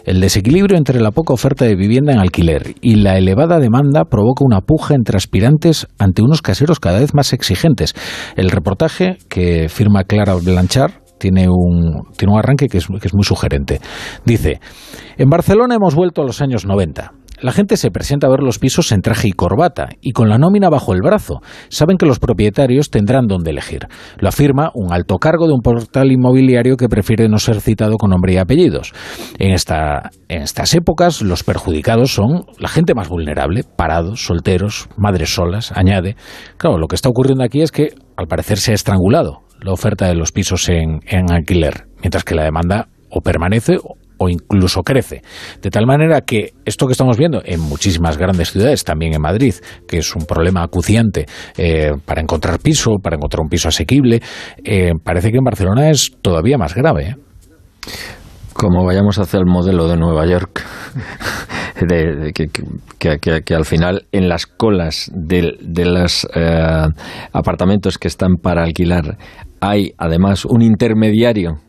el 0.05 0.19
desequilibrio 0.19 0.77
entre 0.77 0.99
la 0.99 1.11
poca 1.11 1.33
oferta 1.33 1.65
de 1.65 1.75
vivienda 1.75 2.13
en 2.13 2.19
alquiler 2.19 2.75
y 2.81 2.95
la 2.95 3.17
elevada 3.17 3.59
demanda 3.59 4.05
provoca 4.05 4.43
una 4.45 4.61
puja 4.61 4.95
entre 4.95 5.17
aspirantes 5.17 5.87
ante 5.99 6.21
unos 6.21 6.41
caseros 6.41 6.79
cada 6.79 6.99
vez 6.99 7.13
más 7.13 7.33
exigentes. 7.33 7.93
El 8.35 8.49
reportaje 8.49 9.17
que 9.29 9.69
firma 9.69 10.03
Clara 10.03 10.35
Blanchard 10.35 10.93
tiene 11.19 11.47
un, 11.49 12.01
tiene 12.17 12.33
un 12.33 12.39
arranque 12.39 12.67
que 12.67 12.79
es, 12.79 12.87
que 12.87 13.07
es 13.07 13.13
muy 13.13 13.23
sugerente. 13.23 13.79
Dice, 14.25 14.59
en 15.17 15.29
Barcelona 15.29 15.75
hemos 15.75 15.93
vuelto 15.93 16.21
a 16.21 16.25
los 16.25 16.41
años 16.41 16.65
90. 16.65 17.11
La 17.41 17.51
gente 17.51 17.75
se 17.75 17.89
presenta 17.89 18.27
a 18.27 18.29
ver 18.29 18.41
los 18.41 18.59
pisos 18.59 18.91
en 18.91 19.01
traje 19.01 19.27
y 19.27 19.31
corbata 19.31 19.89
y 19.99 20.11
con 20.11 20.29
la 20.29 20.37
nómina 20.37 20.69
bajo 20.69 20.93
el 20.93 21.01
brazo. 21.01 21.41
Saben 21.69 21.97
que 21.97 22.05
los 22.05 22.19
propietarios 22.19 22.91
tendrán 22.91 23.25
donde 23.25 23.49
elegir. 23.49 23.87
Lo 24.19 24.29
afirma 24.29 24.69
un 24.75 24.93
alto 24.93 25.17
cargo 25.17 25.47
de 25.47 25.53
un 25.53 25.61
portal 25.61 26.11
inmobiliario 26.11 26.77
que 26.77 26.87
prefiere 26.87 27.27
no 27.29 27.39
ser 27.39 27.59
citado 27.59 27.97
con 27.97 28.11
nombre 28.11 28.33
y 28.33 28.37
apellidos. 28.37 28.93
En, 29.39 29.53
esta, 29.53 30.11
en 30.29 30.43
estas 30.43 30.75
épocas 30.75 31.23
los 31.23 31.43
perjudicados 31.43 32.13
son 32.13 32.45
la 32.59 32.69
gente 32.69 32.93
más 32.93 33.09
vulnerable, 33.09 33.63
parados, 33.75 34.23
solteros, 34.23 34.87
madres 34.95 35.33
solas, 35.33 35.71
añade. 35.75 36.15
Claro, 36.57 36.77
lo 36.77 36.87
que 36.87 36.95
está 36.95 37.09
ocurriendo 37.09 37.43
aquí 37.43 37.61
es 37.61 37.71
que 37.71 37.89
al 38.17 38.27
parecer 38.27 38.59
se 38.59 38.71
ha 38.71 38.75
estrangulado 38.75 39.41
la 39.61 39.73
oferta 39.73 40.07
de 40.07 40.15
los 40.15 40.31
pisos 40.31 40.69
en, 40.69 41.01
alquiler, 41.31 41.87
mientras 42.01 42.23
que 42.23 42.35
la 42.35 42.43
demanda 42.43 42.89
o 43.09 43.21
permanece 43.21 43.77
o 44.21 44.29
incluso 44.29 44.83
crece. 44.83 45.23
De 45.61 45.71
tal 45.71 45.87
manera 45.87 46.21
que 46.21 46.53
esto 46.63 46.85
que 46.85 46.91
estamos 46.91 47.17
viendo 47.17 47.41
en 47.43 47.59
muchísimas 47.59 48.19
grandes 48.19 48.51
ciudades, 48.51 48.83
también 48.83 49.15
en 49.15 49.21
Madrid, 49.21 49.55
que 49.87 49.97
es 49.97 50.15
un 50.15 50.25
problema 50.25 50.61
acuciante 50.61 51.25
eh, 51.57 51.93
para 52.05 52.21
encontrar 52.21 52.59
piso, 52.59 52.97
para 53.01 53.15
encontrar 53.15 53.41
un 53.41 53.49
piso 53.49 53.67
asequible, 53.67 54.21
eh, 54.63 54.91
parece 55.03 55.31
que 55.31 55.37
en 55.37 55.43
Barcelona 55.43 55.89
es 55.89 56.11
todavía 56.21 56.59
más 56.59 56.75
grave. 56.75 57.09
¿eh? 57.09 57.15
Como 58.53 58.85
vayamos 58.85 59.17
hacia 59.17 59.39
el 59.39 59.47
modelo 59.47 59.87
de 59.87 59.97
Nueva 59.97 60.27
York, 60.27 60.61
de, 61.81 62.31
que, 62.99 63.55
al 63.55 63.65
final 63.65 64.05
en 64.11 64.29
las 64.29 64.45
colas 64.45 65.09
de, 65.15 65.57
los 65.83 66.27
apartamentos 67.33 67.97
que 67.97 68.07
están 68.07 68.35
para 68.35 68.61
alquilar 68.61 69.17
hay 69.61 69.93
además 69.97 70.45
un 70.45 70.61
intermediario 70.61 71.59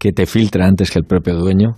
que 0.00 0.12
te 0.12 0.24
filtra 0.24 0.66
antes 0.66 0.90
que 0.90 0.98
el 0.98 1.04
propio 1.04 1.34
dueño. 1.36 1.74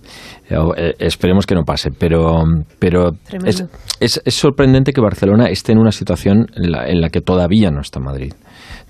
Eh, 0.49 0.93
esperemos 0.97 1.45
que 1.45 1.55
no 1.55 1.63
pase, 1.63 1.91
pero, 1.91 2.43
pero 2.79 3.11
es, 3.45 3.65
es, 3.99 4.21
es, 4.23 4.33
sorprendente 4.33 4.93
que 4.93 5.01
Barcelona 5.01 5.49
esté 5.49 5.73
en 5.73 5.79
una 5.79 5.91
situación 5.91 6.47
en 6.55 6.71
la, 6.71 6.87
en 6.87 7.01
la 7.01 7.09
que 7.09 7.19
todavía 7.19 7.69
no 7.69 7.81
está 7.81 7.99
Madrid. 7.99 8.33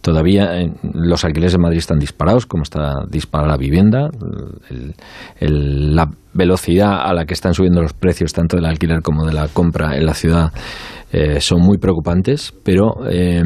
Todavía 0.01 0.61
eh, 0.61 0.71
los 0.93 1.25
alquileres 1.25 1.53
de 1.53 1.57
Madrid 1.57 1.79
están 1.79 1.97
disparados, 1.97 2.45
como 2.45 2.61
está 2.61 2.93
disparada 3.09 3.53
la 3.53 3.57
vivienda, 3.57 4.09
el, 4.69 4.93
el, 5.39 5.95
la 5.95 6.11
velocidad 6.33 7.01
a 7.01 7.13
la 7.13 7.25
que 7.25 7.33
están 7.33 7.55
subiendo 7.55 7.81
los 7.81 7.93
precios 7.93 8.33
tanto 8.33 8.55
del 8.55 8.65
alquiler 8.65 9.01
como 9.01 9.25
de 9.25 9.33
la 9.33 9.47
compra 9.47 9.95
en 9.97 10.05
la 10.05 10.13
ciudad 10.13 10.51
eh, 11.11 11.39
son 11.41 11.61
muy 11.61 11.77
preocupantes, 11.77 12.53
pero 12.63 13.07
eh, 13.09 13.41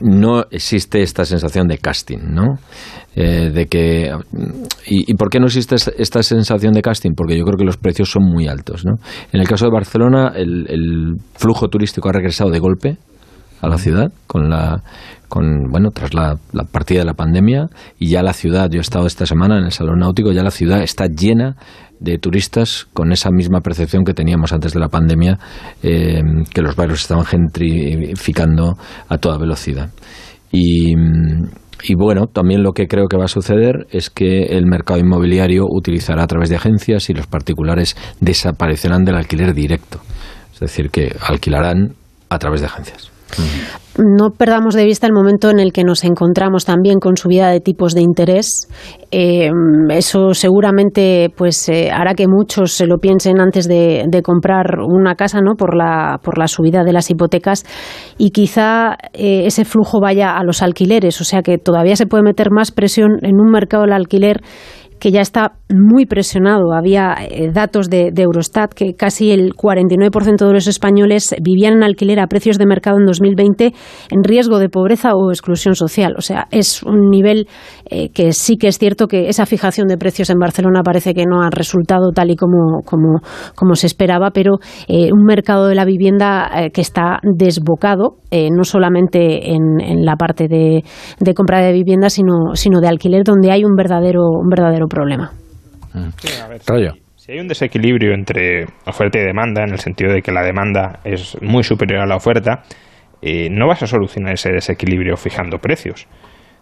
no 0.00 0.44
existe 0.50 1.02
esta 1.02 1.24
sensación 1.24 1.68
de 1.68 1.78
casting, 1.78 2.18
¿no? 2.30 2.58
Eh, 3.18 3.50
de 3.50 3.66
que 3.66 4.12
y, 4.86 5.10
y, 5.10 5.14
por 5.14 5.30
qué 5.30 5.40
no 5.40 5.46
existe 5.46 5.76
esta 5.96 6.22
sensación 6.22 6.74
de 6.74 6.82
casting 6.82 7.12
porque 7.16 7.38
yo 7.38 7.44
creo 7.44 7.56
que 7.56 7.64
los 7.64 7.78
precios 7.78 8.10
son 8.10 8.24
muy 8.24 8.46
altos 8.46 8.84
¿no? 8.84 8.96
en 9.32 9.40
el 9.40 9.48
caso 9.48 9.64
de 9.64 9.70
Barcelona 9.70 10.32
el, 10.36 10.66
el 10.68 11.14
flujo 11.34 11.68
turístico 11.68 12.10
ha 12.10 12.12
regresado 12.12 12.50
de 12.50 12.58
golpe 12.58 12.98
a 13.62 13.68
la 13.68 13.78
ciudad 13.78 14.12
con 14.26 14.50
la 14.50 14.82
con 15.28 15.70
bueno 15.70 15.92
tras 15.92 16.12
la, 16.12 16.36
la, 16.52 16.64
partida 16.64 16.98
de 16.98 17.04
la 17.06 17.14
pandemia 17.14 17.68
y 17.98 18.10
ya 18.10 18.22
la 18.22 18.34
ciudad 18.34 18.68
yo 18.70 18.78
he 18.78 18.82
estado 18.82 19.06
esta 19.06 19.24
semana 19.24 19.58
en 19.58 19.64
el 19.64 19.72
salón 19.72 20.00
náutico 20.00 20.30
ya 20.32 20.42
la 20.42 20.50
ciudad 20.50 20.82
está 20.82 21.06
llena 21.06 21.56
de 22.00 22.18
turistas 22.18 22.86
con 22.92 23.12
esa 23.12 23.30
misma 23.30 23.60
percepción 23.60 24.04
que 24.04 24.14
teníamos 24.14 24.52
antes 24.52 24.72
de 24.72 24.80
la 24.80 24.88
pandemia 24.88 25.38
eh, 25.82 26.22
que 26.52 26.62
los 26.62 26.76
barrios 26.76 27.00
estaban 27.00 27.24
gentrificando 27.24 28.76
a 29.08 29.18
toda 29.18 29.38
velocidad 29.38 29.90
y 31.88 31.94
bueno, 31.94 32.26
también 32.26 32.62
lo 32.62 32.72
que 32.72 32.88
creo 32.88 33.06
que 33.06 33.16
va 33.16 33.26
a 33.26 33.28
suceder 33.28 33.86
es 33.90 34.10
que 34.10 34.44
el 34.44 34.66
mercado 34.66 34.98
inmobiliario 34.98 35.64
utilizará 35.68 36.24
a 36.24 36.26
través 36.26 36.48
de 36.48 36.56
agencias 36.56 37.10
y 37.10 37.14
los 37.14 37.26
particulares 37.26 37.96
desaparecerán 38.20 39.04
del 39.04 39.16
alquiler 39.16 39.54
directo. 39.54 40.00
Es 40.52 40.60
decir, 40.60 40.90
que 40.90 41.14
alquilarán 41.20 41.94
a 42.28 42.38
través 42.38 42.60
de 42.60 42.66
agencias. 42.66 43.10
No 43.98 44.30
perdamos 44.30 44.74
de 44.74 44.84
vista 44.84 45.06
el 45.06 45.14
momento 45.14 45.48
en 45.48 45.58
el 45.58 45.72
que 45.72 45.82
nos 45.82 46.04
encontramos 46.04 46.66
también 46.66 46.98
con 46.98 47.16
subida 47.16 47.48
de 47.48 47.60
tipos 47.60 47.94
de 47.94 48.02
interés. 48.02 48.68
Eh, 49.10 49.50
eso 49.88 50.34
seguramente 50.34 51.30
pues 51.34 51.66
eh, 51.70 51.90
hará 51.90 52.12
que 52.12 52.26
muchos 52.28 52.72
se 52.72 52.86
lo 52.86 52.98
piensen 52.98 53.40
antes 53.40 53.66
de, 53.66 54.04
comprar 54.22 54.80
una 54.80 55.14
casa, 55.14 55.40
¿no? 55.40 55.54
Por 55.54 55.74
la 55.76 56.18
por 56.22 56.38
la 56.38 56.48
subida 56.48 56.84
de 56.84 56.92
las 56.92 57.10
hipotecas 57.10 57.64
y 58.18 58.30
quizá 58.30 58.96
eh, 59.12 59.46
ese 59.46 59.64
flujo 59.64 60.00
vaya 60.00 60.36
a 60.36 60.42
los 60.42 60.62
alquileres, 60.62 61.20
o 61.20 61.24
sea 61.24 61.42
que 61.42 61.58
todavía 61.58 61.96
se 61.96 62.06
puede 62.06 62.22
meter 62.22 62.50
más 62.50 62.72
presión 62.72 63.18
en 63.22 63.40
un 63.40 63.50
mercado 63.50 63.84
del 63.84 63.92
alquiler 63.92 64.42
que 64.98 65.10
ya 65.10 65.20
está 65.20 65.52
muy 65.72 66.06
presionado. 66.06 66.72
Había 66.72 67.14
eh, 67.20 67.50
datos 67.52 67.88
de, 67.90 68.12
Eurostat 68.16 68.72
que 68.72 68.94
casi 68.94 69.30
el 69.30 69.54
49% 69.54 70.46
de 70.46 70.52
los 70.52 70.66
españoles 70.66 71.34
vivían 71.42 71.74
en 71.74 71.82
alquiler 71.82 72.20
a 72.20 72.26
precios 72.26 72.58
de 72.58 72.66
mercado 72.66 72.98
en 72.98 73.06
2020 73.06 73.72
en 74.10 74.24
riesgo 74.24 74.58
de 74.58 74.68
pobreza 74.68 75.14
o 75.14 75.30
exclusión 75.30 75.74
social. 75.74 76.14
O 76.16 76.22
sea, 76.22 76.46
es 76.50 76.82
un 76.82 77.10
nivel 77.10 77.46
eh, 77.90 78.10
que 78.10 78.32
sí 78.32 78.56
que 78.56 78.68
es 78.68 78.78
cierto 78.78 79.06
que 79.06 79.28
esa 79.28 79.46
fijación 79.46 79.88
de 79.88 79.96
precios 79.96 80.30
en 80.30 80.38
Barcelona 80.38 80.82
parece 80.82 81.14
que 81.14 81.24
no 81.26 81.42
ha 81.42 81.50
resultado 81.50 82.10
tal 82.14 82.30
y 82.30 82.36
como, 82.36 82.82
como, 82.84 83.20
como 83.54 83.74
se 83.74 83.86
esperaba, 83.86 84.30
pero 84.30 84.58
eh, 84.88 85.10
un 85.12 85.24
mercado 85.24 85.66
de 85.66 85.74
la 85.74 85.84
vivienda 85.84 86.50
eh, 86.54 86.70
que 86.70 86.80
está 86.80 87.18
desbocado, 87.22 88.16
eh, 88.30 88.48
no 88.50 88.64
solamente 88.64 89.50
en, 89.50 89.80
en 89.80 90.04
la 90.04 90.16
parte 90.16 90.48
de, 90.48 90.82
de, 91.18 91.34
compra 91.34 91.60
de 91.60 91.72
vivienda, 91.72 92.10
sino, 92.10 92.54
sino 92.54 92.80
de 92.80 92.88
alquiler, 92.88 93.22
donde 93.24 93.50
hay 93.50 93.64
un 93.64 93.74
verdadero, 93.76 94.22
un 94.30 94.48
verdadero 94.48 94.86
problema. 94.86 95.32
Sí, 96.18 96.28
a 96.42 96.48
ver, 96.48 96.60
Si 97.16 97.32
hay 97.32 97.40
un 97.40 97.48
desequilibrio 97.48 98.12
entre 98.12 98.66
oferta 98.86 99.18
y 99.18 99.24
demanda, 99.24 99.62
en 99.64 99.72
el 99.72 99.78
sentido 99.78 100.12
de 100.12 100.20
que 100.20 100.30
la 100.30 100.42
demanda 100.42 101.00
es 101.04 101.36
muy 101.40 101.62
superior 101.62 102.00
a 102.00 102.06
la 102.06 102.16
oferta, 102.16 102.62
eh, 103.22 103.48
no 103.50 103.66
vas 103.66 103.82
a 103.82 103.86
solucionar 103.86 104.34
ese 104.34 104.50
desequilibrio 104.52 105.16
fijando 105.16 105.58
precios. 105.58 106.06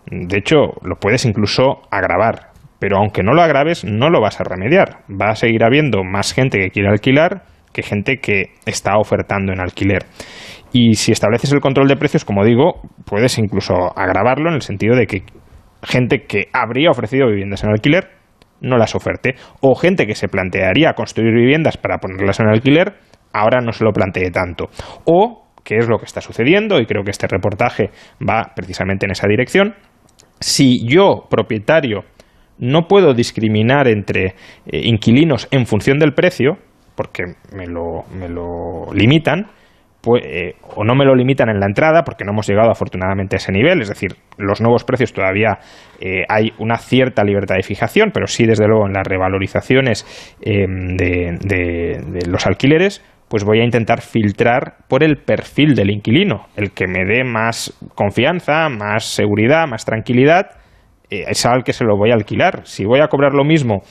De 0.07 0.38
hecho, 0.38 0.74
lo 0.82 0.96
puedes 0.96 1.24
incluso 1.24 1.82
agravar, 1.90 2.50
pero 2.78 2.98
aunque 2.98 3.22
no 3.22 3.32
lo 3.32 3.42
agraves, 3.42 3.84
no 3.84 4.11
lo 4.11 4.20
vas 4.20 4.40
a 4.40 4.44
remediar. 4.44 4.98
Va 5.11 5.30
a 5.30 5.36
seguir 5.36 5.64
habiendo 5.64 6.05
más 6.05 6.32
gente 6.32 6.59
que 6.59 6.70
quiere 6.70 6.88
alquilar 6.88 7.44
que 7.72 7.82
gente 7.82 8.18
que 8.18 8.55
está 8.64 8.96
ofertando 8.96 9.52
en 9.52 9.61
alquiler. 9.61 10.05
Y 10.72 10.94
si 10.94 11.12
estableces 11.12 11.52
el 11.52 11.61
control 11.61 11.88
de 11.88 11.96
precios, 11.96 12.24
como 12.24 12.44
digo, 12.44 12.80
puedes 13.05 13.36
incluso 13.38 13.74
agravarlo 13.96 14.48
en 14.48 14.55
el 14.55 14.62
sentido 14.62 14.96
de 14.96 15.07
que 15.07 15.24
gente 15.82 16.24
que 16.26 16.48
habría 16.52 16.90
ofrecido 16.90 17.26
viviendas 17.26 17.64
en 17.64 17.70
alquiler 17.70 18.11
no 18.61 18.78
las 18.78 18.94
oferte, 18.94 19.34
o 19.61 19.74
gente 19.74 20.07
que 20.07 20.14
se 20.14 20.28
plantearía 20.28 20.94
construir 20.94 21.34
viviendas 21.34 21.76
para 21.76 21.98
ponerlas 21.98 22.40
en 22.40 22.48
alquiler, 22.48 22.94
ahora 23.32 23.61
no 23.61 23.72
se 23.72 23.84
lo 23.84 23.92
plantee 23.92 24.30
tanto. 24.30 24.70
O, 25.05 25.48
que 25.62 25.76
es 25.76 25.88
lo 25.88 25.98
que 25.98 26.07
está 26.07 26.22
sucediendo, 26.22 26.80
y 26.80 26.86
creo 26.86 27.02
que 27.05 27.11
este 27.11 27.26
reportaje 27.26 27.90
va 28.26 28.52
precisamente 28.57 29.05
en 29.05 29.12
esa 29.12 29.26
dirección, 29.28 29.74
si 30.45 30.86
yo, 30.86 31.24
propietario, 31.30 32.05
no 32.59 32.86
puedo 32.86 33.14
discriminar 33.14 33.88
entre 33.88 34.34
eh, 34.66 34.80
inquilinos 34.84 35.49
en 35.51 35.64
función 35.64 35.99
del 35.99 36.12
precio, 36.12 36.59
porque 36.95 37.24
me 37.57 37.66
lo, 37.66 38.05
limitan, 38.92 39.47
pues, 40.03 40.22
eh, 40.26 40.57
o 40.76 40.84
no 40.84 40.95
me 40.95 41.07
lo 41.07 41.14
limitan 41.14 41.49
en 41.49 41.61
la 41.61 41.66
entrada, 41.66 42.03
porque 42.05 42.24
no 42.26 42.32
hemos 42.32 42.47
llegado 42.47 42.70
afortunadamente 42.70 43.36
a 43.36 43.38
ese 43.38 43.53
nivel, 43.53 43.80
es 43.80 43.88
decir, 43.88 44.16
los 44.36 44.61
nuevos 44.61 44.84
precios 44.84 45.14
todavía 45.14 45.61
eh, 45.99 46.24
hay 46.28 46.53
una 46.59 46.76
cierta 46.76 47.24
libertad 47.24 47.57
de 47.57 47.62
fijación, 47.62 48.11
pero 48.12 48.26
sí 48.26 48.45
desde 48.45 48.68
luego 48.68 48.86
en 48.86 48.92
las 48.92 49.07
revalorizaciones 49.07 50.05
de, 50.45 51.38
de 51.40 52.26
los 52.28 52.47
alquileres, 52.47 53.03
pues 53.35 53.43
voy 53.43 53.59
a 53.59 53.64
intentar 53.64 54.01
filtrar 54.01 54.76
por 54.87 55.03
el 55.03 55.16
perfil 55.16 55.74
del 55.74 55.91
inquilino, 55.91 56.47
el 56.55 56.70
que 56.70 56.87
me 56.87 57.05
dé 57.05 57.24
más 57.24 57.76
confianza, 57.97 58.68
más 58.68 59.07
seguridad, 59.07 59.66
más 59.66 59.85
tranquilidad, 59.85 60.53
eh, 61.11 61.24
es 61.26 61.45
al 61.45 61.64
que 61.64 61.72
se 61.72 61.85
lo 61.85 61.97
voy 61.97 62.12
a 62.12 62.14
alquilar. 62.14 62.61
Si 62.62 62.85
voy 62.85 63.01
a 63.01 63.09
cobrar 63.09 63.32
lo 63.35 63.43
mismo 63.43 63.82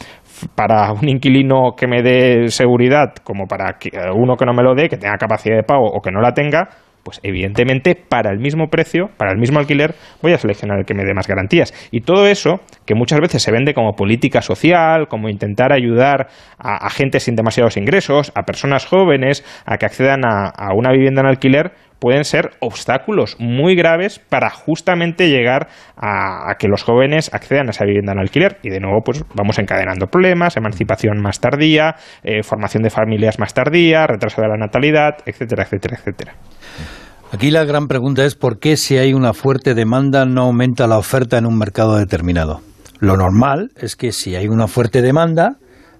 para 0.56 0.94
un 0.94 1.10
inquilino 1.10 1.74
que 1.76 1.88
me 1.88 2.02
dé 2.02 2.48
seguridad 2.48 3.16
como 3.22 3.46
para 3.46 3.78
uno 4.16 4.38
que 4.38 4.46
no 4.46 4.54
me 4.54 4.64
lo 4.64 4.76
dé, 4.76 4.88
que 4.88 4.96
tenga 4.96 5.18
capacidad 5.18 5.58
de 5.58 5.64
pago 5.64 5.88
o 5.88 6.00
que 6.00 6.10
no 6.10 6.22
la 6.22 6.32
tenga, 6.32 6.70
pues 7.04 7.20
evidentemente 7.24 7.95
para 7.95 8.32
el 8.32 8.39
mismo 8.39 8.70
precio, 8.70 9.10
para 9.18 9.32
el 9.32 9.38
mismo 9.38 9.60
alquiler, 9.60 9.95
voy 10.22 10.34
a 10.34 10.38
seleccionar 10.38 10.80
el 10.80 10.86
que 10.86 10.93
me 10.93 11.04
dé 11.04 11.14
más 11.14 11.28
garantías. 11.28 11.74
Y 11.91 12.01
todo 12.01 12.28
eso, 12.28 12.62
que 12.86 12.95
muchas 12.95 13.20
veces 13.20 13.43
se 13.43 13.51
vende 13.51 13.74
como 13.74 13.95
política 13.95 14.41
social, 14.41 15.08
como 15.08 15.30
intentar 15.30 15.74
ayudar 15.74 16.28
a, 16.58 16.89
gente 16.89 17.20
sin 17.20 17.36
demasiados 17.36 17.78
ingresos, 17.78 18.32
a 18.36 18.43
personas 18.43 18.86
jóvenes, 18.86 19.43
a 19.66 19.78
que 19.78 19.86
accedan 19.86 20.22
a 20.26 20.74
una 20.74 20.91
vivienda 20.91 21.22
en 21.22 21.28
alquiler, 21.28 21.74
pueden 22.04 22.26
ser 22.26 22.51
obstáculos 22.60 23.38
muy 23.39 23.76
graves 23.76 24.20
para 24.20 24.49
justamente 24.49 25.30
llegar 25.30 25.70
a, 25.95 26.51
a, 26.51 26.56
que 26.60 26.68
los 26.68 26.84
jóvenes 26.84 27.34
accedan 27.34 27.68
a 27.68 27.70
esa 27.70 27.86
vivienda 27.86 28.12
en 28.12 28.20
alquiler. 28.20 28.58
Y 28.62 28.70
de 28.72 28.82
nuevo, 28.82 28.99
pues 29.06 29.24
vamos 29.36 29.58
encadenando 29.58 30.08
problemas, 30.08 30.58
emancipación 30.58 31.22
más 31.22 31.39
tardía, 31.39 31.95
eh, 32.22 32.43
formación 32.43 32.84
de 32.84 32.89
familias 32.89 33.39
más 33.39 33.54
tardía, 33.54 34.06
retraso 34.06 34.41
de 34.41 34.49
la 34.49 34.58
natalidad, 34.58 35.20
etcétera, 35.26 35.64
etcétera, 35.64 35.95
etcétera. 35.97 36.34
Aquí 37.32 37.51
la 37.51 37.64
gran 37.64 37.88
pregunta 37.88 38.26
es 38.26 38.36
por 38.36 38.60
qué 38.60 38.76
si 38.76 38.97
hay 38.97 39.14
una 39.14 39.32
fuerte 39.32 39.74
demanda 39.74 40.26
no 40.26 40.41
aumenta 40.41 40.88
la 40.88 40.97
oferta 40.97 41.38
en 41.38 41.45
un 41.45 41.58
mercado 41.58 41.95
determinado. 41.95 42.60
Lo 42.99 43.16
normal 43.16 43.70
es 43.78 43.95
que 43.95 44.12
si 44.12 44.36
hay 44.36 44.49
una 44.49 44.68
fuerte 44.68 45.01
demanda, 45.01 45.56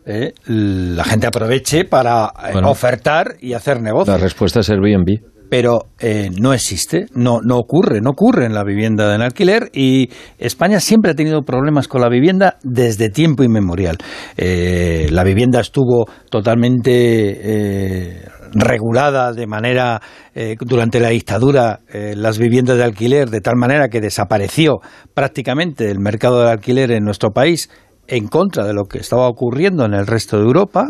eh, 0.06 0.34
la 0.48 1.06
gente 1.06 1.28
aproveche 1.28 1.86
para 1.86 2.26
eh, 2.26 2.52
bueno, 2.52 2.70
ofertar 2.72 3.36
y 3.40 3.54
hacer 3.54 3.82
negocio. 3.82 4.12
La 4.12 4.20
respuesta 4.20 4.60
es 4.60 4.70
Airbnb 4.70 5.32
pero 5.50 5.88
eh, 6.00 6.30
no 6.40 6.54
existe, 6.54 7.08
no, 7.14 7.40
no 7.42 7.58
ocurre, 7.58 8.02
no 8.02 8.12
ocurre 8.12 8.46
en 8.46 8.54
la 8.54 8.64
vivienda 8.64 9.14
en 9.16 9.22
alquiler 9.22 9.70
y 9.74 10.10
España 10.38 10.80
siempre 10.80 11.12
ha 11.12 11.16
tenido 11.16 11.44
problemas 11.44 11.88
con 11.88 12.02
la 12.02 12.10
vivienda 12.10 12.58
desde 12.64 13.10
tiempo 13.10 13.44
inmemorial. 13.44 13.98
Eh, 14.38 15.08
la 15.12 15.24
vivienda 15.24 15.60
estuvo 15.60 16.06
totalmente 16.30 16.92
eh, 16.92 18.26
regulada 18.54 19.34
de 19.34 19.48
manera 19.48 20.02
eh, 20.36 20.56
durante 20.60 21.00
la 21.00 21.10
dictadura 21.10 21.80
eh, 21.92 22.14
las 22.16 22.38
viviendas 22.38 22.78
de 22.78 22.84
alquiler 22.84 23.30
de 23.30 23.42
tal 23.42 23.56
manera 23.56 23.90
que 23.90 24.02
desapareció 24.02 24.80
prácticamente 25.14 25.90
el 25.90 26.00
mercado 26.00 26.40
del 26.40 26.50
alquiler 26.50 26.92
en 26.92 27.04
nuestro 27.04 27.32
país 27.32 27.70
en 28.08 28.28
contra 28.28 28.66
de 28.66 28.74
lo 28.74 28.86
que 28.86 29.00
estaba 29.00 29.28
ocurriendo 29.28 29.86
en 29.86 29.94
el 29.94 30.06
resto 30.06 30.38
de 30.38 30.44
Europa. 30.44 30.86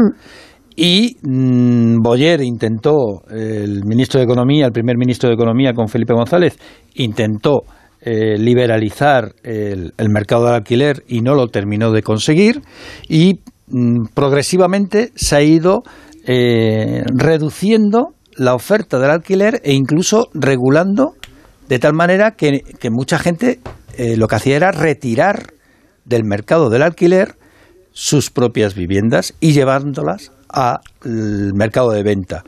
Y 0.76 1.17
mmm, 1.21 1.97
Boyer 2.01 2.41
intentó, 2.41 3.24
el 3.30 3.84
ministro 3.86 4.19
de 4.19 4.26
Economía, 4.26 4.65
el 4.65 4.71
primer 4.71 4.97
ministro 4.97 5.30
de 5.30 5.36
Economía 5.36 5.74
con 5.74 5.88
Felipe 5.88 6.13
González, 6.13 6.57
intentó 6.95 7.63
eh, 8.01 8.38
liberalizar 8.38 9.34
el, 9.43 9.93
mercado 10.09 10.45
del 10.45 10.55
alquiler 10.55 11.03
y 11.07 11.21
no 11.21 11.36
lo 11.36 11.47
terminó 11.47 11.91
de 11.91 12.03
conseguir. 12.03 12.61
Y 13.07 13.39
mmm, 13.67 14.07
progresivamente 14.13 15.11
se 15.15 15.36
ha 15.36 15.41
ido 15.41 15.84
eh, 16.26 17.03
reduciendo 17.15 18.09
la 18.36 18.55
oferta 18.55 18.99
del 18.99 19.11
alquiler 19.11 19.61
e 19.63 19.74
incluso 19.74 20.28
regulando 20.34 21.13
de 21.69 21.80
tal 21.80 21.93
manera 21.93 22.32
que, 22.32 22.61
que 22.80 22.89
mucha 22.89 23.19
gente 23.19 23.59
eh, 23.97 24.17
lo 24.17 24.28
que 24.28 24.36
hacía 24.36 24.57
era 24.57 24.71
retirar 24.71 25.53
del 26.03 26.26
mercado 26.26 26.69
del 26.69 26.82
alquiler 26.82 27.36
sus 27.93 28.32
propias 28.32 28.76
viviendas 28.76 29.34
y 29.39 29.53
llevándolas 29.53 30.33
al 30.54 31.54
mercado 31.54 31.91
de 31.91 32.04
venta. 32.04 32.43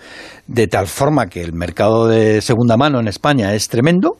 De 0.47 0.67
tal 0.67 0.87
forma 0.87 1.27
que 1.27 1.41
el 1.41 1.53
mercado 1.53 2.07
de 2.07 2.41
segunda 2.41 2.77
mano 2.77 2.99
en 2.99 3.07
España 3.07 3.53
es 3.53 3.67
tremendo, 3.67 4.17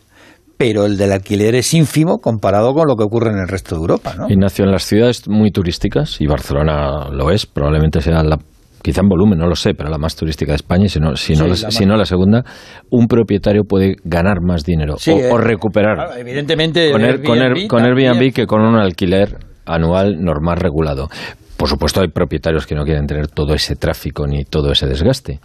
pero 0.58 0.86
el 0.86 0.98
del 0.98 1.12
alquiler 1.12 1.56
es 1.56 1.74
ínfimo 1.74 2.18
comparado 2.20 2.74
con 2.74 2.88
lo 2.88 2.96
que 2.96 3.04
ocurre 3.04 3.32
en 3.32 3.40
el 3.40 3.48
resto 3.48 3.76
de 3.76 3.82
Europa. 3.82 4.16
¿no? 4.18 4.28
Ignacio, 4.30 4.66
en 4.66 4.72
las 4.72 4.84
ciudades 4.84 5.28
muy 5.28 5.52
turísticas, 5.52 6.20
y 6.22 6.28
Barcelona 6.28 7.10
lo 7.12 7.32
es, 7.32 7.46
probablemente 7.46 8.02
sea 8.02 8.24
la 8.24 8.38
quizá 8.82 9.02
en 9.02 9.10
volumen, 9.10 9.40
no 9.40 9.48
lo 9.48 9.56
sé, 9.56 9.74
pero 9.74 9.90
la 9.90 9.98
más 9.98 10.16
turística 10.16 10.52
de 10.52 10.58
España, 10.58 10.88
si 10.88 11.00
no, 11.00 11.16
si 11.16 11.34
no, 11.34 11.56
sí, 11.56 11.64
la, 11.64 11.72
si 11.72 11.86
no 11.88 11.98
la 11.98 12.06
segunda, 12.06 12.44
un 12.92 13.08
propietario 13.08 13.64
puede 13.64 13.96
ganar 14.04 14.42
más 14.42 14.64
dinero 14.64 14.98
sí, 15.00 15.10
o, 15.10 15.18
eh, 15.18 15.32
o, 15.32 15.40
recuperar. 15.40 15.96
Claro, 15.96 16.16
evidentemente, 16.16 16.92
con, 16.92 17.04
Airbnb, 17.04 17.26
con, 17.26 17.42
Air, 17.42 17.68
con 17.68 17.84
Airbnb 17.84 18.32
que 18.32 18.46
con 18.46 18.62
un 18.62 18.76
alquiler 18.76 19.40
anual 19.66 20.22
normal 20.22 20.58
regulado. 20.58 21.10
Por 21.58 21.70
supuesto, 21.70 22.02
hay 22.02 22.10
propietarios 22.10 22.66
que 22.66 22.76
no 22.76 22.84
quieren 22.84 23.08
tener 23.08 23.28
todo 23.28 23.54
ese 23.54 23.76
tráfico 23.76 24.28
ni 24.28 24.44
todo 24.44 24.72
ese 24.72 24.88
desgaste. 24.88 25.40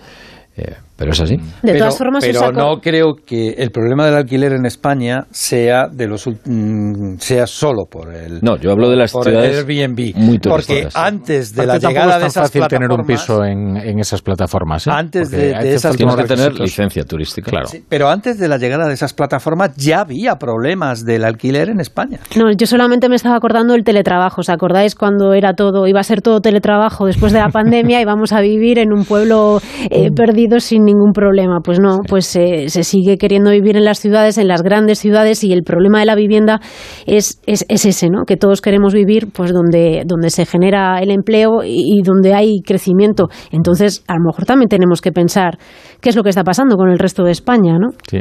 Eh, 0.57 0.77
pero 1.01 1.13
es 1.13 1.21
así. 1.23 1.37
De 1.37 1.43
pero, 1.63 1.79
todas 1.79 1.97
formas, 1.97 2.23
pero 2.23 2.41
saco... 2.41 2.53
no 2.53 2.79
creo 2.79 3.15
que 3.25 3.53
el 3.53 3.71
problema 3.71 4.05
del 4.05 4.17
alquiler 4.17 4.53
en 4.53 4.67
España 4.67 5.27
sea 5.31 5.89
de 5.89 6.07
los 6.07 6.27
mm, 6.27 7.17
sea 7.19 7.47
solo 7.47 7.87
por 7.91 8.15
el 8.15 8.41
no 8.43 8.59
yo 8.59 8.71
hablo 8.71 8.91
de 8.91 8.97
las 8.97 9.11
por 9.11 9.25
ciudades 9.25 9.65
Airbnb. 9.67 10.15
muy 10.17 10.39
porque 10.39 10.89
antes 10.93 11.55
de 11.55 11.65
la 11.65 11.79
llegada 11.79 12.17
es 12.17 12.21
de 12.21 12.27
esas 12.27 12.51
fácil 12.51 12.69
tener 12.69 12.91
un 12.91 12.99
plataformas 12.99 13.23
piso 13.23 13.45
en, 13.45 13.77
en 13.79 13.99
esas 13.99 14.21
plataformas 14.21 14.87
¿eh? 14.87 14.91
antes 14.93 15.31
de, 15.31 15.55
de 15.55 15.75
esas 15.75 15.97
tienes 15.97 16.17
que 16.17 16.25
tener 16.25 16.61
licencia 16.61 17.03
turística 17.05 17.51
claro. 17.51 17.67
sí, 17.67 17.83
pero 17.89 18.11
antes 18.11 18.39
de 18.39 18.49
la 18.49 18.59
llegada 18.59 18.87
de 18.87 18.93
esas 18.93 19.15
plataformas 19.15 19.75
ya 19.77 20.01
había 20.01 20.37
problemas 20.37 21.07
del 21.07 21.25
alquiler 21.25 21.71
en 21.71 21.81
España. 21.81 22.19
No 22.37 22.53
yo 22.53 22.67
solamente 22.67 23.09
me 23.09 23.17
estaba 23.17 23.37
acordando 23.37 23.73
del 23.73 23.85
teletrabajo. 23.85 24.43
Os 24.43 24.51
acordáis 24.51 24.95
cuando 24.95 25.33
era 25.33 25.55
todo 25.55 25.87
iba 25.87 26.01
a 26.01 26.05
ser 26.05 26.21
todo 26.21 26.41
teletrabajo 26.41 27.07
después 27.07 27.33
de 27.33 27.39
la 27.39 27.49
pandemia 27.61 28.01
y 28.01 28.05
vamos 28.05 28.33
a 28.33 28.41
vivir 28.41 28.79
en 28.79 28.93
un 28.93 29.05
pueblo 29.05 29.61
eh, 29.91 30.11
perdido 30.11 30.61
sin 30.61 30.85
ningún 30.93 31.13
problema. 31.13 31.61
Pues 31.63 31.81
no, 31.81 31.99
pues 32.09 32.35
eh, 32.37 32.69
se 32.69 32.85
sigue 32.85 33.17
queriendo 33.17 33.51
vivir 33.51 33.77
en 33.77 33.85
las 33.85 33.99
ciudades, 33.99 34.39
en 34.39 34.49
las 34.49 34.63
grandes 34.63 34.99
ciudades, 34.99 35.45
y 35.45 35.53
el 35.53 35.63
problema 35.63 36.01
de 36.01 36.07
la 36.07 36.15
vivienda 36.15 36.61
es, 37.07 37.41
es, 37.47 37.65
es 37.69 37.85
ese, 37.85 38.09
¿no? 38.11 38.25
Que 38.27 38.37
todos 38.37 38.61
queremos 38.61 38.93
vivir 38.93 39.29
pues 39.33 39.53
donde, 39.53 40.03
donde 40.07 40.31
se 40.31 40.47
genera 40.47 41.01
el 41.01 41.11
empleo 41.11 41.63
y, 41.65 41.99
y 41.99 42.03
donde 42.03 42.35
hay 42.35 42.61
crecimiento. 42.65 43.29
Entonces, 43.51 44.05
a 44.09 44.15
lo 44.15 44.25
mejor 44.27 44.45
también 44.45 44.69
tenemos 44.69 45.01
que 45.01 45.13
pensar 45.13 45.59
qué 46.01 46.09
es 46.11 46.17
lo 46.17 46.23
que 46.23 46.31
está 46.31 46.45
pasando 46.45 46.77
con 46.77 46.89
el 46.91 46.99
resto 46.99 47.23
de 47.25 47.33
España, 47.33 47.79
¿no? 47.79 47.89
Sí. 48.09 48.19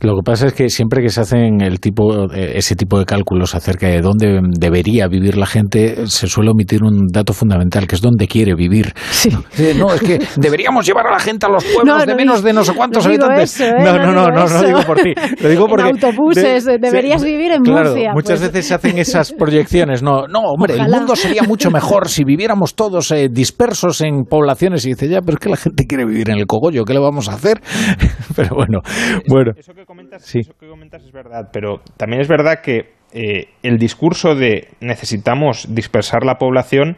Lo 0.00 0.16
que 0.16 0.22
pasa 0.24 0.46
es 0.48 0.52
que 0.54 0.68
siempre 0.68 1.02
que 1.02 1.08
se 1.08 1.20
hacen 1.20 1.60
el 1.60 1.80
tipo, 1.80 2.32
eh, 2.32 2.52
ese 2.56 2.76
tipo 2.76 2.98
de 2.98 3.04
cálculos 3.06 3.54
acerca 3.54 3.88
de 3.88 4.00
dónde 4.00 4.40
debería 4.58 5.08
vivir 5.08 5.36
la 5.36 5.46
gente, 5.46 6.06
se 6.06 6.26
suele 6.26 6.50
omitir 6.50 6.82
un 6.84 7.06
dato 7.12 7.32
fundamental, 7.32 7.86
que 7.86 7.94
es 7.96 8.00
dónde 8.00 8.26
quiere 8.28 8.54
vivir. 8.54 8.92
Sí. 9.10 9.30
No, 9.78 9.92
es 9.94 10.00
que 10.00 10.18
deberíamos 10.36 10.86
llevar 10.86 11.06
a 11.06 11.12
la 11.12 11.18
gente 11.20 11.46
a 11.46 11.48
los 11.48 11.64
pueblos 11.64 11.84
No, 11.86 11.98
de 12.00 12.06
no 12.06 12.16
menos 12.16 12.36
digo- 12.38 12.46
de 12.48 12.52
no 12.52 12.64
sé 12.64 12.72
cuántos 12.74 13.04
no 13.04 13.10
habitantes. 13.10 13.60
eso, 13.60 13.64
¿eh? 13.64 13.74
no, 13.84 13.92
No 13.98 14.12
no, 14.12 14.26
no, 14.30 14.46
digo 14.62 14.72
no, 14.72 14.78
no 14.80 14.86
por 14.86 15.00
ti. 15.00 15.14
Lo 15.40 15.48
digo 15.48 15.64
En 15.68 15.70
porque 15.70 15.84
autobuses, 15.90 16.64
deberías 16.64 17.22
vivir 17.24 17.52
en 17.52 17.62
claro, 17.62 17.90
Murcia, 17.90 18.12
Muchas 18.12 18.40
pues. 18.40 18.52
veces 18.52 18.66
se 18.66 18.74
hacen 18.74 18.98
esas 18.98 19.32
proyecciones. 19.32 20.02
No, 20.02 20.26
no, 20.28 20.40
hombre, 20.40 20.74
el 20.74 20.88
mundo 20.90 21.16
sería 21.16 21.42
mucho 21.42 21.70
mejor 21.70 22.08
si 22.08 22.24
viviéramos 22.24 22.74
todos 22.74 23.10
eh, 23.12 23.28
dispersos 23.30 24.00
en 24.02 24.24
poblaciones. 24.24 24.84
Y 24.84 24.90
dice, 24.90 25.08
ya, 25.08 25.20
pero 25.20 25.34
es 25.34 25.40
que 25.40 25.48
la 25.48 25.56
gente 25.56 25.86
quiere 25.86 26.04
vivir 26.04 26.30
en 26.30 26.38
el 26.38 26.46
cogollo, 26.46 26.84
¿qué 26.84 26.92
le 26.92 27.00
vamos 27.00 27.13
a 27.28 27.34
hacer? 27.34 27.60
pero 28.36 28.54
bueno, 28.54 28.80
bueno. 29.28 29.52
Eso 29.56 29.74
que 29.74 29.84
comentas, 29.86 30.22
Sí. 30.24 30.40
eso 30.40 30.54
que 30.58 30.68
comentas 30.68 31.02
es 31.02 31.12
verdad, 31.12 31.48
pero 31.52 31.80
también 31.96 32.20
es 32.20 32.28
verdad 32.28 32.60
que 32.62 32.94
eh, 33.12 33.48
el 33.62 33.78
discurso 33.78 34.34
de 34.34 34.68
necesitamos 34.80 35.74
dispersar 35.74 36.24
la 36.24 36.36
población 36.38 36.96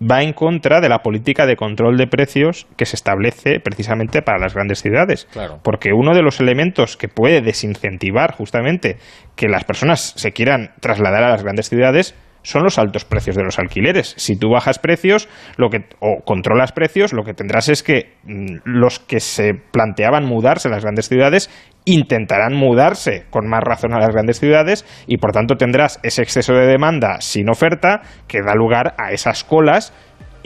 va 0.00 0.22
en 0.22 0.32
contra 0.34 0.80
de 0.80 0.88
la 0.88 0.98
política 0.98 1.46
de 1.46 1.56
control 1.56 1.96
de 1.96 2.06
precios 2.06 2.66
que 2.76 2.84
se 2.84 2.96
establece 2.96 3.60
precisamente 3.60 4.20
para 4.20 4.38
las 4.38 4.54
grandes 4.54 4.82
ciudades. 4.82 5.26
Claro. 5.32 5.58
Porque 5.62 5.92
uno 5.94 6.14
de 6.14 6.22
los 6.22 6.38
elementos 6.38 6.96
que 6.96 7.08
puede 7.08 7.40
desincentivar 7.40 8.34
justamente 8.34 8.98
que 9.36 9.48
las 9.48 9.64
personas 9.64 10.12
se 10.16 10.32
quieran 10.32 10.72
trasladar 10.80 11.22
a 11.24 11.30
las 11.30 11.42
grandes 11.42 11.68
ciudades 11.70 12.14
son 12.46 12.62
los 12.62 12.78
altos 12.78 13.04
precios 13.04 13.34
de 13.34 13.42
los 13.42 13.58
alquileres. 13.58 14.14
Si 14.16 14.38
tú 14.38 14.50
bajas 14.50 14.78
precios 14.78 15.28
lo 15.56 15.68
que, 15.68 15.84
o 15.98 16.22
controlas 16.24 16.70
precios, 16.70 17.12
lo 17.12 17.24
que 17.24 17.34
tendrás 17.34 17.68
es 17.68 17.82
que 17.82 18.14
mm, 18.22 18.58
los 18.64 19.00
que 19.00 19.18
se 19.18 19.54
planteaban 19.54 20.24
mudarse 20.24 20.68
a 20.68 20.70
las 20.70 20.84
grandes 20.84 21.08
ciudades 21.08 21.50
intentarán 21.84 22.54
mudarse 22.54 23.26
con 23.30 23.48
más 23.48 23.62
razón 23.64 23.94
a 23.94 23.98
las 23.98 24.10
grandes 24.10 24.38
ciudades 24.38 24.84
y 25.06 25.18
por 25.18 25.32
tanto 25.32 25.56
tendrás 25.56 25.98
ese 26.04 26.22
exceso 26.22 26.52
de 26.52 26.66
demanda 26.66 27.20
sin 27.20 27.48
oferta 27.48 28.02
que 28.28 28.42
da 28.42 28.54
lugar 28.54 28.94
a 28.98 29.12
esas 29.12 29.42
colas 29.44 29.92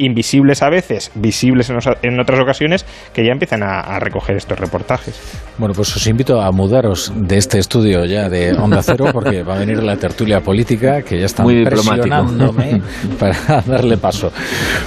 invisibles 0.04 0.62
a 0.62 0.70
veces, 0.70 1.10
visibles 1.14 1.70
en, 1.70 1.76
osa- 1.76 1.96
en 2.02 2.18
otras 2.20 2.40
ocasiones, 2.40 2.84
que 3.12 3.24
ya 3.24 3.32
empiezan 3.32 3.62
a, 3.62 3.80
a 3.80 3.98
recoger 4.00 4.36
estos 4.36 4.58
reportajes. 4.58 5.20
Bueno, 5.58 5.74
pues 5.74 5.94
os 5.96 6.06
invito 6.06 6.40
a 6.40 6.50
mudaros 6.52 7.12
de 7.14 7.36
este 7.36 7.58
estudio 7.58 8.04
ya 8.04 8.28
de 8.28 8.52
Onda 8.54 8.82
Cero 8.82 9.06
porque 9.12 9.42
va 9.42 9.56
a 9.56 9.58
venir 9.58 9.82
la 9.82 9.96
tertulia 9.96 10.40
política 10.40 11.02
que 11.02 11.18
ya 11.18 11.26
está 11.26 11.42
Muy 11.42 11.56
diplomático. 11.56 11.92
presionándome 12.08 12.82
para 13.18 13.62
darle 13.62 13.96
paso. 13.96 14.32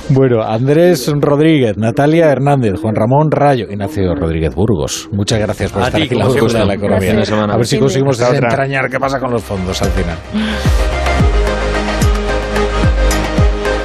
Bueno, 0.09 0.41
Andrés 0.43 1.11
Rodríguez, 1.15 1.77
Natalia 1.77 2.25
Hernández, 2.31 2.73
Juan 2.81 2.95
Ramón 2.95 3.29
Rayo, 3.31 3.65
Ignacio 3.69 4.15
Rodríguez 4.15 4.53
Burgos. 4.55 5.09
Muchas 5.11 5.39
gracias 5.39 5.71
por 5.71 5.83
A 5.83 5.85
estar 5.87 5.99
ti, 5.99 6.05
aquí 6.05 6.13
en 6.15 6.19
la 6.19 6.27
brújula 6.27 6.59
de 6.59 6.65
la 6.65 6.73
economía. 6.73 7.11
A 7.53 7.57
ver 7.57 7.65
si 7.65 7.77
conseguimos 7.77 8.17
desentrañar 8.17 8.89
qué 8.89 8.99
pasa 8.99 9.19
con 9.19 9.31
los 9.31 9.43
fondos 9.43 9.81
al 9.81 9.89
final. 9.91 10.17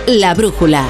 La 0.06 0.32
brújula. 0.34 0.84